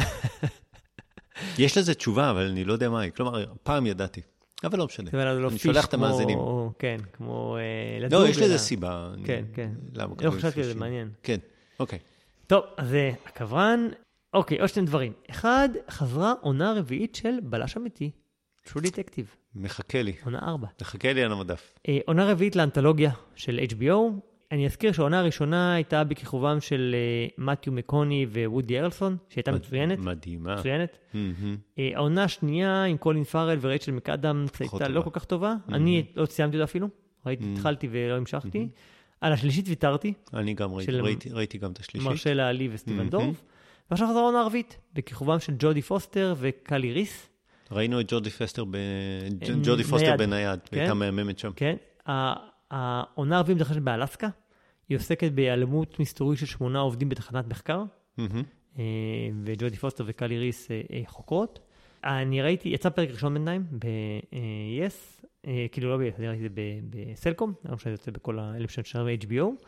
יש 1.58 1.78
לזה 1.78 1.94
תשובה, 1.94 2.30
אבל 2.30 2.48
אני 2.48 2.64
לא 2.64 2.72
יודע 2.72 2.90
מה 2.90 3.00
היא. 3.00 3.12
כלומר, 3.12 3.44
פעם 3.62 3.86
ידעתי, 3.86 4.20
אבל 4.64 4.78
לא 4.78 4.86
משנה. 4.86 5.10
לא 5.34 5.48
אני 5.48 5.58
שולח 5.58 5.86
את 5.86 5.94
המאזינים. 5.94 6.38
כן, 6.78 6.96
כמו 7.12 7.56
אה. 7.56 8.08
לא, 8.08 8.28
יש 8.28 8.38
לזה 8.38 8.58
סיבה. 8.58 9.12
כן, 9.24 9.44
כן. 9.54 9.70
למה 9.94 10.14
לא 10.20 10.30
חשבתי 10.30 10.60
על 10.60 10.66
זה. 10.66 10.74
מעניין. 10.74 11.10
כן, 11.22 11.38
אוקיי. 11.80 11.98
טוב, 12.46 12.64
אז 12.76 12.94
אה, 12.94 13.10
הקברן, 13.26 13.88
אוקיי, 14.34 14.60
עוד 14.60 14.68
שני 14.68 14.86
דברים. 14.86 15.12
אחד, 15.30 15.68
חזרה 15.90 16.34
עונה 16.40 16.72
רביעית 16.72 17.14
של 17.14 17.40
בלש 17.42 17.76
אמיתי, 17.76 18.10
True 18.68 18.80
Detective, 18.80 19.36
מחכה 19.54 20.02
לי. 20.02 20.12
עונה 20.24 20.38
ארבע. 20.38 20.66
מחכה 20.80 21.12
לי 21.12 21.22
על 21.22 21.32
המדף. 21.32 21.78
אה, 21.88 21.98
עונה 22.06 22.30
רביעית 22.30 22.56
לאנתולוגיה 22.56 23.10
של 23.34 23.60
HBO. 23.68 23.94
אני 24.52 24.66
אזכיר 24.66 24.92
שהעונה 24.92 25.18
הראשונה 25.18 25.74
הייתה 25.74 26.04
בכיכובם 26.04 26.60
של 26.60 26.94
אה, 26.94 27.44
מתיו 27.44 27.72
מקוני 27.72 28.26
ווודי 28.26 28.78
ארלסון, 28.78 29.16
שהייתה 29.28 29.52
מצוינת. 29.52 29.98
מדהימה. 29.98 30.56
מצוינת. 30.56 30.98
אה, 31.14 31.90
העונה 31.94 32.24
השנייה 32.24 32.84
עם 32.84 32.96
קולין 32.96 33.24
פארל 33.24 33.58
ורייצ'ל 33.60 33.92
מקאדמס 33.92 34.50
פחות 34.50 34.60
הייתה 34.60 34.84
טובה. 34.86 34.88
לא 34.88 35.02
כל 35.02 35.10
כך 35.12 35.24
טובה. 35.24 35.54
אני 35.68 36.04
לא 36.16 36.26
סיימתי 36.26 36.56
אותה 36.56 36.64
אפילו. 36.64 36.88
ראיתי, 37.26 37.44
התחלתי 37.52 37.88
ולא 37.90 38.16
המשכתי. 38.16 38.68
על 39.20 39.32
השלישית 39.32 39.68
ויתרתי, 39.68 40.12
אני 40.34 40.54
גם 40.54 40.72
ראיתי, 40.74 40.92
ראיתי, 40.92 41.28
ראיתי 41.30 41.58
גם 41.58 41.72
את 41.72 41.78
השלישית. 41.78 42.10
מרשלה 42.10 42.48
עלי 42.48 42.68
וסטיבן. 42.72 43.08
דורף. 43.08 43.44
ועכשיו 43.90 44.08
חזרה 44.08 44.22
העונה 44.22 44.40
הרביעית, 44.40 44.78
בכיכובם 44.94 45.38
של 45.38 45.54
ג'ודי 45.58 45.82
פוסטר 45.82 46.34
וקלי 46.38 46.92
ריס. 46.92 47.28
ראינו 47.72 48.00
את 48.00 48.06
ג'ודי 48.08 48.30
פוסטר, 48.30 48.64
ב... 48.64 48.76
ג'ודי 49.64 49.84
פוסטר 49.84 50.06
נייד. 50.06 50.18
בנייד, 50.18 50.60
כן. 50.64 50.78
הייתה 50.78 50.94
מהממת 50.94 51.38
שם. 51.38 51.50
כן. 51.56 51.76
העונה 52.70 53.36
הרביעית 53.36 53.60
מתרחשת 53.60 53.80
באלסקה. 53.80 54.28
היא 54.88 54.96
עוסקת 54.96 55.32
בהיעלמות 55.32 56.00
מסתורית 56.00 56.38
של 56.38 56.46
שמונה 56.46 56.78
עובדים 56.78 57.08
בתחנת 57.08 57.48
מחקר. 57.48 57.82
אה, 58.78 58.84
וג'ודי 59.44 59.76
פוסטר 59.76 60.04
וקלי 60.06 60.38
ריס 60.38 60.70
אה, 60.70 60.80
אה, 60.92 61.02
חוקרות. 61.06 61.58
אני 62.04 62.42
ראיתי, 62.42 62.68
יצא 62.68 62.88
פרק 62.88 63.10
ראשון 63.10 63.34
בינתיים 63.34 63.64
ב-yes, 63.70 65.24
כאילו 65.72 65.90
לא 65.90 65.96
ב-yes, 65.96 66.18
אני 66.18 66.28
ראיתי 66.28 66.46
את 66.46 66.54
זה 66.54 66.60
בסלקום, 66.90 67.52
לא 67.64 67.74
משנה, 67.74 67.92
זה 67.92 67.94
יוצא 67.94 68.10
בכל 68.10 68.38
האלף 68.38 68.70
שנה 68.70 69.04
ב-HBO. 69.04 69.66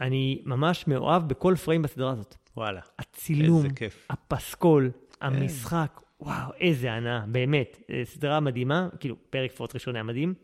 אני 0.00 0.42
ממש 0.44 0.86
מאוהב 0.86 1.28
בכל 1.28 1.54
פריים 1.64 1.82
בסדרה 1.82 2.10
הזאת. 2.10 2.34
וואלה. 2.56 2.80
הצילום, 2.98 3.56
איזה 3.56 3.74
כיף. 3.74 4.06
הפסקול, 4.10 4.90
המשחק, 5.20 6.00
וואו, 6.22 6.52
איזה 6.60 6.92
הנאה, 6.92 7.20
באמת. 7.26 7.80
אה, 7.90 8.02
סדרה 8.04 8.40
מדהימה, 8.40 8.88
כאילו, 9.00 9.16
פרק 9.30 9.52
פרוט 9.52 9.74
ראשון 9.74 9.96
היה 9.96 10.02
מדהים. 10.02 10.34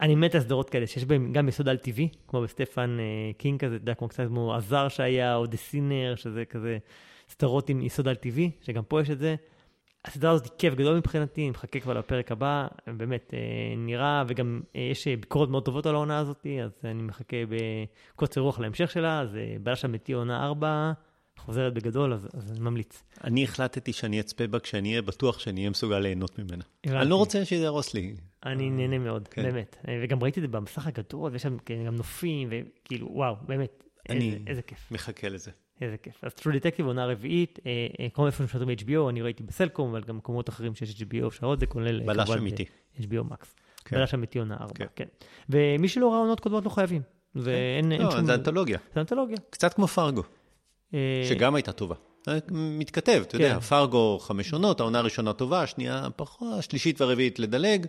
אני 0.00 0.14
מת 0.14 0.34
על 0.34 0.40
סדרות 0.40 0.70
כאלה, 0.70 0.86
שיש 0.86 1.04
בהן 1.04 1.32
גם 1.32 1.48
יסוד 1.48 1.68
על 1.68 1.76
טבעי, 1.76 2.08
כמו 2.28 2.42
בסטיבן 2.42 2.96
אה, 3.00 3.32
קינג 3.38 3.60
כזה, 3.60 3.74
אתה 3.76 3.82
יודע, 3.82 3.94
כמו 3.94 4.08
קצת 4.08 4.26
כמו 4.26 4.54
הזר 4.54 4.88
שהיה, 4.88 5.36
או 5.36 5.46
The 5.46 5.56
Sinner, 5.56 6.14
שזה 6.16 6.44
כזה 6.44 6.78
סדרות 7.28 7.68
עם 7.68 7.80
יסוד 7.80 8.08
על 8.08 8.14
טבעי, 8.14 8.50
שגם 8.62 8.82
פה 8.82 9.00
יש 9.00 9.10
את 9.10 9.18
זה. 9.18 9.34
הסדרה 10.04 10.30
הזאת 10.30 10.44
היא 10.44 10.52
כיף 10.58 10.74
גדול 10.74 10.96
מבחינתי, 10.96 11.40
אני 11.40 11.50
מחכה 11.50 11.80
כבר 11.80 11.98
לפרק 11.98 12.32
הבא, 12.32 12.66
באמת 12.86 13.34
אה, 13.34 13.38
נראה, 13.76 14.24
וגם 14.28 14.60
יש 14.74 15.08
ביקורות 15.08 15.50
מאוד 15.50 15.64
טובות 15.64 15.86
על 15.86 15.94
העונה 15.94 16.18
הזאת, 16.18 16.46
אז 16.64 16.70
אני 16.84 17.02
מחכה 17.02 17.36
בקוצר 17.48 18.40
רוח 18.40 18.60
להמשך 18.60 18.90
שלה, 18.90 19.20
אז 19.20 19.36
בלש 19.62 19.84
אמיתי 19.84 20.12
עונה 20.12 20.44
4, 20.46 20.92
חוזרת 21.40 21.74
בגדול, 21.74 22.12
אז, 22.12 22.28
אז 22.34 22.50
אני 22.50 22.60
ממליץ. 22.60 23.02
אני 23.24 23.44
החלטתי 23.44 23.92
שאני 23.92 24.20
אצפה 24.20 24.46
בה 24.46 24.58
כשאני 24.58 24.88
אהיה 24.90 25.02
בטוח 25.02 25.38
שאני 25.38 25.60
אהיה 25.60 25.70
מסוגל 25.70 25.98
ליהנות 25.98 26.38
ממנה. 26.38 26.64
הבנתי. 26.84 27.00
אני 27.02 27.10
לא 27.10 27.16
רוצה 27.16 27.44
שזה 27.44 27.62
יהרוס 27.62 27.94
לי. 27.94 28.14
אני 28.46 28.70
נהנה 28.70 28.98
מאוד, 28.98 29.28
כן. 29.28 29.42
באמת. 29.42 29.76
אה, 29.88 30.00
וגם 30.02 30.22
ראיתי 30.22 30.40
את 30.40 30.42
זה 30.42 30.48
במסך 30.48 30.86
הגדול, 30.86 31.32
ויש 31.32 31.42
שם 31.42 31.56
כן, 31.64 31.84
גם 31.86 31.94
נופים, 31.96 32.48
וכאילו, 32.50 33.08
וואו, 33.12 33.36
באמת, 33.46 33.84
איזה, 34.08 34.18
אני- 34.20 34.38
איזה 34.46 34.62
כיף, 34.62 34.88
מחכה 34.92 35.28
לזה. 35.28 35.50
איזה 35.80 35.96
כיף. 35.96 36.24
אז 36.24 36.32
True 36.32 36.44
Detective 36.44 36.82
עונה 36.84 37.06
רביעית, 37.06 37.58
אה, 37.66 37.70
אה, 38.00 38.08
כמו 38.08 38.26
איפה 38.26 38.38
שמשדרים 38.38 38.68
ב-HBO, 38.68 39.10
אני 39.10 39.22
ראיתי 39.22 39.42
בסלקום, 39.42 39.90
אבל 39.90 40.02
גם 40.02 40.16
מקומות 40.16 40.48
אחרים 40.48 40.74
שיש 40.74 41.02
HBO 41.02 41.26
אפשרות, 41.26 41.60
זה 41.60 41.66
כולל... 41.66 42.00
אה, 42.00 42.06
בלש 42.06 42.30
אמיתי. 42.30 42.64
ב- 42.98 43.02
HBO 43.02 43.32
Max. 43.32 43.46
כן. 43.84 43.96
בלש 43.96 44.14
אמיתי 44.14 44.38
עונה 44.38 44.56
ארבע, 44.60 44.74
כן. 44.74 44.86
כן. 44.96 45.04
ומי 45.48 45.88
שלא 45.88 46.10
ראה 46.12 46.18
עונות 46.18 46.40
קודמות 46.40 46.64
לא 46.64 46.70
חייבים. 46.70 47.02
ואין 47.34 47.92
אין 47.92 48.02
לא, 48.02 48.10
שום... 48.10 48.24
זה 48.26 48.34
אנתולוגיה. 48.34 48.78
זה 48.94 49.00
אנתולוגיה. 49.00 49.36
קצת 49.50 49.74
כמו 49.74 49.86
פרגו, 49.86 50.20
אה, 50.20 50.26
שגם 51.28 51.54
הייתה 51.54 51.72
טובה. 51.72 51.94
אה, 52.28 52.38
מתכתב, 52.50 53.22
אתה 53.26 53.36
יודע, 53.36 53.54
כן. 53.54 53.60
פרגו 53.60 54.18
חמש 54.18 54.52
עונות, 54.52 54.80
העונה 54.80 54.98
הראשונה 54.98 55.32
טובה, 55.32 55.62
השנייה 55.62 56.08
פחות, 56.16 56.58
השלישית 56.58 57.00
והרביעית 57.00 57.38
לדלג, 57.38 57.86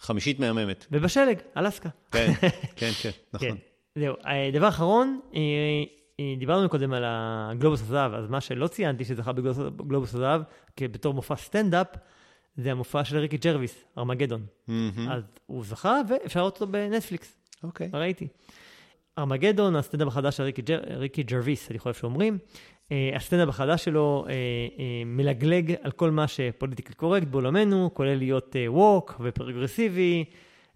חמישית 0.00 0.40
מהממת. 0.40 0.86
ובשלג, 0.92 1.38
אלסקה. 1.56 1.88
כן, 2.10 2.32
כן, 2.76 2.90
כן, 3.02 3.10
נכון. 3.32 3.48
כן. 3.48 3.56
זהו. 3.96 4.14
אה, 4.26 4.50
דבר 4.52 4.68
אחרון, 4.68 5.20
אה, 5.34 5.40
אה, 6.20 6.34
דיברנו 6.38 6.68
קודם 6.68 6.92
על 6.92 7.02
הגלובוס 7.06 7.80
הזהב, 7.80 8.14
אז 8.14 8.28
מה 8.28 8.40
שלא 8.40 8.66
ציינתי 8.66 9.04
שזכה 9.04 9.32
בגלובוס 9.32 10.14
הזהב, 10.14 10.42
בתור 10.80 11.14
מופע 11.14 11.36
סטנדאפ, 11.36 11.86
זה 12.56 12.70
המופע 12.70 13.04
של 13.04 13.18
ריקי 13.18 13.36
ג'רוויס, 13.36 13.84
ארמגדון. 13.98 14.46
מהמם. 14.68 15.08
אז 15.10 15.22
הוא 15.46 15.64
זכה, 15.64 16.00
ואפשר 16.08 16.40
לראות 16.40 16.54
אותו 16.54 16.66
בנטפליקס, 16.66 17.36
אוקיי. 17.62 17.90
ראיתי. 17.92 18.28
ארמגדון, 19.18 19.76
הסטנדאפ 19.76 20.08
החדש 20.08 20.36
של 20.36 20.42
ריקי, 20.42 20.62
ג'ר, 20.62 20.78
ריקי 20.96 21.22
ג'רוויס, 21.22 21.70
אני 21.70 21.78
חושב 21.78 22.00
שאומרים. 22.00 22.38
אה, 22.92 23.10
הסטנדאפ 23.14 23.48
החדש 23.48 23.84
שלו 23.84 24.24
אה, 24.28 24.32
אה, 24.32 24.36
מלגלג 25.06 25.74
על 25.82 25.90
כל 25.90 26.10
מה 26.10 26.28
ש 26.28 26.38
politically 26.38 26.94
correct 26.94 27.26
בעולמנו, 27.26 27.90
כולל 27.94 28.14
להיות 28.14 28.56
woke 28.68 29.20
ופרוגרסיבי, 29.20 30.24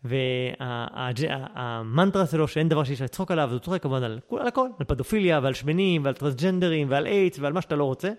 והמנטרה 0.04 2.26
שלו 2.26 2.48
שאין 2.48 2.68
דבר 2.68 2.84
שאי 2.84 2.92
אפשר 2.92 3.04
לצחוק 3.04 3.30
עליו, 3.30 3.48
אז 3.48 3.52
הוא 3.52 3.60
צוחק 3.60 3.82
כמובן 3.82 4.02
על, 4.02 4.18
על 4.30 4.46
הכל, 4.46 4.68
על 4.78 4.86
פדופיליה 4.86 5.40
ועל 5.42 5.54
שמנים 5.54 6.04
ועל 6.04 6.14
טרנסג'נדרים 6.14 6.90
ועל 6.90 7.06
איידס 7.06 7.38
ועל 7.38 7.52
מה 7.52 7.60
שאתה 7.60 7.76
לא 7.76 7.84
רוצה. 7.84 8.10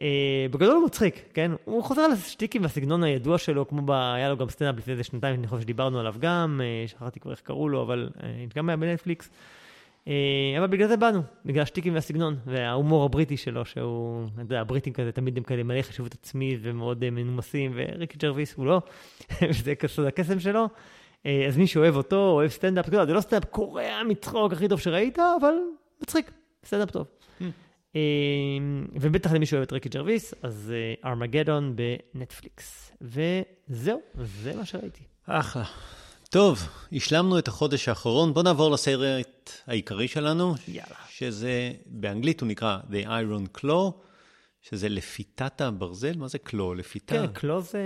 אה, 0.00 0.46
בגדול 0.50 0.74
הוא 0.74 0.84
מצחיק, 0.84 1.22
כן? 1.34 1.50
הוא 1.64 1.84
חוזר 1.84 2.00
על 2.00 2.12
השטיקים 2.12 2.62
והסגנון 2.62 3.04
הידוע 3.04 3.38
שלו, 3.38 3.68
כמו 3.68 3.82
ב... 3.82 3.90
היה 3.90 4.28
לו 4.28 4.36
גם 4.36 4.48
סטנדאפ 4.48 4.78
לפני 4.78 4.92
איזה 4.92 5.04
שנתיים, 5.04 5.34
אני 5.34 5.46
חושב 5.46 5.62
שדיברנו 5.62 6.00
עליו 6.00 6.14
גם, 6.18 6.60
אה, 6.64 6.88
שכחתי 6.88 7.20
כבר 7.20 7.30
איך 7.30 7.40
קראו 7.40 7.68
לו, 7.68 7.82
אבל 7.82 8.10
אה, 8.22 8.44
גם 8.54 8.68
היה 8.68 8.76
בנטפליקס. 8.76 9.30
אה, 10.08 10.58
אבל 10.58 10.66
בגלל 10.66 10.88
זה 10.88 10.96
באנו, 10.96 11.22
בגלל 11.44 11.62
השטיקים 11.62 11.94
והסגנון, 11.94 12.36
וההומור 12.46 13.04
הבריטי 13.04 13.36
שלו, 13.36 13.64
שהוא, 13.64 14.24
אתה 14.34 14.42
יודע, 14.42 14.60
הבריטים 14.60 14.92
כזה 14.92 15.12
תמיד 15.12 15.36
הם 15.36 15.42
כאלה 15.42 15.62
מלא 15.62 15.82
חשיבות 15.82 16.14
עצמית 16.14 16.58
ומאוד 16.62 17.04
אה, 17.04 17.10
מנומסים, 17.10 17.72
וריקי 17.74 18.18
ג'רוויס 18.18 18.54
הוא 18.54 18.66
לא, 18.66 18.80
וזה 19.50 19.74
סוד 19.74 20.06
הקסם 20.06 20.40
שלו. 20.40 20.68
אה, 21.26 21.44
אז 21.48 21.56
מי 21.56 21.66
שאוהב 21.66 21.96
אותו, 21.96 22.16
אוהב 22.16 22.50
סטנדאפ, 22.50 22.90
זה 22.90 23.12
לא 23.12 23.20
סטנדאפ 23.20 23.44
קורע 23.44 24.02
מצחוק 24.08 24.52
הכי 24.52 24.68
טוב 24.68 24.80
שראית, 24.80 25.18
אבל 25.40 25.54
מצחיק, 26.02 26.30
סטנדאפ 26.64 26.90
טוב. 26.90 27.06
אה, 27.96 28.00
ובטח 28.92 29.32
למי 29.32 29.46
שאוהב 29.46 29.62
את 29.62 29.72
ריקי 29.72 29.88
ג'רוויס, 29.88 30.34
אז 30.42 30.72
אה, 31.04 31.10
ארמגדון 31.10 31.76
בנטפליקס. 32.14 32.92
וזהו, 33.00 34.00
זה 34.42 34.56
מה 34.56 34.64
שראיתי. 34.66 35.02
אחלה. 35.26 35.64
טוב, 36.30 36.58
השלמנו 36.92 37.38
את 37.38 37.48
החודש 37.48 37.88
האחרון. 37.88 38.34
בוא 38.34 38.42
נעבור 38.42 38.70
לסרט 38.70 39.50
העיקרי 39.66 40.08
שלנו, 40.08 40.54
יאללה. 40.68 40.96
שזה 41.10 41.72
באנגלית 41.86 42.40
הוא 42.40 42.48
נקרא 42.48 42.78
The 42.90 43.06
Iron 43.06 43.58
Claw, 43.60 43.90
שזה 44.62 44.88
לפיתת 44.88 45.60
הברזל. 45.60 46.16
מה 46.16 46.28
זה 46.28 46.38
קלו? 46.38 46.74
לפיתה? 46.74 47.14
כן, 47.14 47.26
קלו 47.32 47.62
זה, 47.62 47.82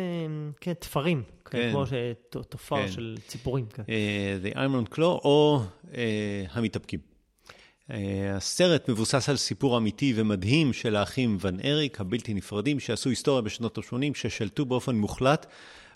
כן, 0.60 0.72
תפרים. 0.72 1.22
כן. 1.50 1.68
כמו 1.72 1.86
ש- 1.86 1.92
ת- 2.30 2.36
תופר 2.36 2.76
כן. 2.76 2.90
של 2.92 3.16
ציפורים. 3.26 3.66
כן. 3.66 3.82
אה, 3.88 4.38
The 4.44 4.54
Iron 4.56 4.94
Claw 4.94 5.00
או 5.02 5.60
אה, 5.94 6.44
המתאפקים. 6.50 7.00
אה, 7.90 8.36
הסרט 8.36 8.88
מבוסס 8.88 9.28
על 9.28 9.36
סיפור 9.36 9.78
אמיתי 9.78 10.12
ומדהים 10.16 10.72
של 10.72 10.96
האחים 10.96 11.38
ון 11.40 11.60
אריק, 11.64 12.00
הבלתי 12.00 12.34
נפרדים, 12.34 12.80
שעשו 12.80 13.10
היסטוריה 13.10 13.42
בשנות 13.42 13.78
ה-80, 13.78 14.14
ששלטו 14.14 14.64
באופן 14.64 14.96
מוחלט 14.96 15.46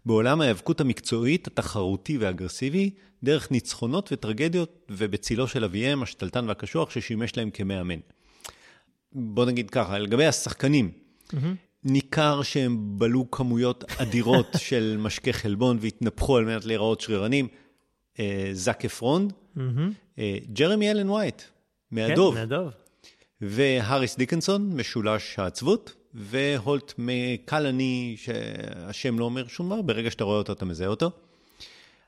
בעולם 0.07 0.41
ההיאבקות 0.41 0.81
המקצועית, 0.81 1.47
התחרותי 1.47 2.19
והאגרסיבי, 2.19 2.91
דרך 3.23 3.51
ניצחונות 3.51 4.09
וטרגדיות, 4.13 4.87
ובצילו 4.91 5.49
של 5.49 5.65
אביהם, 5.65 6.03
השתלטן 6.03 6.49
והקשוח, 6.49 6.91
ששימש 6.91 7.37
להם 7.37 7.51
כמאמן. 7.51 7.99
בוא 9.13 9.45
נגיד 9.45 9.71
ככה, 9.71 9.99
לגבי 9.99 10.27
השחקנים, 10.27 10.91
ניכר 11.85 12.43
שהם 12.43 12.99
בלו 12.99 13.31
כמויות 13.31 13.85
אדירות 13.99 14.47
של 14.69 14.97
משקה 15.01 15.33
חלבון 15.33 15.79
והתנפחו 15.81 16.37
על 16.37 16.45
מנת 16.45 16.65
להיראות 16.65 17.01
שרירנים. 17.01 17.49
אה, 18.19 18.51
זאק 18.53 18.85
אפרון, 18.85 19.29
אה, 20.19 20.39
ג'רמי 20.53 20.91
אלן 20.91 21.11
וייט, 21.11 21.43
מהדוב, 21.93 22.35
כן, 22.35 22.41
מהדוב. 22.41 22.71
והאריס 23.41 24.17
דיקנסון, 24.17 24.71
משולש 24.77 25.39
העצבות, 25.39 25.95
והולט 26.15 26.95
מקאלני, 26.99 28.17
שהשם 28.19 29.19
לא 29.19 29.25
אומר 29.25 29.47
שום 29.47 29.67
דבר, 29.67 29.83
ברגע 29.83 30.11
שאתה 30.11 30.25
רואה 30.25 30.39
אותו 30.39 30.53
אתה 30.53 30.65
מזהה 30.65 30.89
אותו. 30.89 31.11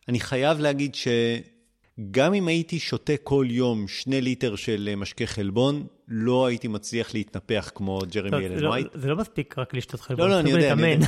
אני 0.09 0.21
חייב 0.21 0.61
להגיד 0.61 0.95
שגם 0.95 2.35
אם 2.35 2.49
הייתי 2.49 2.79
שותה 2.79 3.13
כל 3.23 3.47
יום 3.51 3.89
שני 3.89 4.21
ליטר 4.21 4.57
של 4.57 4.95
משקה 4.97 5.27
חלבון, 5.27 5.87
לא 6.09 6.47
הייתי 6.47 6.69
מצליח 6.69 7.15
להתנפח 7.15 7.71
כמו 7.75 8.01
ג'רמי 8.11 8.47
אלן 8.47 8.59
לא- 8.59 8.71
וייט. 8.71 8.87
זה 8.95 9.09
לא 9.09 9.17
מספיק 9.17 9.59
רק 9.59 9.75
לשתות 9.75 10.01
חלבון. 10.01 10.29
לא, 10.29 10.35
לא, 10.35 10.41
אני 10.41 10.51
יודע, 10.51 10.73
אני. 10.73 10.87
יודע. 10.89 11.07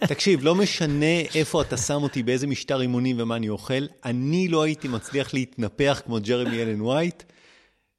תקשיב, 0.00 0.44
לא 0.44 0.54
משנה 0.54 1.20
איפה 1.34 1.62
אתה 1.62 1.76
שם 1.76 2.02
אותי, 2.02 2.22
באיזה 2.22 2.46
משטר 2.46 2.80
אימונים 2.80 3.16
ומה 3.18 3.36
אני 3.36 3.48
אוכל, 3.48 3.86
אני 4.04 4.48
לא 4.48 4.62
הייתי 4.62 4.88
מצליח 4.88 5.34
להתנפח 5.34 6.02
כמו 6.04 6.18
ג'רמי 6.22 6.62
אלן 6.62 6.80
וייט. 6.80 7.22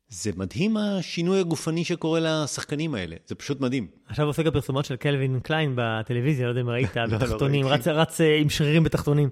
זה 0.10 0.32
מדהים 0.36 0.78
השינוי 0.78 1.39
הגופני 1.39 1.84
שקורה 1.86 2.20
לשחקנים 2.24 2.95
האלה, 2.95 3.16
זה 3.28 3.36
פשוט 3.36 3.62
מדהים. 3.62 3.88
עכשיו 4.08 4.26
עושה 4.28 4.43
גם 4.43 4.51
פרסומות 4.51 4.86
של 4.86 4.95
קלווין 4.95 5.39
קליין 5.39 5.74
בטלוויזיה, 5.76 6.45
לא 6.45 6.51
יודע 6.51 6.62
אם 6.62 6.70
ראית, 6.70 6.95
לא 6.97 7.05
בתחתונים, 7.18 7.68
ראיתי. 7.68 7.89
רץ- 7.89 8.22
אה, 8.22 8.38
עם 8.38 8.49
שרירים 8.49 8.84
בתחתונים. 8.84 9.30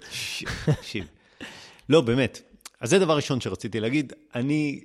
לא, 1.89 2.01
באמת. 2.01 2.41
אז 2.81 2.89
זה 2.89 2.99
דבר 2.99 3.15
ראשון 3.15 3.41
שרציתי 3.41 3.79
להגיד. 3.79 4.13
אני, 4.35 4.83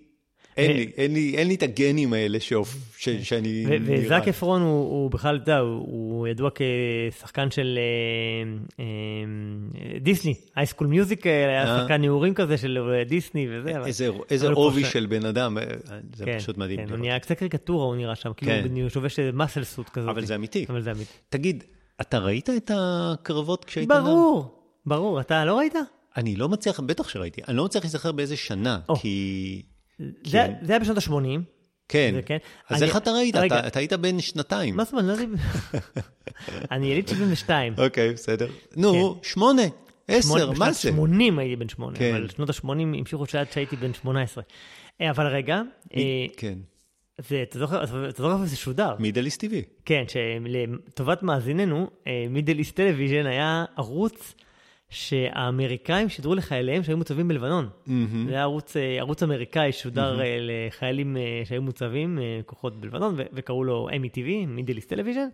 אין 0.57 0.76
לי, 0.76 0.90
אין 0.96 1.14
לי, 1.14 1.34
אין 1.36 1.48
לי 1.48 1.55
את 1.55 1.62
הגנים 1.62 2.12
האלה 2.12 2.38
שאופ- 2.40 2.76
ש- 2.98 3.09
שאני 3.09 3.64
ו- 3.68 3.70
נראה. 3.78 4.05
וזאק 4.07 4.28
אפרון 4.28 4.62
הוא, 4.62 4.70
הוא 4.90 5.11
בכלל, 5.11 5.36
אתה 5.36 5.51
יודע, 5.51 5.59
הוא, 5.59 5.78
הוא 5.88 6.28
ידוע 6.28 6.51
כשחקן 6.55 7.51
של 7.51 7.78
אה, 8.78 8.84
אה, 8.84 9.98
דיסני, 10.01 10.34
אייסקול 10.57 10.86
מיוזיק, 10.86 11.26
היה 11.26 11.62
אה. 11.64 11.80
שחקן 11.82 12.01
נעורים 12.03 12.34
כזה 12.34 12.57
של 12.57 12.78
אה, 12.98 13.05
דיסני 13.05 13.46
וזה. 13.51 13.76
אבל- 13.78 13.86
איזה, 13.86 14.09
איזה 14.30 14.46
אבל 14.46 14.55
עובי 14.55 14.84
של 14.84 15.07
בן 15.07 15.24
אדם, 15.26 15.59
אה, 15.59 15.64
זה 16.16 16.24
כן, 16.24 16.38
פשוט 16.38 16.59
מדהים. 16.59 16.78
כן, 16.86 16.90
הוא. 16.90 16.98
נהיה 16.98 17.18
קצת 17.18 17.38
קריקטורה, 17.38 17.84
הוא 17.86 17.96
נראה 17.96 18.14
שם, 18.14 18.32
כאילו 18.36 18.53
כן. 18.53 18.80
הוא 18.80 18.88
שובש 18.88 19.18
מאסל 19.20 19.64
סוט 19.64 19.88
כזאת. 19.88 20.09
אבל 20.11 20.24
זה 20.24 20.34
אמיתי. 20.34 20.66
אבל 20.68 20.80
זה 20.82 20.90
אמיתי. 20.90 21.12
תגיד, 21.28 21.64
אתה 22.01 22.18
ראית 22.18 22.51
את 22.51 22.70
הקרבות 22.74 23.64
כשהיית 23.64 23.88
נער? 23.88 24.03
ברור, 24.05 24.55
ברור, 24.86 25.20
אתה 25.20 25.44
לא 25.44 25.59
ראית? 25.59 25.74
אני 26.16 26.36
לא 26.36 26.48
מצליח, 26.48 26.80
בטח 26.80 27.09
שראיתי, 27.09 27.40
אני 27.48 27.57
לא 27.57 27.64
מצליח 27.64 27.84
להיזכר 27.84 28.12
באיזה 28.12 28.36
שנה, 28.36 28.78
או. 28.88 28.96
כי... 28.96 29.62
זה 30.26 30.46
זה 30.62 30.72
היה 30.72 30.78
בשנות 30.80 30.96
ה-80. 30.98 31.40
כן. 31.88 32.14
כן. 32.26 32.36
אז 32.68 32.82
אני- 32.82 32.88
איך 32.88 32.96
אתה 32.96 33.11
ראית? 33.11 33.36
רגע. 33.36 33.66
אתה, 33.66 33.78
היית 33.78 33.92
בן 33.92 34.20
שנתיים. 34.20 34.76
מה 34.76 34.84
זאת 34.84 34.92
אומרת? 34.92 35.18
לא. 35.18 35.80
אני 36.72 36.86
יליד 36.86 37.09
72. 37.09 37.74
אוקיי, 37.78 38.12
בסדר. 38.12 38.48
נו, 38.76 39.18
שמונה, 39.22 39.62
עשר, 40.09 40.46
מה 40.51 40.53
בשנת 40.55 40.74
זה? 40.74 40.80
80 40.90 41.38
הייתי 41.38 41.57
בן 41.57 41.68
שמונה, 41.68 41.96
כן. 41.98 42.14
אבל 42.14 42.28
שנות 42.28 42.51
ה-80 42.51 42.68
המשיכו 42.70 43.26
שעד 43.26 43.53
שהייתי 43.53 43.76
בן 43.76 43.94
18. 43.94 44.44
אה, 45.01 45.11
אבל 45.11 45.26
רגע, 45.26 45.62
אה, 45.96 46.01
כן. 46.36 46.59
זה- 47.28 47.42
אתה 47.42 47.59
זוכר 47.59 47.84
אתה 47.84 48.22
זוכר 48.22 48.46
שודר? 48.55 48.94
מידליסט 48.98 49.40
טבעי. 49.40 49.62
כן, 49.84 50.05
שלטובת 50.09 51.22
מאזיננו, 51.22 51.90
מידל 52.30 52.59
איסט 52.59 52.76
טלוויז'ן 52.76 53.26
היה 53.26 53.64
ערוץ 53.76 54.34
שהאמריקאים 54.91 56.09
שידרו 56.09 56.34
לחייליהם 56.34 56.82
שהיו 56.82 56.97
מוצבים 56.97 57.28
בלבנון. 57.28 57.68
זה 58.26 58.32
היה 58.32 58.43
ערוץ, 58.43 58.76
אה, 58.76 58.97
ערוץ 58.99 59.22
אמריקאי 59.22 59.72
ששודר 59.72 60.20
אה, 60.20 60.36
לחיילים 60.41 61.16
אה, 61.16 61.43
שהיו 61.45 61.62
מוצבים, 61.62 62.18
כוחות 62.47 62.80
בלבנון, 62.80 63.14
ו- 63.16 63.22
וקראו 63.32 63.64
לו 63.64 63.88
METV, 63.91 64.47
Middle 64.47 64.76
East 64.76 64.89
Television. 64.89 65.28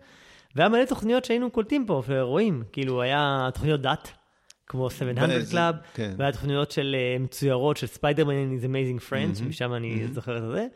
והיה 0.57 0.69
מלא 0.69 0.85
תוכניות 0.85 1.25
שהיינו 1.25 1.51
קולטים 1.51 1.87
פה, 1.87 2.03
ורואים, 2.09 2.63
כאילו 2.73 3.03
היה 3.03 3.49
תוכניות 3.55 3.81
דת, 3.81 4.13
כמו 4.67 4.91
700 4.91 5.31
זה- 5.41 5.57
Club, 5.71 5.75
כן. 5.95 6.15
והיה 6.19 6.33
תוכניות 6.33 6.71
של 6.71 6.97
מצוירות 7.21 7.77
של 7.77 7.87
ספיידרמן 7.87 8.59
and 8.59 8.62
his 8.62 8.65
amazing 8.65 9.11
friends, 9.11 9.45
משם 9.49 9.75
אני 9.75 10.07
זוכר 10.13 10.37
את 10.37 10.43
זה, 10.53 10.67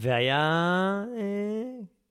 והיה 0.00 1.04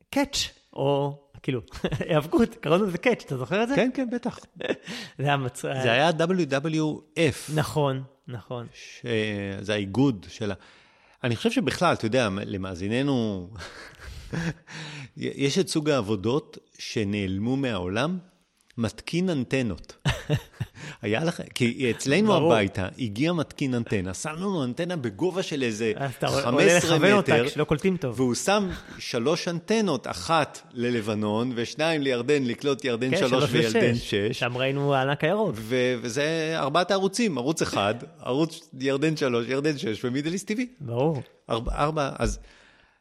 קאץ', 0.09 0.49
או 0.73 1.19
כאילו, 1.45 1.61
היאבקות, 2.09 2.55
קראנו 2.55 2.85
לזה 2.85 2.97
קאץ', 2.97 3.23
אתה 3.25 3.37
זוכר 3.37 3.63
את 3.63 3.67
זה? 3.67 3.75
כן, 3.75 3.89
כן, 3.93 4.09
בטח. 4.11 4.39
זה 5.19 5.23
היה 5.23 5.37
מצ... 5.37 5.61
זה 5.61 5.91
היה 5.91 6.09
WWF, 6.09 7.53
נכון, 7.55 8.03
נכון. 8.27 8.67
שזה 8.73 9.73
האיגוד 9.73 10.25
של 10.29 10.51
ה... 10.51 10.53
אני 11.23 11.35
חושב 11.35 11.51
שבכלל, 11.51 11.93
אתה 11.93 12.05
יודע, 12.05 12.29
למאזיננו, 12.45 13.49
יש 15.17 15.59
את 15.59 15.67
סוג 15.67 15.89
העבודות 15.89 16.57
שנעלמו 16.77 17.55
מהעולם, 17.55 18.17
מתקין 18.77 19.29
אנטנות. 19.29 19.95
היה 21.01 21.23
לך, 21.23 21.41
כי 21.53 21.91
אצלנו 21.91 22.27
ברור. 22.27 22.53
הביתה 22.53 22.87
הגיע 22.99 23.33
מתקין 23.33 23.73
אנטנה, 23.73 24.13
שם 24.13 24.29
לנו 24.37 24.63
אנטנה 24.63 24.95
בגובה 24.95 25.43
של 25.43 25.63
איזה 25.63 25.93
אז 25.95 26.11
אתה 26.17 26.27
עולה 26.27 26.41
15 26.43 26.95
לכוון 26.95 27.11
אותה 27.11 27.33
מטר, 27.33 27.47
כשלא 27.47 27.63
קולטים 27.63 27.97
טוב. 27.97 28.19
והוא 28.19 28.35
שם 28.35 28.69
שלוש 28.99 29.47
אנטנות, 29.47 30.07
אחת 30.07 30.61
ללבנון 30.73 31.51
ושניים 31.55 32.01
לירדן, 32.01 32.43
לקלוט 32.43 32.85
ירדן 32.85 33.11
כן, 33.11 33.17
שלוש 33.17 33.43
וירדן 33.51 33.91
ושש. 33.93 34.09
שש. 34.11 34.39
שם 34.39 34.57
ראינו 34.57 34.95
הענק 34.95 35.23
הירוק. 35.23 35.51
ו- 35.55 35.95
וזה 36.01 36.53
ארבעת 36.57 36.91
הערוצים, 36.91 37.37
ערוץ 37.37 37.61
אחד, 37.61 37.95
ערוץ 38.19 38.69
ירדן 38.79 39.17
שלוש, 39.17 39.45
ירדן 39.49 39.77
שש 39.77 40.05
ומידליסט 40.05 40.47
טבעי. 40.47 40.67
ברור. 40.79 41.21
ארבע, 41.49 41.71
ארבע, 41.75 42.09
אז... 42.19 42.39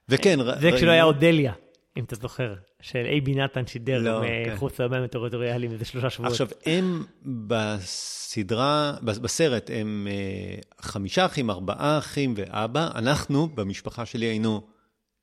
וכן, 0.08 0.38
זה 0.44 0.52
כשלא 0.60 0.72
ראינו- 0.76 0.90
היה 0.90 1.04
אודליה, 1.04 1.52
אם 1.97 2.05
אתה 2.05 2.16
זוכר, 2.16 2.55
של 2.80 3.07
אייבי 3.07 3.34
נתן 3.34 3.66
שידר 3.66 3.99
לא, 3.99 4.20
כן. 4.47 4.53
מחוץ 4.55 4.80
למים 4.80 5.03
הטריטוריאליים 5.03 5.72
איזה 5.72 5.84
שלושה 5.84 6.11
שבועות. 6.11 6.32
עכשיו, 6.32 6.49
הם 6.66 7.05
בסדרה, 7.24 8.92
בסרט, 9.03 9.70
הם 9.74 10.09
אה, 10.11 10.57
חמישה 10.80 11.26
אחים, 11.26 11.51
ארבעה 11.51 11.99
אחים 11.99 12.34
ואבא. 12.36 12.88
אנחנו, 12.95 13.49
במשפחה 13.49 14.07
שלי, 14.07 14.26
היינו 14.26 14.66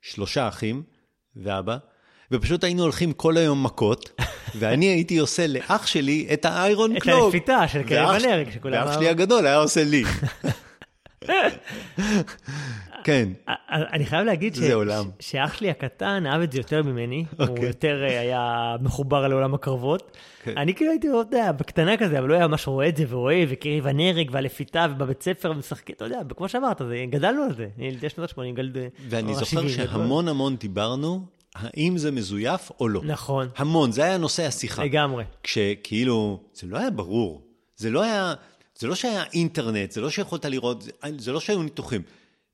שלושה 0.01 0.47
אחים 0.47 0.84
ואבא, 1.36 1.78
ופשוט 2.32 2.63
היינו 2.63 2.84
הולכים 2.84 3.13
כל 3.13 3.38
היום 3.38 3.63
מכות, 3.63 4.22
ואני 4.59 4.86
הייתי 4.86 5.17
עושה 5.17 5.47
לאח 5.47 5.86
שלי 5.88 6.28
את 6.34 6.45
האיירון 6.45 6.97
את 6.97 7.01
קלוב. 7.01 7.26
הלפיתה 7.26 7.67
של 7.67 7.84
קרן 7.84 8.05
ואח- 8.05 8.22
ונרק, 8.24 8.51
שכולם... 8.51 8.88
ואח 8.88 8.95
שלי 8.95 9.09
הגדול 9.09 9.45
היה 9.45 9.57
עושה 9.57 9.84
לי. 9.84 10.03
כן, 13.03 13.29
אני 13.69 14.05
חייב 14.05 14.25
להגיד 14.25 14.55
ש- 14.55 14.59
שאח 15.19 15.53
שלי 15.53 15.69
הקטן 15.69 16.23
אהב 16.27 16.41
את 16.41 16.51
זה 16.51 16.59
יותר 16.59 16.83
ממני, 16.83 17.25
הוא 17.37 17.47
אוקיי. 17.47 17.65
יותר 17.67 18.03
אה, 18.03 18.19
היה 18.19 18.75
מחובר 18.81 19.27
לעולם 19.27 19.53
הקרבות. 19.53 20.17
כן. 20.43 20.57
אני 20.57 20.73
כאילו 20.73 20.91
הייתי, 20.91 21.07
אתה 21.07 21.15
יודע, 21.17 21.51
בקטנה 21.51 21.97
כזה, 21.97 22.19
אבל 22.19 22.27
לא 22.27 22.33
היה 22.33 22.47
ממש 22.47 22.67
רואה 22.67 22.87
את 22.89 22.97
זה 22.97 23.03
ורואה, 23.09 23.43
וקריב 23.49 23.87
הנרק 23.87 24.27
והלפיתה, 24.31 24.85
ובבית 24.91 25.23
ספר 25.23 25.53
משחקים, 25.53 25.95
אתה 25.95 26.05
יודע, 26.05 26.19
כמו 26.37 26.49
שאמרת, 26.49 26.81
זה- 26.87 27.05
גדלנו 27.09 27.43
על 27.43 27.55
זה, 27.55 27.67
ילדי 27.77 28.09
שנות 28.09 28.29
ה-80, 28.37 28.55
גלד... 28.55 28.77
ואני 29.09 29.35
זוכר 29.35 29.59
ה-70, 29.59 29.69
שהמון 29.69 30.27
המון 30.27 30.55
דיברנו, 30.55 31.25
האם 31.55 31.97
זה 31.97 32.11
מזויף 32.11 32.71
או 32.79 32.87
לא. 32.89 33.01
נכון, 33.05 33.47
המון, 33.57 33.91
זה 33.91 34.03
היה 34.03 34.17
נושא 34.17 34.45
השיחה. 34.45 34.83
לגמרי. 34.83 35.23
כשכאילו, 35.43 36.39
זה 36.53 36.67
לא 36.67 36.77
היה 36.77 36.89
ברור. 36.89 37.41
זה 37.77 37.89
לא 37.89 38.03
היה, 38.03 38.33
זה 38.79 38.87
לא 38.87 38.95
שהיה 38.95 39.23
אינטרנט, 39.33 39.91
זה 39.91 40.01
לא 40.01 40.09
שיכולת 40.09 40.45
לראות, 40.45 40.87
זה 41.17 41.31
לא 41.31 41.39
שהיו 41.39 41.63
ניתוחים. 41.63 42.01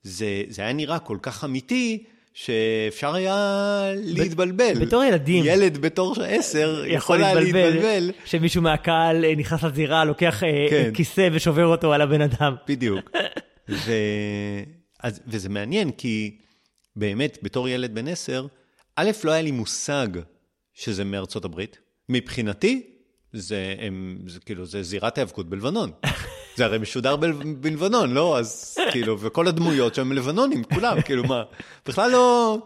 זה, 0.03 0.43
זה 0.49 0.61
היה 0.61 0.73
נראה 0.73 0.99
כל 0.99 1.17
כך 1.21 1.43
אמיתי, 1.43 2.03
שאפשר 2.33 3.15
היה 3.15 3.91
להתבלבל. 3.95 4.85
בתור 4.85 5.03
ילדים. 5.03 5.43
ילד 5.45 5.77
בתור 5.77 6.15
עשר 6.27 6.83
יכול 6.87 7.23
היה 7.23 7.33
להתבלבל. 7.33 8.11
שמישהו 8.25 8.61
מהקהל 8.61 9.25
אה, 9.25 9.35
נכנס 9.35 9.63
לזירה, 9.63 10.05
לוקח 10.05 10.43
אה, 10.43 10.67
כן. 10.69 10.91
כיסא 10.93 11.29
ושובר 11.31 11.65
אותו 11.65 11.93
על 11.93 12.01
הבן 12.01 12.21
אדם. 12.21 12.55
בדיוק. 12.67 13.11
ו... 13.69 13.91
אז, 14.99 15.21
וזה 15.27 15.49
מעניין, 15.49 15.91
כי 15.91 16.37
באמת, 16.95 17.37
בתור 17.41 17.69
ילד 17.69 17.95
בן 17.95 18.07
עשר, 18.07 18.47
א', 18.95 19.11
לא 19.23 19.31
היה 19.31 19.41
לי 19.41 19.51
מושג 19.51 20.07
שזה 20.73 21.03
מארצות 21.03 21.45
הברית. 21.45 21.79
מבחינתי, 22.09 22.83
זה, 23.33 23.75
הם, 23.79 24.17
זה 24.27 24.39
כאילו, 24.39 24.65
זה 24.65 24.83
זירת 24.83 25.17
ההיאבקות 25.17 25.49
בלבנון. 25.49 25.91
זה 26.57 26.65
הרי 26.65 26.77
משודר 26.77 27.15
בל, 27.15 27.31
בלבנון, 27.31 28.13
לא? 28.13 28.39
אז 28.39 28.77
כאילו, 28.91 29.19
וכל 29.19 29.47
הדמויות 29.47 29.95
שם 29.95 30.11
לבנונים, 30.11 30.63
כולם, 30.63 31.01
כאילו, 31.01 31.23
מה, 31.23 31.43
בכלל 31.85 32.11
לא... 32.11 32.57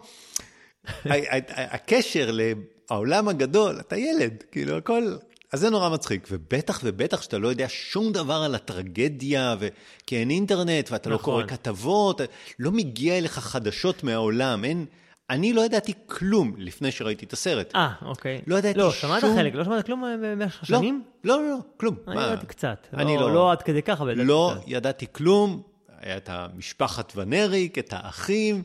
הקשר 1.47 2.31
לעולם 2.31 3.27
הגדול, 3.27 3.79
אתה 3.79 3.97
ילד, 3.97 4.43
כאילו, 4.51 4.77
הכל... 4.77 5.15
אז 5.51 5.59
זה 5.59 5.69
נורא 5.69 5.89
מצחיק, 5.89 6.27
ובטח 6.31 6.81
ובטח 6.83 7.21
שאתה 7.21 7.37
לא 7.37 7.47
יודע 7.47 7.65
שום 7.69 8.11
דבר 8.11 8.41
על 8.45 8.55
הטרגדיה, 8.55 9.55
ו... 9.59 9.67
כי 10.07 10.17
אין 10.17 10.29
אינטרנט, 10.29 10.91
ואתה 10.91 11.09
לא 11.09 11.15
נכון. 11.15 11.33
קורא 11.33 11.47
כתבות, 11.47 12.21
לא 12.59 12.71
מגיע 12.71 13.17
אליך 13.17 13.39
חדשות 13.39 14.03
מהעולם, 14.03 14.65
אין... 14.65 14.85
אני 15.31 15.53
לא 15.53 15.61
ידעתי 15.65 15.93
כלום 16.05 16.53
לפני 16.57 16.91
שראיתי 16.91 17.25
את 17.25 17.33
הסרט. 17.33 17.75
אה, 17.75 17.89
אוקיי. 18.01 18.41
לא 18.47 18.55
ידעתי 18.55 18.79
לא, 18.79 18.91
שמעת 18.91 19.21
שום- 19.21 19.35
חלק, 19.35 19.55
לא 19.55 19.63
שמעת 19.63 19.85
כלום 19.85 20.05
אה, 20.05 20.15
במשך 20.21 20.55
לא, 20.69 20.77
השנים? 20.77 21.03
לא, 21.23 21.37
לא, 21.43 21.49
לא, 21.49 21.57
כלום. 21.77 21.95
אני 22.07 22.15
מה? 22.15 22.21
ידעתי 22.23 22.45
קצת. 22.45 22.87
אני 22.93 23.15
לא- 23.15 23.21
לא- 23.21 23.33
לא 23.33 23.51
עד 23.51 23.61
כדי 23.61 23.81
ככה, 23.81 24.03
אבל 24.03 24.11
ידעתי 24.11 24.27
לא 24.27 24.51
קצת. 24.55 24.63
ידעתי 24.67 25.05
כלום, 25.11 25.61
היה 25.99 26.17
את 26.17 26.29
המשפחת 26.29 27.13
ונריק, 27.15 27.77
את 27.77 27.93
האחים, 27.97 28.63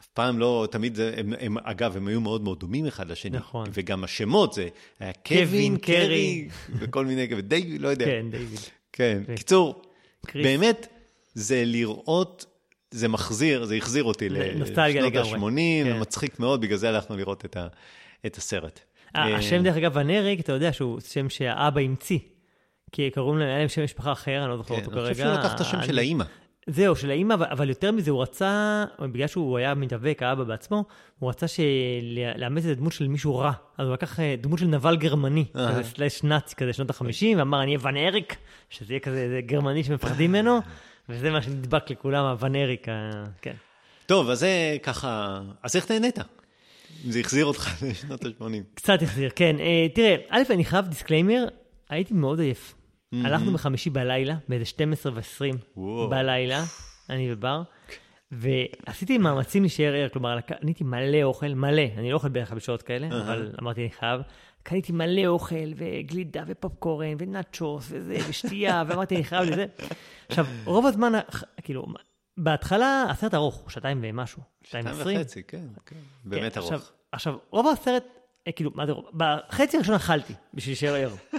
אף 0.00 0.06
פעם 0.06 0.38
לא, 0.38 0.68
תמיד 0.70 0.94
זה, 0.94 1.14
הם, 1.16 1.32
הם, 1.40 1.56
אגב, 1.58 1.96
הם 1.96 2.06
היו 2.08 2.20
מאוד 2.20 2.42
מאוד 2.42 2.60
דומים 2.60 2.86
אחד 2.86 3.10
לשני. 3.10 3.36
נכון. 3.36 3.66
וגם 3.72 4.04
השמות, 4.04 4.52
זה 4.52 4.68
היה 5.00 5.12
קווין, 5.26 5.76
קרי. 5.76 6.48
וכל 6.78 7.06
מיני, 7.06 7.26
ודייוויד, 7.36 7.80
לא 7.80 7.88
יודע. 7.88 8.04
כן, 8.06 8.26
דיוויד. 8.30 8.60
כן. 8.92 9.22
קיצור. 9.36 9.82
באמת, 10.34 10.86
זה 11.34 11.62
לראות, 11.66 12.44
זה 12.90 13.08
מחזיר, 13.08 13.64
זה 13.64 13.74
החזיר 13.74 14.04
אותי 14.04 14.28
לשנות 14.28 14.78
לגמרי. 14.78 15.18
ה-80, 15.18 15.84
כן. 15.94 16.00
מצחיק 16.00 16.40
מאוד, 16.40 16.60
בגלל 16.60 16.76
זה 16.76 16.88
הלכנו 16.88 17.16
לראות 17.16 17.44
את, 17.44 17.56
ה, 17.56 17.66
את 18.26 18.36
הסרט. 18.36 18.80
אה, 19.16 19.22
אה, 19.28 19.36
השם, 19.36 19.62
דרך 19.62 19.76
אגב, 19.76 19.92
ונריק, 19.94 20.40
אתה 20.40 20.52
יודע 20.52 20.72
שהוא 20.72 21.00
שם 21.00 21.28
שהאבא 21.28 21.80
המציא. 21.80 22.18
כי 22.92 23.10
קראו 23.10 23.36
להם, 23.36 23.48
היה 23.48 23.58
להם 23.58 23.68
שם 23.68 23.84
משפחה 23.84 24.12
אחר, 24.12 24.40
אני 24.42 24.50
לא 24.50 24.56
זוכר 24.56 24.76
כן, 24.76 24.84
אותו 24.84 24.90
אני 24.92 25.00
כרגע. 25.00 25.12
חושב 25.14 25.24
שהוא 25.24 25.38
לקח 25.38 25.54
את 25.54 25.60
השם 25.60 25.82
של 25.82 25.90
אני- 25.92 25.98
האימא. 26.00 26.24
זהו, 26.66 26.96
של 26.96 27.10
האימא, 27.10 27.34
אבל- 27.34 27.68
יותר 27.68 27.92
מזה, 27.92 28.10
הוא 28.10 28.22
רצה, 28.22 28.84
בגלל 29.12 29.26
שהוא 29.26 29.58
היה 29.58 29.74
מתאבק, 29.74 30.22
האבא 30.22 30.44
בעצמו, 30.44 30.84
הוא 31.18 31.30
רצה 31.30 31.48
של- 31.48 31.62
לאמץ 32.36 32.64
את 32.64 32.70
הדמות 32.70 32.92
של 32.92 33.08
מישהו 33.08 33.36
רע. 33.38 33.52
אז 33.78 33.86
הוא 33.86 33.94
לקח 33.94 34.20
אה, 34.20 34.34
דמות 34.40 34.58
של 34.58 34.66
נבל 34.66 34.96
גרמני. 34.96 35.44
כזה 35.54 35.82
slash 35.84 36.22
נאצי 36.24 36.54
כזה, 36.56 36.72
שנות 36.72 36.90
ה-50, 36.90 37.04
ואמר, 37.38 37.62
אני 37.62 37.76
אהיה 37.76 37.86
ון 37.86 37.96
אריק, 37.96 38.36
שזה 38.70 38.92
יהיה 38.92 39.00
כזה 39.00 39.40
גרמני 39.46 39.84
שמפחדים 39.84 40.30
ממנו, 40.32 40.58
וזה 41.10 41.30
מה 41.30 41.42
שנדבק 41.42 41.90
לכולם, 41.90 42.24
הוון 42.24 42.56
אריק, 42.56 42.88
ה- 42.88 43.24
כן. 43.42 43.54
טוב, 44.06 44.30
אז 44.30 44.38
זה 44.40 44.76
ככה, 44.82 45.40
אז 45.62 45.76
איך 45.76 45.90
נהנית? 45.90 46.18
זה 47.08 47.20
החזיר 47.20 47.44
אותך 47.44 47.70
לשנות 47.90 48.24
ה-80. 48.24 48.44
קצת 48.74 49.02
החזיר, 49.02 49.30
כן. 49.36 49.56
אה, 49.60 49.86
תראה, 49.94 50.16
א', 50.28 50.42
אני 50.50 50.64
חייב 50.64 50.86
disclaimer, 50.86 51.44
הייתי 51.88 52.14
מאוד 52.14 52.40
עייף. 52.40 52.74
הלכנו 53.24 53.52
בחמישי 53.52 53.90
בלילה, 53.90 54.34
באיזה 54.48 54.64
12 54.64 55.12
ו-20 55.14 55.56
וואו. 55.76 56.08
בלילה, 56.10 56.64
אני 57.10 57.32
ובר, 57.32 57.62
ועשיתי 58.32 59.18
מאמצים 59.18 59.62
להישאר 59.62 59.92
ער, 59.94 60.08
כלומר, 60.08 60.40
קניתי 60.40 60.84
מלא 60.84 61.22
אוכל, 61.22 61.54
מלא, 61.54 61.82
אני 61.96 62.10
לא 62.10 62.14
אוכל 62.14 62.28
בערך 62.28 62.52
בשעות 62.52 62.82
כאלה, 62.82 63.06
אבל 63.06 63.52
אמרתי, 63.62 63.80
אני 63.80 63.90
חייב. 63.90 64.20
קניתי 64.62 64.92
מלא 64.92 65.26
אוכל, 65.26 65.72
וגלידה, 65.76 66.42
ופופקורן, 66.46 67.14
ונאצ'וס, 67.18 67.86
וזה, 67.90 68.16
ושתייה, 68.28 68.82
ואמרתי, 68.86 69.16
אני 69.16 69.24
חייב 69.24 69.44
לזה. 69.44 69.66
עכשיו, 70.28 70.46
רוב 70.64 70.86
הזמן, 70.86 71.12
כאילו, 71.62 71.86
בהתחלה, 72.36 73.04
הסרט 73.10 73.34
ארוך, 73.34 73.70
שעתיים 73.70 74.00
ומשהו, 74.02 74.42
שתיים 74.62 74.86
ועשרים. 74.86 75.20
וחצי, 75.20 75.42
כן, 75.42 75.66
כן. 75.86 75.96
באמת 76.24 76.52
כן, 76.54 76.60
ארוך. 76.60 76.72
עכשיו, 76.72 76.88
עכשיו, 77.12 77.36
רוב 77.50 77.66
הסרט, 77.68 78.04
אה, 78.46 78.52
כאילו, 78.52 78.70
מה 78.74 78.86
זה 78.86 78.92
רוב? 78.92 79.04
בחצי 79.14 79.76
הראשון 79.76 79.94
אכלתי, 79.94 80.32
בשביל 80.54 80.72
להישאר 80.72 80.94
ער. 80.94 81.14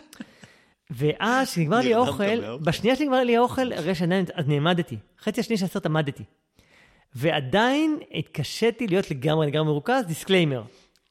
ואז 0.92 1.52
כשנגמר 1.52 1.80
לי 1.80 1.94
האוכל. 1.94 2.58
בשנייה 2.58 2.96
שנגמר 2.96 3.24
לי 3.24 3.38
האוכל, 3.38 3.74
הרגע 3.74 3.96
שעדיין, 3.96 4.26
אז 4.34 4.48
נעמדתי. 4.48 4.98
חצי 5.20 5.40
השני 5.40 5.58
של 5.58 5.66
הסרט 5.66 5.86
עמדתי. 5.86 6.24
ועדיין 7.16 8.00
התקשיתי 8.14 8.88
להיות 8.88 9.12
לגמרי 9.12 9.48
לגמרי 9.48 9.66
מרוכז, 9.66 10.06
disclaimer. 10.08 10.64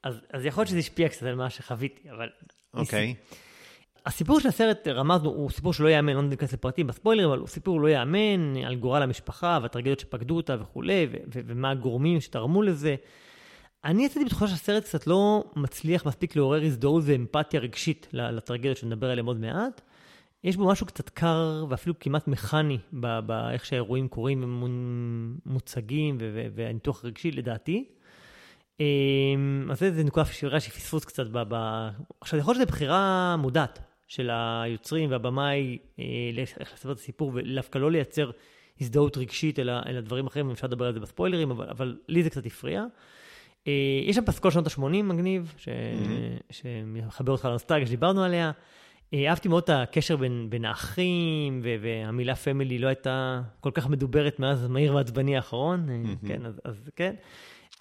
אז, 0.03 0.21
אז 0.33 0.45
יכול 0.45 0.61
להיות 0.61 0.69
שזה 0.69 0.77
השפיע 0.77 1.09
קצת 1.09 1.23
על 1.23 1.35
מה 1.35 1.49
שחוויתי, 1.49 2.11
אבל... 2.11 2.29
אוקיי. 2.73 3.15
הסיפור 4.05 4.39
של 4.39 4.47
הסרט, 4.47 4.87
רמזנו, 4.87 5.29
הוא 5.29 5.49
סיפור 5.49 5.73
שלא 5.73 5.87
ייאמן, 5.87 6.13
לא 6.13 6.21
ניכנס 6.21 6.53
לפרטים 6.53 6.87
בספוילרים, 6.87 7.29
אבל 7.29 7.39
הוא 7.39 7.47
סיפור 7.47 7.81
לא 7.81 7.87
ייאמן 7.87 8.57
על 8.65 8.75
גורל 8.75 9.01
המשפחה 9.01 9.59
והטרגדיות 9.61 9.99
שפקדו 9.99 10.35
אותה 10.35 10.55
וכולי, 10.61 11.07
ו- 11.11 11.17
ו- 11.33 11.39
ומה 11.45 11.69
הגורמים 11.69 12.21
שתרמו 12.21 12.61
לזה. 12.61 12.95
אני 13.85 14.05
יצאתי 14.05 14.25
בתחושה 14.25 14.47
שהסרט 14.47 14.83
קצת 14.83 15.07
לא 15.07 15.43
מצליח 15.55 16.05
מספיק 16.05 16.35
לעורר 16.35 16.63
הזדהות 16.63 17.03
ואמפתיה 17.05 17.59
רגשית 17.59 18.07
לטרגדיות 18.13 18.77
שנדבר 18.77 19.09
עליהן 19.09 19.25
עוד 19.25 19.39
מעט. 19.39 19.81
יש 20.43 20.57
בו 20.57 20.67
משהו 20.67 20.85
קצת 20.85 21.09
קר 21.09 21.65
ואפילו 21.69 21.99
כמעט 21.99 22.27
מכני 22.27 22.77
באיך 23.25 23.65
שהאירועים 23.65 24.07
קורים 24.07 24.63
ומוצגים 25.45 26.17
ו- 26.19 26.31
ו- 26.33 26.47
והניתוח 26.55 27.03
הרגשי 27.03 27.31
לדעתי. 27.31 27.85
אז 29.71 29.79
זה, 29.79 29.91
זה 29.91 30.03
נקודה 30.03 30.25
שירה 30.25 30.59
שהיא 30.59 30.73
פספוס 30.73 31.05
קצת 31.05 31.27
ב... 31.27 31.43
ב... 31.47 31.87
עכשיו, 32.21 32.39
יכול 32.39 32.53
להיות 32.53 32.67
שזו 32.67 32.75
בחירה 32.75 33.35
מודעת 33.39 33.79
של 34.07 34.29
היוצרים 34.33 35.11
והבמאי 35.11 35.77
אה, 35.99 36.05
איך 36.59 36.73
לספר 36.73 36.91
את 36.91 36.97
הסיפור 36.97 37.31
ודווקא 37.35 37.77
לא 37.77 37.91
לייצר 37.91 38.31
הזדהות 38.81 39.17
רגשית 39.17 39.59
אלא, 39.59 39.73
אלא 39.85 40.01
דברים 40.01 40.27
אחרים, 40.27 40.51
אפשר 40.51 40.67
לדבר 40.67 40.85
על 40.85 40.93
זה 40.93 40.99
בספוילרים, 40.99 41.51
אבל, 41.51 41.69
אבל 41.69 41.97
לי 42.07 42.23
זה 42.23 42.29
קצת 42.29 42.45
הפריע. 42.45 42.85
אה, 43.67 44.01
יש 44.03 44.15
שם 44.15 44.25
פסקול 44.25 44.51
שנות 44.51 44.67
ה-80 44.67 45.03
מגניב, 45.03 45.53
ש... 45.57 45.69
שמחבר 46.49 47.31
אותך 47.31 47.45
לנוסטלגיה 47.45 47.87
שדיברנו 47.87 48.23
עליה. 48.23 48.51
אה, 49.13 49.29
אהבתי 49.29 49.47
מאוד 49.47 49.63
את 49.63 49.69
הקשר 49.69 50.15
בין, 50.15 50.47
בין 50.49 50.65
האחים, 50.65 51.61
ו- 51.63 51.75
והמילה 51.81 52.35
פמילי 52.35 52.79
לא 52.79 52.87
הייתה 52.87 53.41
כל 53.59 53.71
כך 53.73 53.89
מדוברת 53.89 54.39
מאז 54.39 54.65
המהיר 54.65 54.95
והעצבני 54.95 55.35
האחרון, 55.35 55.89
אה, 55.89 56.13
כן, 56.27 56.45
אז, 56.45 56.61
אז 56.63 56.89
כן. 56.95 57.15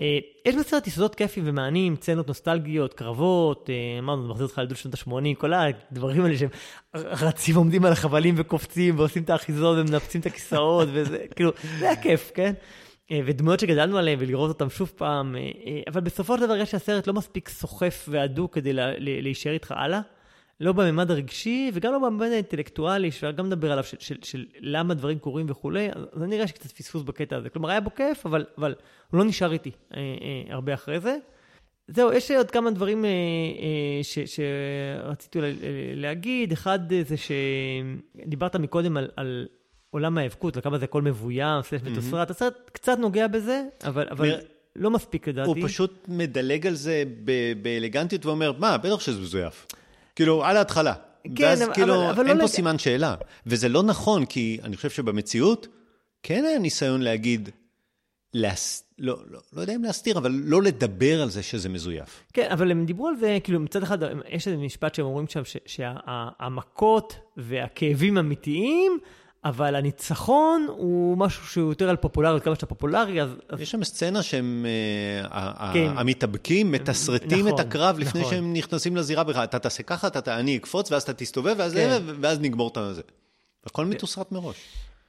אה, 0.00 0.18
יש 0.46 0.54
בסרט 0.56 0.86
יסודות 0.86 1.14
כיפים 1.14 1.44
ומעניינים, 1.46 1.96
סצנות 1.96 2.28
נוסטלגיות, 2.28 2.94
קרבות, 2.94 3.70
אה, 3.70 3.98
אמרנו, 3.98 4.22
זה 4.22 4.28
מחזיר 4.28 4.46
אותך 4.46 4.58
לדו 4.58 4.76
שנות 4.76 4.94
ה-80, 4.94 5.34
כל 5.38 5.52
הדברים 5.52 6.24
האלה 6.24 6.36
שהם 6.36 6.48
רצים, 6.94 7.56
עומדים 7.56 7.84
על 7.84 7.92
החבלים 7.92 8.34
וקופצים 8.38 8.98
ועושים 8.98 9.22
את 9.22 9.30
האחיזות 9.30 9.78
ומנפצים 9.78 10.20
את 10.20 10.26
הכיסאות, 10.26 10.88
וזה, 10.92 11.24
כאילו, 11.36 11.50
זה 11.78 11.86
היה 11.90 12.02
כיף, 12.02 12.30
כן? 12.34 12.52
אה, 13.10 13.20
ודמויות 13.26 13.60
שגדלנו 13.60 13.98
עליהן 13.98 14.18
ולראות 14.20 14.48
אותן 14.48 14.70
שוב 14.70 14.92
פעם, 14.96 15.36
אבל 15.88 16.00
בסופו 16.00 16.36
של 16.36 16.42
דבר 16.46 16.56
יש 16.56 16.70
שהסרט 16.70 17.06
לא 17.06 17.12
מספיק 17.12 17.48
סוחף 17.48 18.06
והדוק 18.08 18.54
כדי 18.54 18.72
לה- 18.72 18.92
להישאר 18.98 19.52
איתך 19.52 19.74
הלאה. 19.76 20.00
לא 20.60 20.72
בממד 20.72 21.10
הרגשי 21.10 21.70
וגם 21.74 21.92
לא 21.92 21.98
בממד 21.98 22.26
האינטלקטואלי, 22.26 23.10
שאפשר 23.10 23.30
גם 23.30 23.46
לדבר 23.46 23.72
עליו, 23.72 23.84
של, 23.84 23.96
של, 24.00 24.16
של 24.22 24.44
למה 24.60 24.94
דברים 24.94 25.18
קורים 25.18 25.46
וכולי, 25.48 25.88
אז 26.12 26.22
אני 26.22 26.26
נראה 26.26 26.46
שקצת 26.46 26.72
פספוס 26.72 27.02
בקטע 27.02 27.36
הזה. 27.36 27.48
כלומר, 27.48 27.70
היה 27.70 27.80
בו 27.80 27.94
כיף, 27.94 28.26
אבל, 28.26 28.44
אבל 28.58 28.74
הוא 29.10 29.18
לא 29.18 29.24
נשאר 29.24 29.52
איתי 29.52 29.70
אה, 29.94 30.00
אה, 30.00 30.54
הרבה 30.54 30.74
אחרי 30.74 31.00
זה. 31.00 31.16
זהו, 31.88 32.12
יש 32.12 32.30
עוד 32.30 32.50
כמה 32.50 32.70
דברים 32.70 33.04
אה, 33.04 33.10
אה, 33.10 34.02
ש, 34.02 34.18
שרציתי 34.18 35.38
אולי 35.38 35.50
אה, 35.50 35.56
להגיד. 35.94 36.52
אחד 36.52 36.92
אה, 36.92 37.02
זה 37.06 37.14
שדיברת 37.16 38.56
מקודם 38.56 38.96
על, 38.96 39.10
על 39.16 39.46
עולם 39.90 40.18
ההיאבקות, 40.18 40.56
וכמה 40.56 40.78
זה 40.78 40.84
הכל 40.84 41.02
מבוים, 41.02 41.62
סלש 41.62 41.82
מתוסרט. 41.82 42.30
הסרט 42.30 42.70
קצת 42.72 42.98
נוגע 42.98 43.26
בזה, 43.26 43.62
אבל, 43.84 44.06
אבל 44.10 44.34
לא 44.76 44.90
מספיק 44.90 45.28
לדעתי. 45.28 45.48
הוא 45.48 45.56
פשוט 45.62 46.04
מדלג 46.08 46.66
על 46.66 46.74
זה 46.74 47.04
באלגנטיות 47.62 48.26
ואומר, 48.26 48.52
מה, 48.58 48.78
בטח 48.78 49.00
שזה 49.00 49.20
מזויף. 49.20 49.66
כאילו, 50.16 50.44
על 50.44 50.56
ההתחלה. 50.56 50.94
כן, 51.36 51.44
ואז 51.44 51.62
אבל- 51.62 51.74
כאילו, 51.74 51.94
אבל- 51.94 52.10
אבל 52.10 52.26
אין 52.28 52.36
לא 52.36 52.42
פה 52.42 52.46
לג- 52.46 52.54
סימן 52.54 52.78
שאלה. 52.78 53.14
וזה 53.46 53.68
לא 53.68 53.82
נכון, 53.82 54.26
כי 54.26 54.58
אני 54.62 54.76
חושב 54.76 54.90
שבמציאות, 54.90 55.66
כן 56.22 56.44
היה 56.44 56.58
ניסיון 56.58 57.02
להגיד, 57.02 57.48
להס... 58.34 58.84
לא, 58.98 59.18
לא, 59.30 59.40
לא 59.52 59.60
יודע 59.60 59.74
אם 59.74 59.82
להסתיר, 59.84 60.18
אבל 60.18 60.32
לא 60.44 60.62
לדבר 60.62 61.22
על 61.22 61.30
זה 61.30 61.42
שזה 61.42 61.68
מזויף. 61.68 62.22
כן, 62.32 62.48
אבל 62.50 62.70
הם 62.70 62.84
דיברו 62.86 63.08
על 63.08 63.16
זה, 63.16 63.38
כאילו 63.44 63.60
מצד 63.60 63.82
אחד, 63.82 63.98
יש 64.28 64.48
איזה 64.48 64.58
משפט 64.58 64.94
שהם 64.94 65.04
אומרים 65.06 65.26
שם, 65.28 65.42
שהמכות 65.66 67.14
והכאבים 67.36 68.18
אמיתיים, 68.18 68.98
אבל 69.44 69.74
הניצחון 69.74 70.66
הוא 70.68 71.18
משהו 71.18 71.46
שהוא 71.46 71.68
יותר 71.68 71.90
על 71.90 71.96
פופולריות, 71.96 72.42
כמה 72.42 72.54
שאתה 72.54 72.66
פופולרי, 72.66 73.22
אז... 73.22 73.30
יש 73.58 73.70
שם 73.70 73.84
סצנה 73.84 74.22
שהם, 74.22 74.66
אה, 75.32 75.70
כן. 75.74 75.92
המתאבקים 75.96 76.72
מתסרטים 76.72 77.46
נכון, 77.46 77.54
את 77.54 77.60
הקרב 77.60 77.98
לפני 77.98 78.20
נכון. 78.20 78.32
שהם 78.32 78.52
נכנסים 78.52 78.96
לזירה 78.96 79.24
בכלל. 79.24 79.44
אתה 79.44 79.58
תעשה 79.58 79.82
ככה, 79.82 80.06
אתה, 80.06 80.38
אני 80.38 80.56
אקפוץ, 80.56 80.92
ואז 80.92 81.02
אתה 81.02 81.12
תסתובב, 81.12 81.54
ואז, 81.58 81.74
כן. 81.74 82.02
ואז 82.20 82.40
נגמור 82.40 82.68
את 82.68 82.94
זה. 82.94 83.02
הכל 83.66 83.84
מתוסרט 83.84 84.32
מראש. 84.32 84.56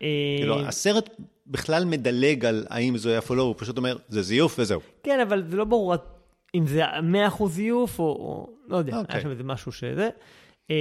אה, 0.02 0.08
כאילו, 0.38 0.60
הסרט 0.60 1.10
בכלל 1.48 1.86
מדלג 1.86 2.46
על 2.46 2.66
האם 2.70 2.98
זה 2.98 3.16
יפה 3.16 3.34
או 3.34 3.36
לא, 3.36 3.44
הוא 3.44 3.56
פשוט 3.58 3.78
אומר, 3.78 3.98
זה 4.10 4.22
זיוף 4.22 4.56
וזהו. 4.60 4.82
כן, 5.04 5.20
אבל 5.20 5.44
זה 5.50 5.58
לא 5.58 5.66
ברור 5.66 5.96
אם 6.56 6.68
זה 6.68 6.84
100% 7.40 7.48
זיוף, 7.48 8.00
או, 8.00 8.06
או 8.06 8.50
לא 8.68 8.78
יודע, 8.78 8.92
okay. 8.92 8.96
היה 8.96 9.02
אוקיי. 9.02 9.22
שם 9.22 9.30
איזה 9.30 9.44
משהו 9.44 9.72
שזה. 9.72 10.10
אה, 10.70 10.76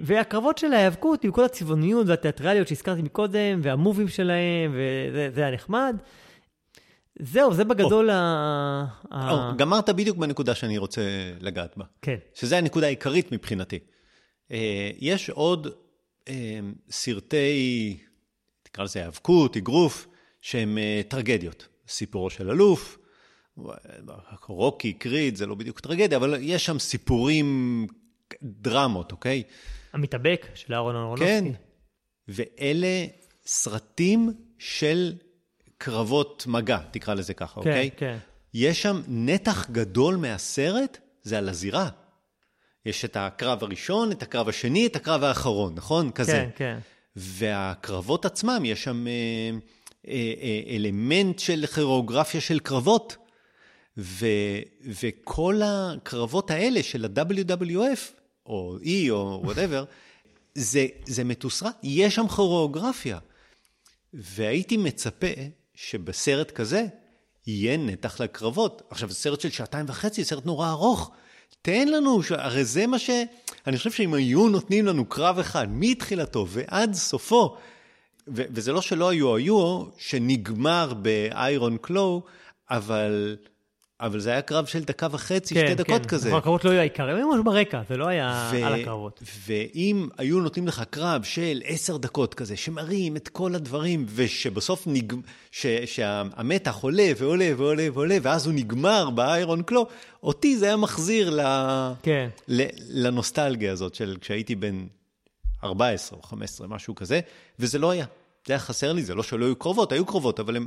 והקרבות 0.00 0.58
של 0.58 0.72
ההיאבקות 0.72 1.24
עם 1.24 1.30
כל 1.30 1.44
הצבעוניות 1.44 2.06
והתיאטרליות 2.06 2.68
שהזכרתי 2.68 3.02
מקודם, 3.02 3.60
והמובים 3.62 4.08
שלהם, 4.08 4.74
וזה 5.12 5.40
היה 5.40 5.54
נחמד. 5.54 5.96
זהו, 7.18 7.54
זה 7.54 7.64
בגדול 7.64 8.10
oh. 8.10 8.12
ה... 8.12 8.84
Oh, 9.12 9.56
גמרת 9.56 9.90
בדיוק 9.90 10.16
בנקודה 10.16 10.54
שאני 10.54 10.78
רוצה 10.78 11.02
לגעת 11.40 11.76
בה. 11.76 11.84
כן. 12.02 12.16
שזה 12.34 12.58
הנקודה 12.58 12.86
העיקרית 12.86 13.32
מבחינתי. 13.32 13.78
אה, 14.52 14.90
יש 14.98 15.30
עוד 15.30 15.68
אה, 16.28 16.60
סרטי, 16.90 17.98
תקרא 18.62 18.84
לזה 18.84 18.98
היאבקות, 18.98 19.56
אגרוף, 19.56 20.06
שהם 20.40 20.78
טרגדיות. 21.08 21.68
סיפורו 21.88 22.30
של 22.30 22.50
אלוף, 22.50 22.98
רוקי, 24.48 24.92
קריד, 24.92 25.36
זה 25.36 25.46
לא 25.46 25.54
בדיוק 25.54 25.80
טרגדיה, 25.80 26.18
אבל 26.18 26.36
יש 26.40 26.66
שם 26.66 26.78
סיפורים, 26.78 27.86
דרמות, 28.42 29.12
אוקיי? 29.12 29.42
המתאבק 29.92 30.46
של 30.54 30.74
אהרון 30.74 30.96
אהרונובסקי. 30.96 31.26
כן, 31.26 31.44
ואלה 32.28 33.06
סרטים 33.46 34.32
של 34.58 35.12
קרבות 35.78 36.44
מגע, 36.46 36.78
תקרא 36.90 37.14
לזה 37.14 37.34
ככה, 37.34 37.54
כן, 37.54 37.58
אוקיי? 37.60 37.90
כן. 37.96 38.18
יש 38.54 38.82
שם 38.82 39.02
נתח 39.08 39.70
גדול 39.70 40.16
מהסרט, 40.16 40.98
זה 41.22 41.38
על 41.38 41.48
הזירה. 41.48 41.88
יש 42.86 43.04
את 43.04 43.16
הקרב 43.16 43.64
הראשון, 43.64 44.12
את 44.12 44.22
הקרב 44.22 44.48
השני, 44.48 44.86
את 44.86 44.96
הקרב 44.96 45.24
האחרון, 45.24 45.74
נכון? 45.74 46.10
כזה. 46.10 46.32
כן, 46.32 46.48
כן. 46.56 46.78
והקרבות 47.16 48.24
עצמם, 48.24 48.62
יש 48.64 48.84
שם 48.84 49.06
אה, 49.06 49.12
אה, 50.08 50.32
אה, 50.42 50.76
אלמנט 50.76 51.38
של 51.38 51.66
כירוגרפיה 51.66 52.40
של 52.40 52.58
קרבות. 52.58 53.16
ו, 53.98 54.26
וכל 55.00 55.60
הקרבות 55.64 56.50
האלה 56.50 56.82
של 56.82 57.04
ה-WWF, 57.04 58.15
או 58.46 58.76
E 58.82 59.10
או 59.10 59.40
whatever, 59.44 59.84
זה, 60.54 60.86
זה 61.06 61.24
מתוסרט, 61.24 61.76
יש 61.82 62.14
שם 62.14 62.28
כוריאוגרפיה. 62.28 63.18
והייתי 64.14 64.76
מצפה 64.76 65.26
שבסרט 65.74 66.50
כזה 66.50 66.86
יהיה 67.46 67.76
נתח 67.76 68.20
לקרבות. 68.20 68.82
עכשיו, 68.90 69.08
זה 69.08 69.14
סרט 69.14 69.40
של 69.40 69.50
שעתיים 69.50 69.86
וחצי, 69.88 70.24
סרט 70.24 70.46
נורא 70.46 70.70
ארוך. 70.70 71.10
תן 71.62 71.88
לנו, 71.88 72.20
הרי 72.30 72.64
זה 72.64 72.86
מה 72.86 72.98
ש... 72.98 73.10
אני 73.66 73.78
חושב 73.78 73.90
שאם 73.90 74.14
היו 74.14 74.48
נותנים 74.48 74.86
לנו 74.86 75.04
קרב 75.04 75.38
אחד 75.38 75.66
מתחילתו 75.70 76.46
ועד 76.48 76.94
סופו, 76.94 77.56
ו- 78.28 78.42
וזה 78.50 78.72
לא 78.72 78.80
שלא 78.80 79.08
היו, 79.08 79.36
היו, 79.36 79.84
שנגמר 79.98 80.94
ב-Iron 80.94 81.76
Claw, 81.80 82.22
אבל... 82.70 83.36
אבל 84.00 84.20
זה 84.20 84.30
היה 84.30 84.42
קרב 84.42 84.66
של 84.66 84.84
דקה 84.84 85.06
וחצי, 85.10 85.54
כן, 85.54 85.66
שתי 85.66 85.74
דקות 85.74 86.02
כן. 86.02 86.08
כזה. 86.08 86.28
נכון, 86.28 86.38
הקרבות 86.38 86.64
לא 86.64 86.70
היו 86.70 86.80
העיקר, 86.80 87.08
היו 87.08 87.28
ממש 87.28 87.40
ברקע, 87.44 87.82
זה 87.88 87.96
לא 87.96 88.06
היה 88.06 88.50
ו- 88.52 88.66
על 88.66 88.80
הקרבות. 88.80 89.22
ואם 89.46 90.08
היו 90.18 90.40
נותנים 90.40 90.68
לך 90.68 90.82
קרב 90.90 91.22
של 91.22 91.62
עשר 91.64 91.96
דקות 91.96 92.34
כזה, 92.34 92.56
שמראים 92.56 93.16
את 93.16 93.28
כל 93.28 93.54
הדברים, 93.54 94.06
ושבסוף 94.14 94.86
נג... 94.86 95.12
ש... 95.50 95.66
שהמתח 95.66 96.76
עולה 96.80 97.12
ועולה 97.16 97.50
ועולה 97.56 97.88
ועולה, 97.92 98.16
ואז 98.22 98.46
הוא 98.46 98.54
נגמר 98.54 99.10
באיירון 99.10 99.62
קלו, 99.62 99.86
אותי 100.22 100.58
זה 100.58 100.66
היה 100.66 100.76
מחזיר 100.76 101.30
ל... 101.30 101.40
כן. 102.02 102.28
ל... 102.48 102.62
לנוסטלגיה 102.88 103.72
הזאת 103.72 103.94
של 103.94 104.16
כשהייתי 104.20 104.54
בן 104.54 104.86
14 105.64 106.18
או 106.18 106.22
15, 106.22 106.66
משהו 106.66 106.94
כזה, 106.94 107.20
וזה 107.58 107.78
לא 107.78 107.90
היה. 107.90 108.06
זה 108.46 108.52
היה 108.52 108.60
חסר 108.60 108.92
לי, 108.92 109.02
זה 109.02 109.14
לא 109.14 109.22
שלא 109.22 109.44
היו 109.44 109.56
קרובות, 109.56 109.92
היו 109.92 110.06
קרובות, 110.06 110.40
אבל 110.40 110.56
הם, 110.56 110.62
הם 110.62 110.66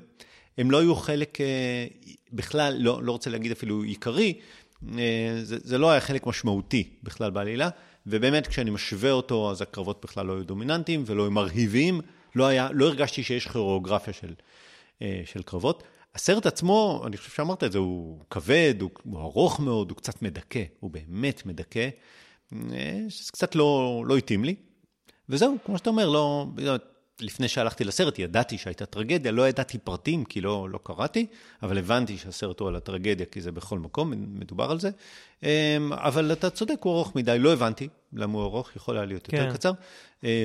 לא 0.58 0.80
היו 0.80 0.96
חלק 0.96 1.42
אה, 1.42 1.88
בכלל, 2.34 2.76
לא, 2.80 3.04
לא 3.04 3.12
רוצה 3.12 3.30
להגיד 3.30 3.52
אפילו 3.52 3.84
עיקרי, 3.84 4.40
אה, 4.98 5.40
זה, 5.44 5.58
זה 5.64 5.78
לא 5.78 5.92
היה 5.92 6.02
חלק 6.02 6.28
משמעותי 6.28 6.90
בכלל 7.04 7.32
בעלילה, 7.32 7.70
ובאמת 8.08 8.48
כשאני 8.48 8.70
משווה 8.70 9.12
אותו, 9.12 9.52
אז 9.52 9.62
הקרבות 9.62 10.06
בכלל 10.06 10.26
לא 10.26 10.34
היו 10.34 10.44
דומיננטיים 10.44 11.04
ולא 11.06 11.24
היו 11.24 11.32
מרהיבים, 11.32 12.02
לא, 12.36 12.48
היה, 12.48 12.70
לא 12.74 12.86
הרגשתי 12.86 13.24
שיש 13.24 13.48
כירוגרפיה 13.48 14.14
של, 14.14 14.34
אה, 15.02 15.22
של 15.26 15.42
קרבות. 15.42 15.84
הסרט 16.16 16.46
עצמו, 16.46 17.04
אני 17.08 17.18
חושב 17.18 17.32
שאמרת 17.32 17.64
את 17.64 17.72
זה, 17.72 17.78
הוא 17.78 18.20
כבד, 18.30 18.76
הוא, 18.80 18.90
הוא 19.04 19.20
ארוך 19.20 19.60
מאוד, 19.60 19.90
הוא 19.90 19.98
קצת 19.98 20.22
מדכא, 20.22 20.64
הוא 20.80 20.92
באמת 20.92 21.46
מדכא, 21.46 21.90
שזה 23.10 23.32
קצת 23.32 23.56
לא, 23.56 24.04
לא 24.08 24.18
התאים 24.18 24.44
לי. 24.44 24.56
וזהו, 25.30 25.58
כמו 25.66 25.78
שאתה 25.78 25.90
אומר, 25.90 26.10
לא, 26.10 26.48
לפני 27.22 27.48
שהלכתי 27.48 27.84
לסרט 27.84 28.20
ידעתי 28.20 28.58
שהייתה 28.58 28.86
טרגדיה, 28.86 29.32
לא 29.32 29.50
ידעתי 29.50 29.78
פרטים 29.78 30.26
כי 30.26 30.42
לא, 30.42 30.70
לא 30.70 30.80
קראתי, 30.84 31.26
אבל 31.64 31.78
הבנתי 31.78 32.18
שהסרט 32.18 32.60
הוא 32.60 32.68
על 32.68 32.76
הטרגדיה 32.76 33.26
כי 33.26 33.42
זה 33.42 33.52
בכל 33.52 33.80
מקום, 33.80 34.14
מדובר 34.40 34.72
על 34.72 34.80
זה. 34.80 34.90
אבל 35.92 36.32
אתה 36.32 36.50
צודק, 36.50 36.78
הוא 36.82 36.94
ארוך 36.94 37.16
מדי, 37.16 37.40
לא 37.40 37.54
הבנתי 37.54 37.88
למה 38.14 38.34
הוא 38.34 38.44
ארוך, 38.44 38.76
יכול 38.76 38.98
היה 38.98 39.06
להיות 39.06 39.28
יותר 39.34 39.50
כן. 39.50 39.54
קצר. 39.54 39.72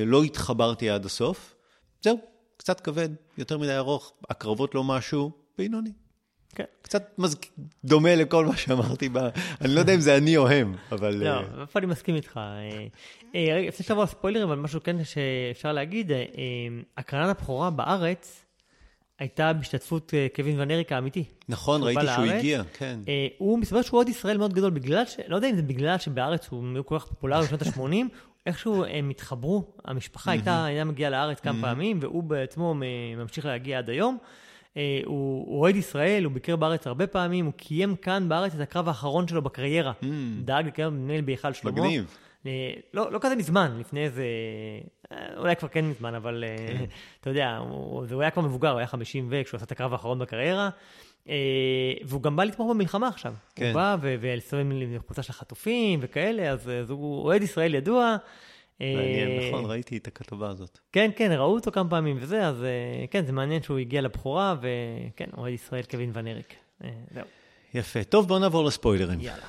לא 0.07 0.23
התחברתי 0.23 0.91
עד 0.91 1.05
הסוף. 1.07 1.55
זהו, 2.03 2.19
קצת 2.57 2.81
כבד, 2.81 3.09
יותר 3.39 3.59
מדי 3.59 3.77
ארוך, 3.77 4.13
הקרבות 4.31 4.75
לא 4.75 4.85
משהו, 4.85 5.31
בינוני. 5.59 5.93
כן. 6.55 6.65
קצת 6.83 7.19
מז... 7.19 7.37
דומה 7.85 8.15
לכל 8.15 8.47
מה 8.47 8.57
שאמרתי, 8.57 9.09
ב... 9.09 9.19
אני 9.61 9.75
לא 9.75 9.81
יודע 9.81 9.95
אם 9.95 10.01
זה 10.01 10.17
אני 10.17 10.37
או 10.37 10.49
הם, 10.49 10.75
אבל... 10.93 11.15
לא, 11.15 11.41
איפה 11.61 11.79
אני 11.79 11.87
מסכים 11.87 12.15
איתך. 12.15 12.37
אה, 12.37 12.87
אה, 13.35 13.55
רגע, 13.55 13.69
לפני 13.69 13.87
שנעבור 13.87 14.05
לספוילרים, 14.05 14.49
אבל 14.49 14.57
משהו 14.57 14.83
כן 14.83 14.97
שאפשר 15.05 15.73
להגיד, 15.73 16.13
אה, 16.13 16.19
הקרנת 16.97 17.37
הבכורה 17.37 17.71
בארץ 17.71 18.45
הייתה 19.19 19.53
בהשתתפות 19.53 20.15
קווין 20.37 20.61
ונריק 20.61 20.93
האמיתי. 20.93 21.25
נכון, 21.49 21.83
ראיתי 21.83 22.07
שהוא. 22.15 22.25
הגיע, 22.25 22.63
כן. 22.79 23.01
הוא 23.39 23.59
מסתבר 23.59 23.83
שהוא 23.83 24.01
עוד 24.01 24.09
ישראל 24.09 24.39
מאוד 24.39 24.53
גדול, 24.53 24.71
בגלל 24.71 25.07
ש... 25.07 25.17
לא 25.29 25.37
יודע 25.37 25.51
אם 25.51 25.57
זה 25.57 25.63
בגלל 25.63 25.99
שבארץ 25.99 26.49
הוא 26.49 26.65
כל 26.87 26.99
כך 26.99 27.07
פופולרי 27.07 27.47
בשנות 27.47 27.63
ה-80, 27.63 27.95
איכשהו 28.47 28.85
הם 28.85 29.11
התחברו, 29.11 29.65
המשפחה 29.85 30.31
הייתה, 30.31 30.67
מגיעה 30.87 31.11
לארץ 31.11 31.41
כמה 31.41 31.61
פעמים, 31.61 31.99
והוא 32.01 32.23
בעצמו 32.23 32.75
ממשיך 33.17 33.47
להגיע 33.47 33.79
עד 33.79 33.91
היום. 33.91 34.19
אה, 34.77 35.01
הוא 35.05 35.61
אוהד 35.61 35.77
ישראל, 35.77 36.25
הוא 36.25 36.33
ביקר 36.33 36.57
בארץ 36.57 36.87
הרבה 36.87 37.07
פעמים, 37.07 37.45
הוא 37.45 37.53
קיים 37.53 37.97
כאן 37.97 38.29
בארץ 38.29 38.55
את 38.55 38.61
הקרב 38.61 38.89
האחרון 38.89 39.29
שלו 39.29 39.43
בקריירה. 39.43 39.93
דאג 40.45 40.67
לקיים 40.67 41.11
לי 41.11 41.23
בהיכל 41.23 41.53
שלמה. 41.53 41.73
מגניב. 41.73 42.17
אה, 42.47 42.73
לא, 42.95 43.13
לא 43.13 43.19
כזה 43.23 43.37
מזמן, 43.37 43.77
לפני 43.81 44.05
איזה... 44.05 44.25
אה, 45.13 45.27
אולי 45.37 45.57
כבר 45.57 45.69
כן 45.69 45.85
מזמן, 45.85 46.15
אבל 46.15 46.45
כן. 46.69 46.85
אתה 47.21 47.31
יודע, 47.31 47.57
הוא, 47.57 48.07
הוא 48.13 48.23
היה 48.23 48.31
כבר 48.31 48.43
מבוגר, 48.43 48.71
הוא 48.71 48.79
היה 48.79 48.87
50 48.87 49.27
ו... 49.31 49.45
כשהוא 49.45 49.57
עשה 49.57 49.67
את 49.67 49.73
הקרב 49.73 49.93
האחרון 49.93 50.19
בקריירה. 50.19 50.71
והוא 52.05 52.23
גם 52.23 52.37
בא 52.37 52.45
לתמוך 52.45 52.71
במלחמה 52.71 53.09
עכשיו. 53.09 53.35
כן. 53.55 53.65
הוא 53.65 53.75
בא 53.75 53.97
ו- 54.03 54.15
ולסובב 54.21 54.61
עם 54.61 54.99
קבוצה 55.07 55.23
של 55.23 55.31
החטופים 55.31 56.01
וכאלה, 56.03 56.51
אז, 56.51 56.69
אז 56.69 56.91
הוא 56.91 57.23
אוהד 57.23 57.43
ישראל 57.43 57.75
ידוע. 57.75 58.17
אה, 58.81 58.95
מעניין, 58.97 59.49
נכון, 59.49 59.71
ראיתי 59.71 59.97
את 59.97 60.07
הכתבה 60.07 60.49
הזאת. 60.49 60.79
כן, 60.93 61.11
כן, 61.17 61.33
ראו 61.33 61.55
אותו 61.55 61.73
כמה 61.73 61.91
פעמים 61.91 62.17
וזה, 62.21 62.47
אז 62.47 62.65
אה, 62.65 63.07
כן, 63.11 63.27
זה 63.27 63.33
מעניין 63.33 63.63
שהוא 63.63 63.79
הגיע 63.79 64.01
לבכורה, 64.01 64.55
וכן, 64.61 65.31
אוהד 65.37 65.53
ישראל 65.53 65.83
קווין 65.83 66.11
ונריק. 66.15 66.55
אה, 66.85 66.91
זהו, 67.11 67.25
יפה. 67.75 68.05
טוב, 68.05 68.29
בואו 68.29 68.39
נעבור 68.39 68.65
לספוילרים. 68.65 69.21
יאללה. 69.21 69.47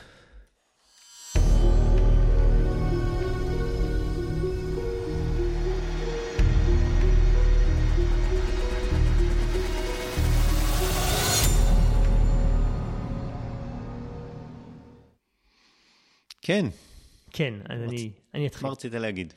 כן, 16.42 16.66
כן, 17.32 17.54
אז 17.70 17.82
אני, 17.82 18.12
אני 18.36 18.48
אתחיל. 18.48 18.68
מה 18.68 18.72
רצית 18.72 18.94
להגיד? 18.94 19.34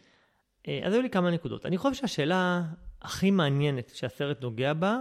אה, 0.68 0.80
אז 0.84 0.92
היו 0.92 1.02
לי 1.02 1.10
כמה 1.10 1.30
נקודות. 1.30 1.66
אני 1.66 1.78
חושב 1.78 1.94
שהשאלה 1.94 2.62
הכי 3.02 3.30
מעניינת 3.30 3.92
שהסרט 3.94 4.42
נוגע 4.42 4.72
בה, 4.72 5.00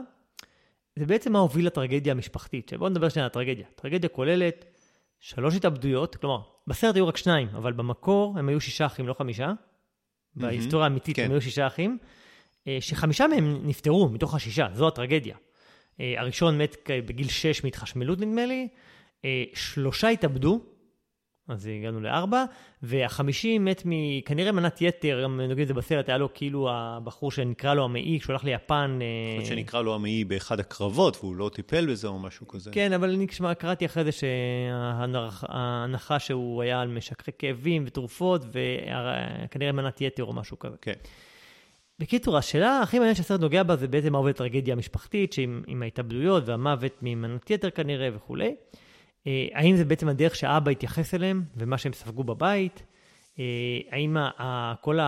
זה 0.95 1.05
בעצם 1.05 1.33
מה 1.33 1.39
הוביל 1.39 1.67
לטרגדיה 1.67 2.13
המשפחתית. 2.13 2.73
בואו 2.73 2.89
נדבר 2.89 3.09
שנייה 3.09 3.25
על 3.25 3.27
הטרגדיה. 3.27 3.65
טרגדיה 3.75 4.09
כוללת 4.09 4.65
שלוש 5.19 5.55
התאבדויות, 5.55 6.15
כלומר, 6.15 6.41
בסרט 6.67 6.95
היו 6.95 7.07
רק 7.07 7.17
שניים, 7.17 7.47
אבל 7.47 7.73
במקור 7.73 8.39
הם 8.39 8.49
היו 8.49 8.61
שישה 8.61 8.85
אחים, 8.85 9.07
לא 9.07 9.13
חמישה. 9.13 9.53
בהיסטוריה 10.35 10.83
האמיתית 10.83 11.15
כן. 11.15 11.25
הם 11.25 11.31
היו 11.31 11.41
שישה 11.41 11.67
אחים, 11.67 11.97
אה, 12.67 12.77
שחמישה 12.79 13.27
מהם 13.27 13.67
נפטרו 13.67 14.09
מתוך 14.09 14.35
השישה, 14.35 14.67
זו 14.73 14.87
הטרגדיה. 14.87 15.35
אה, 15.99 16.13
הראשון 16.17 16.57
מת 16.57 16.89
בגיל 17.05 17.27
שש 17.27 17.63
מהתחשמלות, 17.63 18.19
נדמה 18.19 18.45
לי, 18.45 18.67
שלושה 19.53 20.07
התאבדו, 20.07 20.61
אז 21.47 21.69
הגענו 21.79 22.01
לארבע, 22.01 22.45
והחמישי 22.83 23.57
מת 23.57 23.81
מכנראה 23.85 24.51
מנת 24.51 24.81
יתר, 24.81 25.19
גם 25.23 25.41
נוגעים 25.41 25.61
את 25.61 25.67
זה 25.67 25.73
בסרט, 25.73 26.09
היה 26.09 26.17
לו 26.17 26.33
כאילו 26.33 26.69
הבחור 26.71 27.31
שנקרא 27.31 27.73
לו 27.73 27.83
המעי, 27.83 28.19
כשהוא 28.19 28.33
הלך 28.33 28.43
ליפן. 28.43 28.99
אה, 29.39 29.45
שנקרא 29.45 29.81
לו 29.81 29.95
המעי 29.95 30.23
באחד 30.23 30.59
הקרבות, 30.59 31.17
והוא 31.21 31.35
לא 31.35 31.49
טיפל 31.53 31.91
בזה 31.91 32.07
או 32.07 32.19
משהו 32.19 32.47
כזה. 32.47 32.71
כן, 32.71 32.93
אבל 32.93 33.13
אני 33.13 33.27
כשמה, 33.27 33.53
קראתי 33.53 33.85
אחרי 33.85 34.03
זה 34.03 34.11
שההנחה 34.11 36.19
שהוא 36.19 36.61
היה 36.61 36.81
על 36.81 36.87
משככי 36.87 37.31
כאבים 37.39 37.83
ותרופות, 37.87 38.45
וכנראה 38.51 39.71
מנת 39.71 40.01
יתר 40.01 40.23
או 40.23 40.33
משהו 40.33 40.59
כזה. 40.59 40.75
כן. 40.81 40.93
בקיצור, 41.99 42.37
השאלה 42.37 42.81
הכי 42.81 42.99
מעניינת 42.99 43.17
שהסרט 43.17 43.41
נוגע 43.41 43.63
בה 43.63 43.75
זה 43.75 43.87
בעצם 43.87 44.11
מה 44.11 44.17
עובד 44.17 44.31
טרגדיה 44.31 44.73
המשפחתית, 44.73 45.33
שעם 45.33 45.63
עם 45.67 45.83
ההתאבדויות 45.83 46.43
והמוות 46.45 46.97
ממנת 47.01 47.49
יתר 47.49 47.69
כנראה 47.69 48.09
וכולי. 48.15 48.55
אה, 49.27 49.47
האם 49.53 49.75
זה 49.75 49.85
בעצם 49.85 50.07
הדרך 50.07 50.35
שהאבא 50.35 50.71
התייחס 50.71 51.13
אליהם 51.13 51.43
ומה 51.57 51.77
שהם 51.77 51.93
ספגו 51.93 52.23
בבית? 52.23 52.83
אה, 53.39 53.43
האם 53.91 54.17
כל 54.81 54.99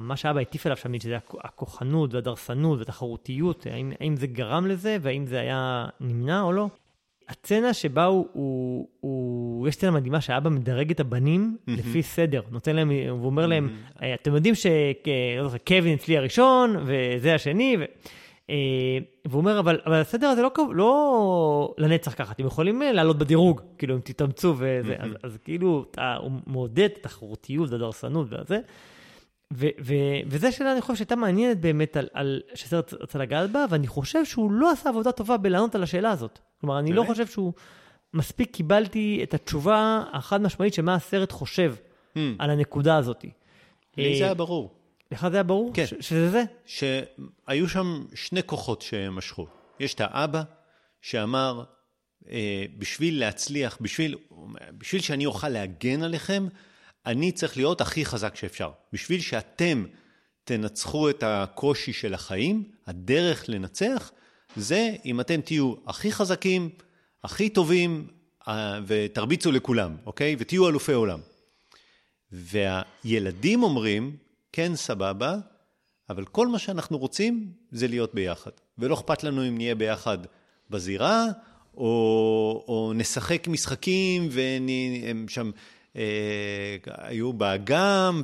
מה 0.00 0.16
שאבא 0.16 0.40
הטיף 0.40 0.66
אליו 0.66 0.76
שם, 0.76 1.00
שזה 1.00 1.18
הכוחנות 1.44 2.14
והדרסנות 2.14 2.78
והתחרותיות, 2.78 3.66
האם, 3.70 3.92
האם 4.00 4.16
זה 4.16 4.26
גרם 4.26 4.66
לזה 4.66 4.96
והאם 5.00 5.26
זה 5.26 5.40
היה 5.40 5.86
נמנע 6.00 6.42
או 6.42 6.52
לא? 6.52 6.68
הצצנה 7.28 7.72
שבה 7.72 8.04
הוא, 8.04 8.28
הוא, 8.32 8.88
הוא, 9.00 9.68
יש 9.68 9.74
סצנה 9.74 9.90
מדהימה 9.90 10.20
שהאבא 10.20 10.50
מדרג 10.50 10.90
את 10.90 11.00
הבנים 11.00 11.56
mm-hmm. 11.56 11.70
לפי 11.70 12.02
סדר, 12.02 12.42
נותן 12.50 12.76
להם, 12.76 12.90
הוא 12.90 13.26
אומר 13.26 13.46
להם, 13.46 13.68
mm-hmm. 13.68 14.04
אתם 14.22 14.34
יודעים 14.34 14.54
שקווין 14.54 15.94
אצלי 15.94 16.16
הראשון, 16.16 16.76
וזה 16.84 17.34
השני, 17.34 17.76
ו... 17.80 17.84
אה, 18.52 18.98
והוא 19.24 19.40
אומר, 19.40 19.58
אבל, 19.58 19.80
אבל 19.86 20.00
הסדר 20.00 20.26
הזה 20.26 20.42
לא, 20.42 20.50
לא 20.74 21.74
לנצח 21.78 22.14
ככה, 22.14 22.32
אתם 22.32 22.46
יכולים 22.46 22.82
אה, 22.82 22.92
לעלות 22.92 23.18
בדירוג, 23.18 23.60
כאילו, 23.78 23.94
אם 23.94 24.00
תתאמצו 24.00 24.54
וזה. 24.58 24.96
אז, 24.98 25.10
אז 25.22 25.38
כאילו, 25.44 25.84
הוא 26.20 26.30
מעודד 26.46 26.88
את 26.92 26.96
התחרותיות 26.96 27.70
והדרסנות 27.70 28.26
וזה. 28.30 28.60
ו- 29.54 29.66
ו- 29.80 30.20
וזה 30.26 30.52
שאלה, 30.52 30.72
אני 30.72 30.80
חושב, 30.80 30.94
שהייתה 30.94 31.16
מעניינת 31.16 31.60
באמת 31.60 31.96
על, 31.96 32.08
על 32.12 32.40
שסרט 32.54 32.94
רצה 33.00 33.18
לגעת 33.18 33.50
בה, 33.50 33.64
ואני 33.70 33.86
חושב 33.86 34.24
שהוא 34.24 34.52
לא 34.52 34.70
עשה 34.70 34.88
עבודה 34.88 35.12
טובה 35.12 35.36
בלענות 35.36 35.74
על 35.74 35.82
השאלה 35.82 36.10
הזאת. 36.10 36.38
כלומר, 36.60 36.78
אני 36.78 36.92
לא 36.92 37.04
חושב 37.06 37.26
שהוא... 37.26 37.52
מספיק 38.14 38.50
קיבלתי 38.50 39.20
את 39.22 39.34
התשובה 39.34 40.04
החד 40.12 40.42
משמעית 40.42 40.74
שמה 40.74 40.94
הסרט 40.94 41.32
חושב 41.32 41.74
hmm. 42.14 42.18
על 42.38 42.50
הנקודה 42.50 42.96
הזאת. 42.96 43.24
לי 43.96 44.18
זה 44.18 44.24
היה 44.24 44.34
ברור. 44.34 44.70
לך 45.12 45.28
זה 45.28 45.36
היה 45.36 45.42
ברור? 45.42 45.70
כן. 45.74 45.86
ש- 45.86 45.94
שזה 46.00 46.30
זה? 46.30 46.42
שהיו 46.66 47.68
שם 47.68 48.04
שני 48.14 48.42
כוחות 48.42 48.82
שמשכו. 48.82 49.46
יש 49.80 49.94
את 49.94 50.00
האבא 50.00 50.42
שאמר, 51.00 51.64
אה, 52.30 52.64
בשביל 52.78 53.20
להצליח, 53.20 53.78
בשביל, 53.80 54.14
בשביל 54.78 55.00
שאני 55.02 55.26
אוכל 55.26 55.48
להגן 55.48 56.02
עליכם, 56.02 56.48
אני 57.06 57.32
צריך 57.32 57.56
להיות 57.56 57.80
הכי 57.80 58.04
חזק 58.04 58.36
שאפשר. 58.36 58.70
בשביל 58.92 59.20
שאתם 59.20 59.84
תנצחו 60.44 61.10
את 61.10 61.22
הקושי 61.22 61.92
של 61.92 62.14
החיים, 62.14 62.64
הדרך 62.86 63.44
לנצח 63.48 64.12
זה 64.56 64.94
אם 65.04 65.20
אתם 65.20 65.40
תהיו 65.40 65.74
הכי 65.86 66.12
חזקים, 66.12 66.70
הכי 67.24 67.48
טובים, 67.48 68.06
אה, 68.48 68.80
ותרביצו 68.86 69.52
לכולם, 69.52 69.96
אוקיי? 70.06 70.36
ותהיו 70.38 70.68
אלופי 70.68 70.92
עולם. 70.92 71.20
והילדים 72.32 73.62
אומרים, 73.62 74.16
כן, 74.52 74.76
סבבה, 74.76 75.36
אבל 76.10 76.24
כל 76.24 76.48
מה 76.48 76.58
שאנחנו 76.58 76.98
רוצים 76.98 77.52
זה 77.70 77.88
להיות 77.88 78.14
ביחד. 78.14 78.50
ולא 78.78 78.94
אכפת 78.94 79.24
לנו 79.24 79.48
אם 79.48 79.56
נהיה 79.56 79.74
ביחד 79.74 80.18
בזירה, 80.70 81.26
או, 81.76 82.64
או 82.68 82.92
נשחק 82.94 83.48
משחקים 83.48 84.28
והם 84.30 85.28
שם 85.28 85.50
אה, 85.96 86.76
היו 86.86 87.32
באגם 87.32 88.22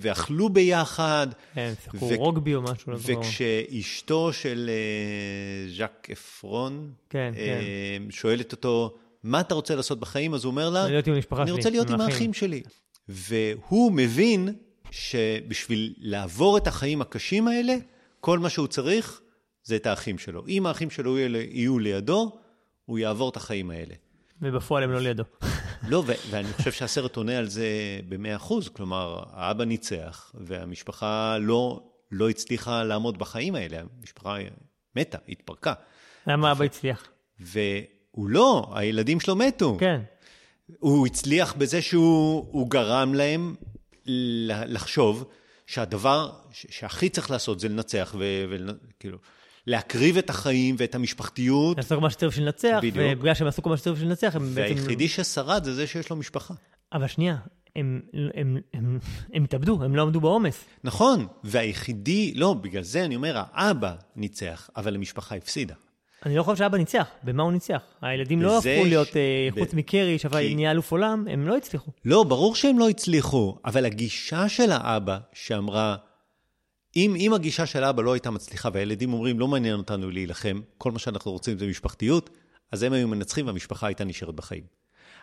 ואכלו 0.00 0.48
ביחד. 0.48 1.26
כן, 1.54 1.72
שיחקו 1.84 2.08
רוגבי 2.16 2.54
או 2.54 2.62
משהו. 2.62 2.92
לא 2.92 2.98
וכשאשתו 3.02 4.32
של 4.32 4.70
אה, 4.70 5.70
ז'אק 5.76 6.08
אפרון 6.12 6.92
כן, 7.10 7.32
אה, 7.36 7.60
כן. 8.04 8.10
שואלת 8.10 8.52
אותו, 8.52 8.94
מה 9.22 9.40
אתה 9.40 9.54
רוצה 9.54 9.74
לעשות 9.74 10.00
בחיים? 10.00 10.34
אז 10.34 10.44
הוא 10.44 10.50
אומר 10.50 10.70
לה, 10.70 10.86
אני 11.32 11.50
רוצה 11.50 11.70
להיות 11.70 11.90
עם 11.90 12.00
האחים 12.00 12.32
שלי. 12.32 12.62
והוא 13.08 13.92
מבין 13.92 14.54
שבשביל 14.94 15.94
לעבור 15.98 16.56
את 16.56 16.66
החיים 16.66 17.00
הקשים 17.00 17.48
האלה, 17.48 17.74
כל 18.20 18.38
מה 18.38 18.50
שהוא 18.50 18.66
צריך 18.66 19.20
זה 19.64 19.76
את 19.76 19.86
האחים 19.86 20.18
שלו. 20.18 20.46
אם 20.48 20.66
האחים 20.66 20.90
שלו 20.90 21.18
יהיו 21.18 21.78
לידו, 21.78 22.38
הוא 22.84 22.98
יעבור 22.98 23.28
את 23.28 23.36
החיים 23.36 23.70
האלה. 23.70 23.94
ובפועל 24.42 24.82
הם 24.82 24.90
לא 24.90 25.00
לידו. 25.00 25.22
לא, 25.88 26.02
ו- 26.06 26.12
ואני 26.30 26.52
חושב 26.52 26.72
שהסרט 26.72 27.16
עונה 27.16 27.38
על 27.38 27.48
זה 27.48 27.66
במאה 28.08 28.36
אחוז. 28.36 28.68
כלומר, 28.68 29.22
האבא 29.32 29.64
ניצח, 29.64 30.32
והמשפחה 30.34 31.38
לא, 31.38 31.82
לא 32.10 32.30
הצליחה 32.30 32.84
לעמוד 32.84 33.18
בחיים 33.18 33.54
האלה. 33.54 33.80
המשפחה 34.00 34.36
מתה, 34.96 35.18
התפרקה. 35.28 35.72
למה 36.26 36.52
אבא 36.52 36.64
הצליח? 36.64 37.08
והוא 37.40 38.28
לא, 38.28 38.72
הילדים 38.74 39.20
שלו 39.20 39.36
מתו. 39.36 39.76
כן. 39.80 40.00
הוא 40.78 41.06
הצליח 41.06 41.54
בזה 41.54 41.82
שהוא 41.82 42.70
גרם 42.70 43.14
להם 43.14 43.54
לחשוב 44.06 45.24
שהדבר 45.66 46.32
שהכי 46.52 47.08
צריך 47.08 47.30
לעשות 47.30 47.60
זה 47.60 47.68
לנצח, 47.68 48.14
וכאילו, 48.18 49.18
להקריב 49.66 50.16
את 50.16 50.30
החיים 50.30 50.74
ואת 50.78 50.94
המשפחתיות. 50.94 51.76
לעשות 51.76 52.02
מה 52.02 52.10
שצריך 52.10 52.32
בשביל 52.32 52.46
לנצח, 52.46 52.80
ובגלל 52.82 53.34
שהם 53.34 53.46
עשו 53.46 53.62
כל 53.62 53.70
מה 53.70 53.76
שצריך 53.76 53.94
בשביל 53.94 54.08
לנצח, 54.08 54.36
הם 54.36 54.54
בעצם... 54.54 54.74
והיחידי 54.74 55.08
ששרד 55.08 55.64
זה 55.64 55.74
זה 55.74 55.86
שיש 55.86 56.10
לו 56.10 56.16
משפחה. 56.16 56.54
אבל 56.92 57.06
שנייה, 57.06 57.36
הם, 57.76 58.00
הם, 58.12 58.28
הם, 58.34 58.56
הם, 58.74 58.98
הם 59.32 59.44
התאבדו, 59.44 59.82
הם 59.84 59.96
לא 59.96 60.02
עמדו 60.02 60.20
בעומס. 60.20 60.64
נכון, 60.84 61.26
והיחידי, 61.44 62.32
לא, 62.34 62.54
בגלל 62.54 62.82
זה 62.82 63.04
אני 63.04 63.16
אומר, 63.16 63.42
האבא 63.52 63.94
ניצח, 64.16 64.70
אבל 64.76 64.94
המשפחה 64.94 65.34
הפסידה. 65.34 65.74
אני 66.26 66.36
לא 66.36 66.42
חושב 66.42 66.56
שאבא 66.56 66.78
ניצח, 66.78 67.08
במה 67.22 67.42
הוא 67.42 67.52
ניצח? 67.52 67.82
הילדים 68.02 68.42
לא 68.42 68.58
הפכו 68.58 68.84
להיות, 68.84 69.08
ש... 69.08 69.16
אה, 69.16 69.48
חוץ 69.58 69.74
ב... 69.74 69.76
מקרי, 69.76 70.18
שווה 70.18 70.40
כי... 70.40 70.54
נהיה 70.54 70.70
אלוף 70.70 70.92
עולם, 70.92 71.26
הם 71.30 71.46
לא 71.46 71.56
הצליחו. 71.56 71.90
לא, 72.04 72.22
ברור 72.24 72.54
שהם 72.54 72.78
לא 72.78 72.88
הצליחו, 72.88 73.58
אבל 73.64 73.86
הגישה 73.86 74.48
של 74.48 74.72
האבא 74.72 75.18
שאמרה, 75.32 75.96
אם, 76.96 77.14
אם 77.18 77.32
הגישה 77.34 77.66
של 77.66 77.84
האבא 77.84 78.02
לא 78.02 78.12
הייתה 78.12 78.30
מצליחה 78.30 78.68
והילדים 78.72 79.12
אומרים, 79.12 79.40
לא 79.40 79.48
מעניין 79.48 79.76
אותנו 79.76 80.10
להילחם, 80.10 80.60
כל 80.78 80.92
מה 80.92 80.98
שאנחנו 80.98 81.32
רוצים 81.32 81.58
זה 81.58 81.66
משפחתיות, 81.66 82.30
אז 82.72 82.82
הם 82.82 82.92
היו 82.92 83.08
מנצחים 83.08 83.46
והמשפחה 83.46 83.86
הייתה 83.86 84.04
נשארת 84.04 84.34
בחיים. 84.34 84.62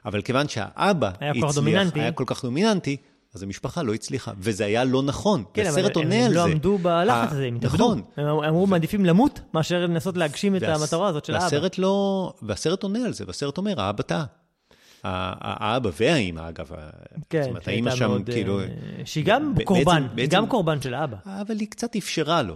אבל 0.05 0.21
כיוון 0.21 0.47
שהאבא 0.47 1.11
היה 1.19 1.31
הצליח, 1.31 1.55
דומיננטי. 1.55 1.99
היה 1.99 2.11
כל 2.11 2.23
כך 2.27 2.45
דומיננטי, 2.45 2.97
אז 3.33 3.43
המשפחה 3.43 3.83
לא 3.83 3.93
הצליחה, 3.93 4.31
וזה 4.37 4.65
היה 4.65 4.83
לא 4.83 5.03
נכון. 5.03 5.43
כן, 5.53 5.65
הסרט 5.65 5.95
עונה 5.95 6.25
על 6.25 6.33
זה. 6.33 6.41
הם 6.41 6.47
לא 6.47 6.51
עמדו 6.53 6.77
בלחץ 6.77 7.31
הזה, 7.31 7.45
הם 7.45 7.55
התאבדו. 7.55 7.75
נכון. 7.85 8.01
הם 8.17 8.27
אמרו, 8.27 8.67
מעדיפים 8.67 9.05
למות 9.05 9.39
מאשר 9.53 9.85
לנסות 9.85 10.17
להגשים 10.17 10.55
את 10.55 10.63
המטרה 10.63 11.07
הזאת 11.07 11.25
של 11.25 11.33
האבא. 11.33 11.43
והסרט 11.43 11.77
לא... 11.77 12.33
והסרט 12.41 12.83
עונה 12.83 13.05
על 13.05 13.13
זה, 13.13 13.23
והסרט 13.27 13.57
אומר, 13.57 13.81
האבא 13.81 14.03
טעה. 14.03 14.25
האבא 15.03 15.89
והאימא, 15.99 16.49
אגב. 16.49 16.71
כן, 17.29 17.41
זאת 17.41 17.49
אומרת, 17.49 17.67
האימא 17.67 17.95
שם, 17.95 18.07
מאוד, 18.07 18.21
כאילו... 18.25 18.59
שהיא 19.05 19.25
גם 19.25 19.53
קורבן, 19.63 20.07
היא 20.17 20.27
גם 20.29 20.47
קורבן 20.47 20.81
של 20.81 20.93
האבא. 20.93 21.17
אבל 21.25 21.59
היא 21.59 21.67
קצת 21.67 21.95
אפשרה 21.95 22.41
לו. 22.41 22.55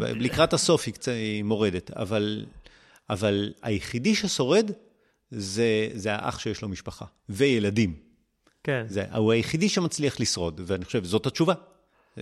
לקראת 0.00 0.52
הסוף 0.52 0.82
היא 0.86 0.94
קצת 0.94 1.12
מורדת. 1.44 1.90
אבל, 1.90 2.44
אבל 3.10 3.52
היחידי 3.62 4.14
ששורד 4.14 4.70
זה, 5.30 5.88
זה 5.94 6.14
האח 6.14 6.38
שיש 6.38 6.62
לו 6.62 6.68
משפחה, 6.68 7.04
וילדים. 7.28 8.09
כן. 8.64 8.84
זה, 8.88 9.04
הוא 9.14 9.32
היחידי 9.32 9.68
שמצליח 9.68 10.20
לשרוד, 10.20 10.60
ואני 10.66 10.84
חושב, 10.84 11.04
זאת 11.04 11.26
התשובה. 11.26 11.54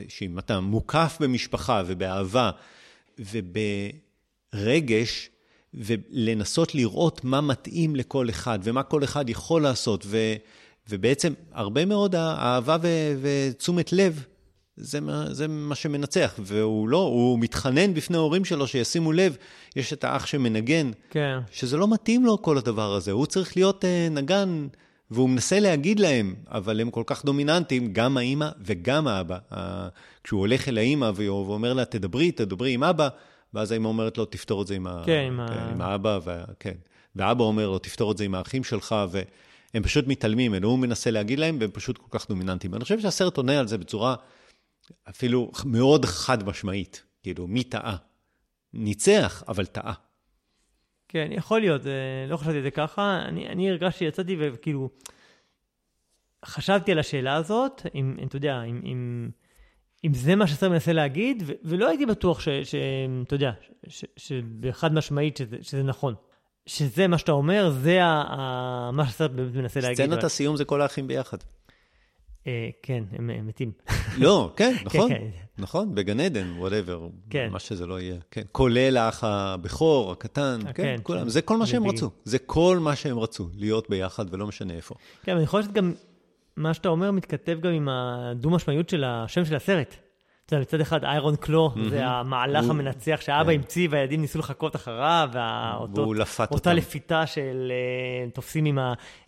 שאם 0.09 0.39
אתה 0.39 0.61
מוקף 0.61 1.17
במשפחה 1.21 1.83
ובאהבה 1.87 2.51
וברגש, 4.53 5.31
ולנסות 5.75 6.75
לראות 6.75 7.25
מה 7.25 7.41
מתאים 7.41 7.97
לכל 7.97 8.31
אחד 8.31 8.59
ומה 8.63 8.83
כל 8.83 9.05
אחד 9.05 9.31
יכול 9.31 9.63
לעשות, 9.63 10.05
ו, 10.07 10.35
ובעצם 10.89 11.33
הרבה 11.53 11.85
מאוד 11.85 12.15
אהבה 12.15 12.77
ו, 12.83 12.89
ותשומת 13.23 13.93
לב, 13.93 14.25
זה 14.77 15.01
מה, 15.01 15.35
זה 15.35 15.49
מה 15.49 15.75
שמנצח. 15.75 16.35
והוא 16.39 16.89
לא, 16.89 16.99
הוא 16.99 17.39
מתחנן 17.39 17.95
בפני 17.95 18.17
ההורים 18.17 18.45
שלו 18.45 18.67
שישימו 18.67 19.13
לב, 19.13 19.37
יש 19.77 19.93
את 19.93 20.05
האח 20.05 20.27
שמנגן, 20.27 20.91
כן. 21.11 21.39
שזה 21.53 21.77
לא 21.77 21.89
מתאים 21.89 22.27
לו 22.27 22.43
כל 22.43 22.59
הדבר 22.59 22.95
הזה, 22.95 23.13
הוא 23.13 23.27
צריך 23.27 23.57
להיות 23.57 23.85
uh, 23.85 24.13
נגן. 24.13 24.67
והוא 25.11 25.31
מנסה 25.31 25.61
להגיד 25.61 26.01
להם, 26.01 26.35
אבל 26.49 26.81
הם 26.81 26.91
כל 26.91 27.03
כך 27.07 27.25
דומיננטיים, 27.25 27.93
גם 27.93 28.17
האימא 28.17 28.49
וגם 28.61 29.09
האבא. 29.09 29.39
כשהוא 30.25 30.41
הולך 30.41 30.69
אל 30.69 30.79
האימא 30.79 31.11
ואומר 31.15 31.73
לה, 31.73 31.85
תדברי, 31.85 32.33
תדברי 32.33 32.73
עם 32.73 32.85
אבא, 32.85 33.09
ואז 33.55 33.73
האמא 33.73 33.89
אומרת 33.89 34.19
לו, 34.19 34.25
תפתור 34.25 34.63
את 34.63 34.67
זה 34.67 34.75
עם, 34.75 34.87
כן, 35.07 35.33
ה... 35.39 35.49
כן, 35.49 35.75
עם 35.75 35.81
האבא, 35.81 36.19
ו... 36.25 36.31
כן. 36.61 36.75
ואבא 37.17 37.45
אומר 37.45 37.71
לו, 37.71 37.79
תפתור 37.79 38.13
את 38.13 38.19
זה 38.19 38.25
עם 38.25 38.35
האחים 38.35 38.65
שלך, 38.65 38.95
והם 39.11 39.83
פשוט 39.83 40.07
מתעלמים 40.07 40.53
ממנו, 40.53 40.69
הוא 40.69 40.79
מנסה 40.79 41.11
להגיד 41.11 41.39
להם, 41.39 41.57
והם 41.61 41.71
פשוט 41.71 41.99
כל 41.99 42.19
כך 42.19 42.29
דומיננטיים. 42.29 42.75
אני 42.75 42.83
חושב 42.83 43.01
שהסרט 43.01 43.37
עונה 43.37 43.59
על 43.59 43.69
זה 43.69 43.79
בצורה 43.79 44.15
אפילו 45.09 45.51
מאוד 45.65 46.05
חד 46.05 46.49
משמעית, 46.49 47.03
כאילו, 47.23 47.47
מי 47.47 47.65
טעה? 47.65 47.97
ניצח, 48.73 49.43
אבל 49.49 49.67
טעה. 49.67 49.93
כן, 51.09 51.29
יכול 51.31 51.61
להיות, 51.61 51.83
לא 52.29 52.37
חשבתי 52.37 52.57
על 52.57 52.63
זה 52.63 52.71
ככה. 52.71 53.23
אני, 53.29 53.49
אני 53.49 53.71
הרגשתי, 53.71 54.05
יצאתי 54.05 54.37
וכאילו, 54.41 54.91
חשבתי 56.45 56.93
על 56.93 56.99
השאלה 56.99 57.35
הזאת, 57.35 57.87
אם, 57.95 58.17
אתה 58.27 58.37
יודע, 58.37 58.63
אם, 58.63 58.81
אם, 58.85 59.31
אם 60.05 60.15
זה 60.15 60.37
מה 60.37 60.47
שהסרט 60.47 60.71
מנסה 60.71 60.93
להגיד, 60.93 61.43
ו- 61.47 61.53
ולא 61.65 61.89
הייתי 61.89 62.07
בטוח 62.07 62.41
שאתה 62.41 63.35
יודע, 63.35 63.53
שבחד 64.17 64.95
משמעית 64.95 65.37
שזה, 65.37 65.57
שזה 65.63 65.83
נכון. 65.83 66.15
שזה 66.67 67.09
מה 67.09 67.19
שאתה 67.19 67.33
אומר, 67.33 67.71
זה 67.71 68.05
ה- 68.05 68.25
ה- 68.29 68.91
מה 68.93 69.05
באמת 69.19 69.55
מנסה 69.55 69.81
להגיד. 69.81 69.97
סצנת 69.97 70.25
הסיום 70.25 70.57
זה 70.57 70.65
כל 70.65 70.83
האחים 70.83 71.07
ביחד. 71.07 71.39
אה, 72.49 72.69
כן, 72.83 73.05
הם 73.13 73.47
מתים. 73.47 73.73
לא, 74.19 74.53
כן, 74.57 74.75
נכון, 74.85 75.09
כן. 75.09 75.27
נכון, 75.59 75.95
בגן 75.95 76.21
עדן, 76.21 76.53
וואטאבר, 76.59 77.09
כן. 77.31 77.49
מה 77.53 77.59
שזה 77.59 77.87
לא 77.87 78.01
יהיה. 78.01 78.17
כן, 78.31 78.43
כולל 78.53 78.97
האח 78.97 79.25
הבכור, 79.25 80.13
הקטן, 80.13 80.59
אה, 80.67 80.73
כן, 80.73 80.83
כן, 80.83 80.97
כולם, 81.03 81.23
כן. 81.23 81.29
זה 81.29 81.43
כל 81.43 81.57
מה 81.57 81.67
שהם. 81.67 81.87
רצו. 81.87 82.11
זה 82.25 82.39
כל 82.39 82.79
מה 82.81 82.97
שהם 82.97 83.19
רצו, 83.19 83.49
להיות 83.55 83.91
ביחד 83.91 84.35
ולא 84.35 84.47
משנה 84.47 84.75
איפה. 84.75 84.95
כן, 85.23 85.33
אבל 85.33 85.39
אני 85.39 85.47
חושב 85.47 85.69
שגם 85.71 85.93
מה 86.57 86.75
שאתה 86.75 86.89
אומר 86.89 87.11
מתכתב 87.11 87.59
גם 87.61 87.73
עם 87.73 87.89
הדו-משמעיות 87.89 88.89
של 88.89 89.05
השם 89.05 89.45
של 89.45 89.57
הסרט. 89.57 89.97
אתה 90.49 90.57
יודע, 90.57 90.63
מצד 90.63 90.81
אחד 90.81 91.05
איירון 91.05 91.37
קלו, 91.37 91.73
זה 91.91 92.07
המהלך 92.07 92.71
המנצח 92.71 93.21
כן. 93.21 93.33
המציא 93.33 93.89
והילדים 93.91 94.21
ניסו 94.21 94.39
לחכות 94.39 94.77
אחריו, 94.77 95.29
והוא 95.95 96.15
לפת 96.15 96.51
אותה 96.51 96.71
אותם. 96.71 96.79
לפיתה 96.79 97.27
של 97.27 97.73
אה, 97.75 98.31
תופסים 98.31 98.65
עם 98.65 98.79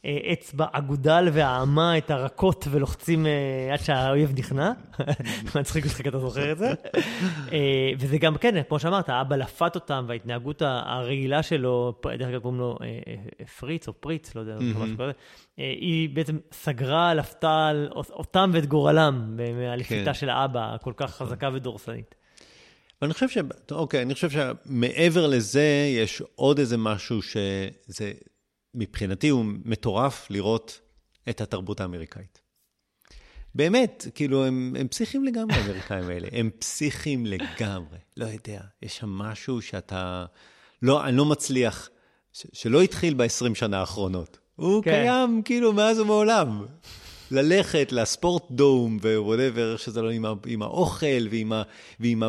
האצבע 0.05 0.67
אגודל 0.73 1.29
והאמה 1.33 1.99
את 1.99 2.11
הרכות 2.11 2.69
ולוחצים 2.71 3.27
אה, 3.27 3.73
עד 3.73 3.81
שהאויב 3.81 4.33
נכנע. 4.39 4.73
מצחיק 5.61 5.85
אותך 5.85 6.03
כי 6.03 6.09
אתה 6.09 6.19
זוכר 6.19 6.53
את 6.53 6.59
זה. 6.59 6.73
אה, 7.53 7.93
וזה 7.99 8.19
גם, 8.19 8.37
כן, 8.37 8.63
כמו 8.69 8.79
שאמרת, 8.79 9.09
האבא 9.09 9.37
לפת 9.37 9.75
אותם 9.75 10.05
וההתנהגות 10.09 10.63
הרעילה 10.63 11.43
שלו, 11.43 11.95
דרך 12.19 12.29
אגב 12.29 12.41
קוראים 12.41 12.61
לו 12.61 12.79
פריץ 13.59 13.89
או 13.89 13.93
פריץ, 13.93 14.35
לא 14.35 14.41
יודע, 14.41 14.57
כזה, 14.57 15.05
אה, 15.05 15.11
היא 15.81 16.09
בעצם 16.09 16.39
סגרה, 16.53 17.15
לפתה 17.15 17.67
על 17.67 17.89
אותם 17.93 18.51
ואת 18.55 18.67
גורלם 18.67 19.37
מהלפיתה 19.37 20.05
כן. 20.05 20.15
של 20.15 20.29
האבא 20.29 20.75
הכל 20.75 20.93
כך 20.97 21.17
חזקה 21.17 21.51
ודורסנית. 21.55 22.15
אבל 23.03 23.07
אני 23.07 23.15
חושב 23.15 23.29
ש... 23.29 23.39
אוקיי, 23.71 24.03
אני 24.03 24.15
חושב 24.15 24.31
שמעבר 24.31 25.27
לזה, 25.27 25.93
יש 25.97 26.23
עוד 26.35 26.59
איזה 26.59 26.77
משהו 26.77 27.23
שזה, 27.23 28.13
מבחינתי 28.75 29.29
הוא 29.29 29.45
מטורף 29.65 30.31
לראות 30.31 30.81
את 31.29 31.41
התרבות 31.41 31.81
האמריקאית. 31.81 32.41
באמת, 33.55 34.07
כאילו, 34.15 34.45
הם, 34.45 34.77
הם 34.79 34.89
פסיכים 34.89 35.25
לגמרי, 35.25 35.57
האמריקאים 35.57 36.09
האלה. 36.09 36.29
הם 36.33 36.51
פסיכים 36.59 37.27
לגמרי. 37.27 37.99
לא 38.17 38.27
יודע, 38.27 38.61
יש 38.83 38.97
שם 38.97 39.09
משהו 39.09 39.63
שאתה... 39.63 40.27
לא, 40.83 41.05
אני 41.05 41.17
לא 41.17 41.25
מצליח, 41.25 41.89
ש, 42.33 42.47
שלא 42.53 42.83
התחיל 42.83 43.15
ב-20 43.15 43.55
שנה 43.55 43.81
האחרונות. 43.81 44.39
הוא 44.61 44.83
כן. 44.83 44.91
קיים 44.91 45.43
כאילו 45.45 45.73
מאז 45.73 46.01
ומעולם. 46.01 46.65
ללכת 47.31 47.93
לספורט 47.93 48.51
דום 48.51 48.99
ו-whatever, 49.03 49.73
איך 49.73 49.81
שזה 49.81 50.03
לא, 50.03 50.11
עם, 50.11 50.25
ה, 50.25 50.33
עם 50.47 50.63
האוכל 50.63 51.29
ועם, 51.31 51.53
ה, 51.53 51.63
ועם 52.01 52.23
ה, 52.23 52.29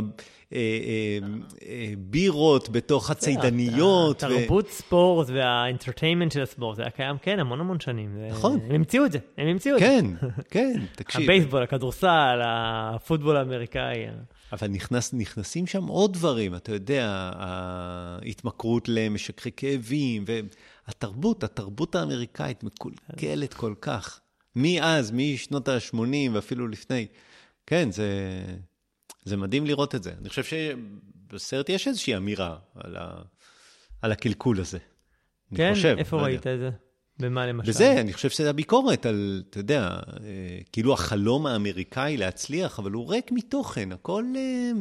בירות 1.98 2.70
בתוך 2.70 3.10
הצידניות. 3.10 4.24
התרבות 4.24 4.70
ספורט 4.70 5.30
וה-entertainment 5.30 6.32
של 6.32 6.42
הספורט, 6.42 6.76
זה 6.76 6.82
היה 6.82 6.92
קיים, 6.92 7.16
כן, 7.22 7.40
המון 7.40 7.60
המון 7.60 7.80
שנים. 7.80 8.18
נכון. 8.30 8.60
הם 8.70 8.76
המציאו 8.76 9.06
את 9.06 9.12
זה, 9.12 9.20
הם 9.38 9.48
המציאו 9.48 9.76
את 9.76 9.80
זה. 9.80 9.86
כן, 9.86 10.06
כן, 10.54 10.74
תקשיב. 10.96 11.22
הבייסבול, 11.22 11.64
הכדורסל, 11.64 12.42
הפוטבול 12.44 13.38
האמריקאי. 13.38 14.06
אבל 14.52 14.68
נכנס, 14.68 15.14
נכנסים 15.14 15.68
שם 15.68 15.88
עוד 15.88 16.14
דברים, 16.14 16.56
אתה 16.56 16.72
יודע, 16.72 17.32
ההתמכרות 17.36 18.90
למשככי 18.90 19.52
כאבים, 19.58 20.26
והתרבות, 20.88 21.44
התרבות 21.44 21.96
האמריקאית 21.96 22.64
מקולקלת 22.64 23.54
כל 23.54 23.74
כך. 23.82 24.20
מאז, 24.56 25.12
משנות 25.12 25.68
ה-80 25.68 26.32
ואפילו 26.34 26.68
לפני. 26.68 27.08
כן, 27.68 27.92
זה, 27.92 28.10
זה 29.24 29.38
מדהים 29.38 29.66
לראות 29.66 29.96
את 29.96 30.04
זה. 30.04 30.14
אני 30.22 30.30
חושב 30.30 30.44
שבסרט 30.44 31.70
יש 31.70 31.88
איזושהי 31.88 32.18
אמירה 32.18 32.56
על, 32.76 32.96
ה, 32.96 33.22
על 34.02 34.12
הקלקול 34.12 34.60
הזה. 34.60 34.78
אני 35.52 35.58
כן, 35.58 35.72
חושב, 35.76 35.96
איפה 35.98 36.18
לא. 36.18 36.22
ראית 36.24 36.48
את 36.48 36.60
זה? 36.60 36.70
במה 37.20 37.46
למשל? 37.46 37.70
וזה, 37.70 38.02
אני 38.02 38.14
חושב 38.14 38.30
שזה 38.30 38.50
הביקורת 38.50 39.06
על, 39.06 39.44
אתה 39.50 39.60
יודע, 39.60 39.88
אה, 40.24 40.60
כאילו 40.72 40.94
החלום 40.94 41.46
האמריקאי 41.46 42.18
להצליח, 42.18 42.80
אבל 42.80 42.92
הוא 42.92 43.12
ריק 43.12 43.32
מתוכן, 43.32 43.92
הכל, 43.92 44.24
אה, 44.36 44.72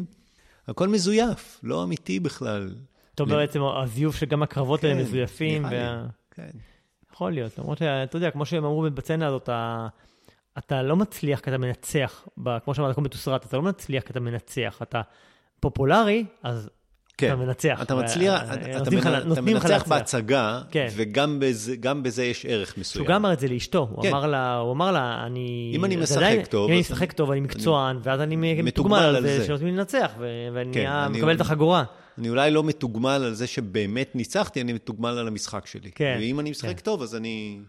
הכל 0.68 0.88
מזויף, 0.88 1.60
לא 1.62 1.82
אמיתי 1.84 2.20
בכלל. 2.20 2.74
אתה 3.14 3.22
אומר 3.22 3.36
בעצם 3.36 3.60
הזיוף 3.62 4.16
שגם 4.16 4.42
הקרבות 4.42 4.84
האלה 4.84 4.94
כן, 4.94 5.00
מזויפים. 5.00 5.66
נראה 5.66 6.02
לי, 6.02 6.08
כן. 6.30 6.50
יכול 7.12 7.32
להיות, 7.32 7.58
למרות 7.58 7.78
שאתה 7.78 8.16
יודע, 8.16 8.30
כמו 8.30 8.46
שהם 8.46 8.64
אמרו 8.64 8.82
בצצנה 8.82 9.26
הזאת, 9.26 9.48
אתה, 10.60 10.74
אתה 10.80 10.82
לא 10.82 10.96
מצליח 10.96 11.40
כי 11.40 11.50
אתה 11.50 11.58
מנצח, 11.58 12.28
ב, 12.42 12.58
כמו 12.58 12.74
שאמרת, 12.74 12.94
כמו 12.94 13.04
בתוסרט, 13.04 13.46
אתה 13.46 13.56
לא 13.56 13.62
מצליח 13.62 14.02
כי 14.02 14.10
אתה 14.12 14.20
מנצח, 14.20 14.78
אתה 14.82 15.00
פופולרי, 15.60 16.24
אז 16.42 16.70
כן. 17.18 17.26
אתה 17.26 17.36
מנצח. 17.36 17.78
אתה 17.82 17.94
מצליח, 17.94 18.40
אה, 18.42 18.54
אתה, 18.54 18.90
לך- 18.90 19.06
מנ- 19.06 19.08
אתה 19.08 19.30
לך 19.30 19.38
מנצח 19.38 19.64
להצליח. 19.64 19.88
בהצגה, 19.88 20.60
כן. 20.70 20.88
וגם 20.96 21.40
בזה, 21.40 21.74
בזה 22.02 22.24
יש 22.24 22.46
ערך 22.46 22.78
מסוים. 22.78 23.04
שהוא 23.04 23.14
גם 23.14 23.24
אמר 23.24 23.32
את 23.32 23.40
זה 23.40 23.48
לאשתו, 23.48 23.88
הוא 23.92 24.02
כן. 24.02 24.08
אמר 24.08 24.26
לה, 24.26 24.56
הוא 24.56 24.72
אמר 24.72 24.92
לה, 24.92 25.22
אני... 25.26 25.72
אם 25.74 25.84
אני 25.84 25.96
משחק 25.96 26.16
עדיין- 26.16 26.44
טוב, 26.44 26.66
אם 26.68 26.72
אני 26.72 26.80
משחק 26.80 27.12
טוב, 27.12 27.30
אני 27.30 27.40
מקצוען, 27.40 27.98
ואז 28.02 28.20
אני 28.20 28.62
מתוגמל 28.62 28.96
על 28.98 29.22
זה. 29.22 29.44
שנותנים 29.46 29.68
לי 29.68 29.76
לנצח, 29.78 30.12
ו- 30.18 30.48
ואני 30.54 30.72
כן, 30.74 30.86
אני- 30.86 31.18
מקבל 31.18 31.34
את 31.36 31.40
החגורה. 31.40 31.84
אני 32.18 32.28
אולי 32.30 32.50
לא 32.50 32.64
מתוגמל 32.64 33.10
על 33.24 33.34
זה 33.34 33.46
שבאמת 33.46 34.14
ניצחתי, 34.14 34.60
אני 34.60 34.72
מתוגמל 34.72 35.08
על 35.18 35.26
המשחק 35.28 35.66
שלי. 35.66 35.90
כן, 35.94 36.16
ואם 36.20 36.40
אני 36.40 36.50
משחק 36.50 36.68
כן. 36.76 36.82
טוב, 36.84 37.02
אז 37.02 37.16
אני... 37.16 37.60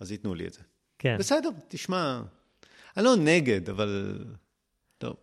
אז 0.00 0.12
ייתנו 0.12 0.34
לי 0.34 0.46
את 0.46 0.52
זה. 0.52 0.60
כן. 0.98 1.16
בסדר, 1.18 1.48
תשמע, 1.68 2.20
אני 2.96 3.04
לא 3.04 3.16
נגד, 3.16 3.70
אבל... 3.70 4.18
טוב. 4.98 5.14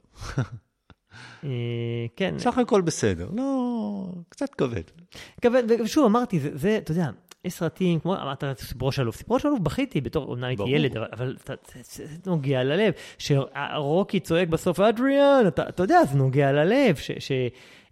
אה, 1.43 1.49
כן. 2.15 2.35
סך 2.39 2.57
הכל 2.57 2.81
בסדר, 2.81 3.29
לא... 3.33 4.05
קצת 4.29 4.55
כבד. 4.55 4.83
כבד, 5.41 5.63
ושוב, 5.83 6.05
אמרתי, 6.05 6.39
זה, 6.39 6.57
זה, 6.57 6.77
אתה 6.77 6.91
יודע, 6.91 7.09
יש 7.45 7.53
סרטים, 7.53 7.99
כמו 7.99 8.15
אמרת, 8.15 8.43
סיפורו 8.57 8.91
של 8.91 9.01
אלוף. 9.01 9.15
סיפורו 9.15 9.39
של 9.39 9.47
אלוף 9.47 9.59
בכיתי 9.59 10.01
בתור, 10.01 10.25
אומנם 10.25 10.43
הייתי. 10.43 10.63
ילד, 10.67 10.97
אבל, 10.97 11.35
זה, 11.83 12.05
נוגע 12.25 12.63
ללב. 12.63 12.93
שרוקי 13.17 14.19
צועק 14.19 14.47
בסוף, 14.47 14.79
אדריאן, 14.79 15.47
אתה, 15.47 15.69
אתה 15.69 15.83
יודע, 15.83 16.05
זה 16.11 16.17
נוגע 16.17 16.51
ללב. 16.51 16.95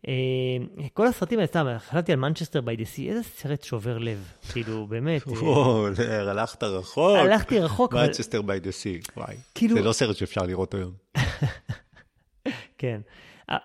ש, 0.06 0.10
ש, 0.10 0.10
אה, 0.82 0.88
כל 0.94 1.08
הסרטים 1.08 1.40
האלה, 1.40 1.48
סתם, 1.48 1.66
חשבתי 1.80 2.12
על 2.12 2.20
Manchester 2.20 2.62
by 2.62 2.76
the 2.76 2.86
Sea, 2.86 3.10
איזה 3.10 3.24
סרט 3.24 3.64
שובר 3.64 3.98
לב. 3.98 4.32
כאילו, 4.52 4.88
באמת. 4.88 5.28
אה, 5.28 5.34
וואו, 5.34 5.88
הלכת 6.30 6.64
רחוק. 6.64 7.18
הלכתי 7.18 7.60
רחוק, 7.60 7.94
אבל... 7.94 8.08
Manchester 8.10 8.42
by 8.42 8.60
the 8.60 8.72
Sea, 8.72 9.00
וואי. 9.18 9.36
כאילו- 9.56 9.76
זה 9.76 9.82
לא 9.82 9.92
סרט 9.94 10.16
שאפשר 10.16 10.42
לראות 10.42 10.74
היום. 10.74 10.92
כן. 12.78 13.02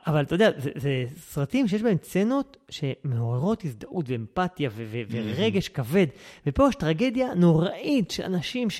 אבל 0.07 0.22
אתה 0.22 0.34
יודע, 0.34 0.51
זה, 0.59 0.70
זה 0.76 1.05
סרטים 1.20 1.68
שיש 1.68 1.82
בהם 1.82 1.97
סצנות 2.03 2.57
שמעוררות 2.70 3.64
הזדהות 3.64 4.05
ואמפתיה 4.09 4.70
ו- 4.72 4.84
ו- 4.91 5.03
ורגש 5.11 5.68
כבד. 5.68 6.07
ופה 6.47 6.66
יש 6.68 6.74
טרגדיה 6.74 7.34
נוראית 7.34 8.11
של 8.11 8.22
אנשים 8.22 8.70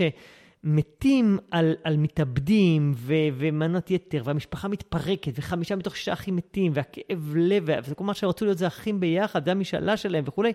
שמתים 0.66 1.38
על, 1.50 1.74
על 1.84 1.96
מתאבדים 1.96 2.92
ו- 2.96 3.12
ומנות 3.38 3.90
יתר, 3.90 4.22
והמשפחה 4.24 4.68
מתפרקת, 4.68 5.32
וחמישה 5.34 5.76
מתוך 5.76 5.96
שישה 5.96 6.12
אחים 6.12 6.36
מתים, 6.36 6.72
והכאב 6.74 7.32
לב, 7.36 7.64
וכל 7.88 8.04
מה 8.04 8.14
שרצו 8.14 8.44
להיות 8.44 8.58
זה 8.58 8.66
אחים 8.66 9.00
ביחד, 9.00 9.44
זה 9.44 9.50
המשאלה 9.50 9.96
שלהם 9.96 10.24
וכולי. 10.26 10.52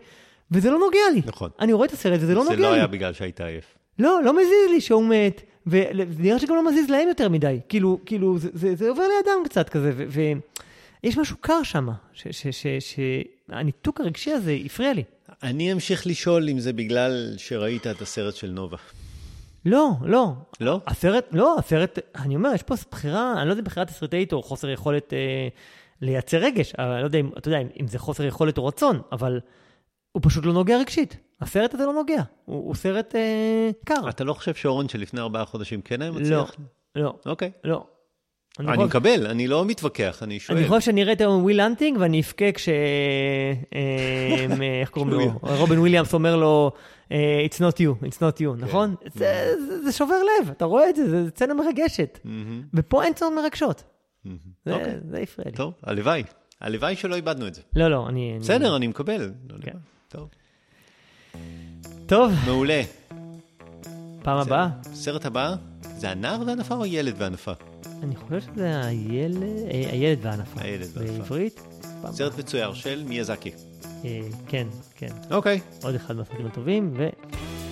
וזה 0.52 0.70
לא 0.70 0.80
נוגע 0.80 1.00
לי. 1.14 1.22
נכון. 1.26 1.50
אני 1.60 1.74
רואה 1.74 1.88
את 1.88 1.92
הסרט 1.92 2.20
וזה 2.22 2.36
לא 2.36 2.44
זה 2.44 2.50
נוגע 2.50 2.62
לא 2.62 2.72
לי. 2.72 2.78
היה 2.78 2.88
בגלל 2.88 3.14
שהיית 3.14 3.42
עייף. 3.42 3.66
לא, 4.00 4.20
לא 4.26 4.34
מזיז 4.34 4.70
לי 4.70 4.82
שהוא 4.82 5.06
מת, 5.06 5.42
ונראה 5.68 6.40
שגם 6.40 6.56
לא 6.56 6.68
מזיז 6.72 6.90
להם 6.90 7.08
יותר 7.08 7.30
מדי. 7.30 7.60
כאילו, 7.70 8.00
כאילו, 8.06 8.40
זה, 8.40 8.50
זה, 8.54 8.76
זה 8.76 8.90
עובר 8.90 9.04
לידם 9.04 9.44
קצת 9.46 9.70
כזה, 9.70 9.92
ויש 11.04 11.18
משהו 11.18 11.38
קר 11.38 11.64
שם, 11.64 11.88
שהניתוק 12.80 14.02
הרגשי 14.02 14.32
הזה 14.32 14.58
הפריע 14.66 14.94
לי. 14.94 15.04
אני 15.44 15.74
אמשיך 15.74 16.08
לשאול 16.08 16.50
אם 16.50 16.60
זה 16.60 16.74
בגלל 16.74 17.34
שראית 17.38 17.88
את 17.88 18.02
הסרט 18.02 18.36
של 18.36 18.50
נובה. 18.52 18.78
לא, 19.66 19.90
לא. 20.06 20.32
לא? 20.60 20.80
הסרט, 20.88 21.26
לא, 21.32 21.56
הסרט, 21.60 22.00
אני 22.16 22.36
אומר, 22.36 22.50
יש 22.56 22.64
פה 22.64 22.76
בחירה, 22.92 23.34
אני 23.38 23.46
לא 23.48 23.52
יודע 23.52 23.60
אם 23.60 23.66
בחירה 23.66 23.86
תסריטאית 23.86 24.34
או 24.34 24.44
חוסר 24.44 24.70
יכולת 24.70 25.14
אה, 25.14 25.48
לייצר 26.02 26.38
רגש, 26.38 26.74
אבל 26.78 26.92
אני 26.92 27.00
לא 27.02 27.06
יודע 27.08 27.20
אם, 27.20 27.30
אתה 27.38 27.48
יודע, 27.48 27.60
אם, 27.60 27.68
אם 27.82 27.88
זה 27.88 28.00
חוסר 28.00 28.24
יכולת 28.26 28.58
או 28.58 28.66
רצון, 28.66 29.02
אבל 29.12 29.40
הוא 30.12 30.22
פשוט 30.26 30.46
לא 30.46 30.54
נוגע 30.54 30.78
רגשית. 30.78 31.18
הסרט 31.42 31.74
הזה 31.74 31.86
לא 31.86 31.94
נוגע, 31.94 32.22
הוא, 32.46 32.68
הוא 32.68 32.76
סרט 32.76 33.16
אה, 33.16 33.70
קר. 33.86 34.10
אתה 34.10 34.24
לא 34.24 34.34
חושב 34.34 34.54
שאורן 34.54 34.90
שלפני 34.90 35.20
ארבעה 35.22 35.46
חודשים 35.46 35.82
כן 35.82 36.02
היה 36.02 36.12
לא, 36.12 36.20
מצליח? 36.20 36.56
לא, 36.96 37.14
אוקיי. 37.26 37.52
לא. 37.64 37.84
אני 38.60 38.68
חושב- 38.68 38.82
מקבל, 38.88 39.28
אני 39.28 39.48
לא 39.48 39.66
מתווכח, 39.66 40.24
אני 40.24 40.40
שואל. 40.40 40.58
אני 40.58 40.68
חושב 40.68 40.82
שאני 40.82 41.04
אראה 41.04 41.14
את 41.14 41.22
היום 41.22 41.44
וויל 41.44 41.60
הנטינג 41.60 41.98
ואני 42.00 42.20
אבכה 42.22 42.52
כש... 42.52 42.70
אה, 42.70 44.46
איך 44.82 44.90
קוראים 44.90 45.12
לו? 45.12 45.32
רובין 45.42 45.80
וויליאמס 45.80 46.14
אומר 46.14 46.36
לו, 46.36 46.72
אה, 46.76 46.80
It's 47.50 47.56
not 47.60 47.76
you, 47.80 48.06
it's 48.06 48.18
not 48.18 48.40
you, 48.42 48.58
נכון? 48.58 48.96
זה- 49.16 49.54
זה- 49.70 49.84
זה 49.84 49.92
שובר 49.92 50.16
לב, 50.24 50.50
אתה 50.50 50.66
רואה 50.66 50.90
את 50.90 50.96
זה, 50.96 51.10
זה 51.10 51.30
סצנה 51.30 51.54
מרגשת. 51.54 52.20
מהמם, 52.24 52.64
ופה 52.74 53.04
אין 53.04 53.14
סצנות 53.14 53.34
מרגשות. 53.36 53.84
מהמם. 54.26 54.38
זה- 54.66 54.74
אוקיי, 54.74 54.96
זה 55.12 55.18
הפריע 55.20 55.50
לי. 55.52 55.56
טוב, 55.58 55.74
הלוואי. 55.84 56.24
הלוואי 56.62 56.96
שלא 56.96 57.16
איבדנו 57.16 57.48
את 57.48 57.56
זה. 57.56 57.62
לא, 57.76 57.88
לא, 57.88 58.10
אני... 58.10 58.32
אני- 58.32 58.40
בסדר, 58.40 58.76
אני 58.76 58.88
מקבל. 58.88 59.32
לא 59.50 59.56
כן. 59.62 59.78
טוב. 60.10 60.30
טוב, 62.06 62.32
מעולה. 62.46 62.82
פעם 64.24 64.38
הבאה. 64.38 64.70
סרט 64.94 65.26
הבא, 65.26 65.56
זה 65.82 66.10
הנער 66.10 66.42
והנפה 66.48 66.76
או 66.76 66.86
ילד 66.86 67.14
והנפה? 67.18 67.52
אני 68.04 68.16
חושב 68.16 68.40
שזה 68.42 68.86
הילד, 68.86 69.44
אה, 69.44 69.90
הילד 69.92 70.20
והנפה. 70.26 70.62
הילד 70.62 70.88
והנפה. 70.94 71.14
בעברית. 71.14 71.62
סרט 72.12 72.40
מצויר 72.40 72.74
של 72.74 73.04
מיאזקי. 73.08 73.52
אה, 74.06 74.22
כן, 74.48 74.68
כן. 74.96 75.12
אוקיי. 75.32 75.60
עוד 75.84 75.96
אחד 75.96 76.16
מהסרטים 76.16 76.46
הטובים, 76.46 76.94
ו... 76.98 77.10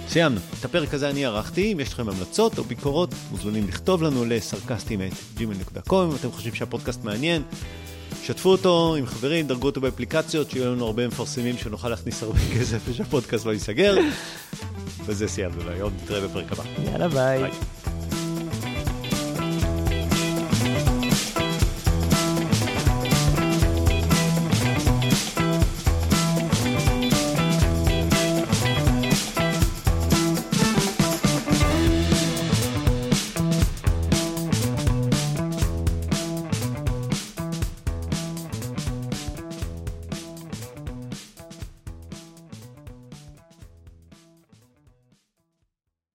סיימנו. 0.07 0.39
את 0.59 0.65
הפרק 0.65 0.93
הזה 0.93 1.09
אני 1.09 1.25
ערכתי, 1.25 1.73
אם 1.73 1.80
יש 1.80 1.93
לכם 1.93 2.09
המלצות 2.09 2.57
או 2.57 2.63
ביקורות, 2.63 3.09
מוזמנים 3.32 3.67
לכתוב 3.67 4.03
לנו 4.03 4.25
לסרקסטים 4.25 5.01
את 5.01 5.11
gmail.com, 5.38 5.93
אם 5.93 6.15
אתם 6.19 6.32
חושבים 6.32 6.55
שהפודקאסט 6.55 7.03
מעניין. 7.03 7.41
שתפו 8.23 8.49
אותו 8.49 8.95
עם 8.95 9.05
חברים, 9.05 9.47
דרגו 9.47 9.65
אותו 9.65 9.82
באפליקציות, 9.82 10.51
שיהיו 10.51 10.71
לנו 10.75 10.86
הרבה 10.86 11.07
מפרסמים 11.07 11.57
שנוכל 11.57 11.89
להכניס 11.89 12.23
הרבה 12.23 12.39
כסף 12.59 12.82
ושהפודקאסט 12.86 13.45
לא 13.45 13.51
ייסגר. 13.51 13.95
וזה 15.05 15.27
סיימנו 15.27 15.63
להיום, 15.69 15.93
נתראה 16.03 16.27
בפרק 16.27 16.51
הבא. 16.51 16.63
יאללה 16.91 17.07
ביי. 17.07 17.39
ביי. 17.41 17.51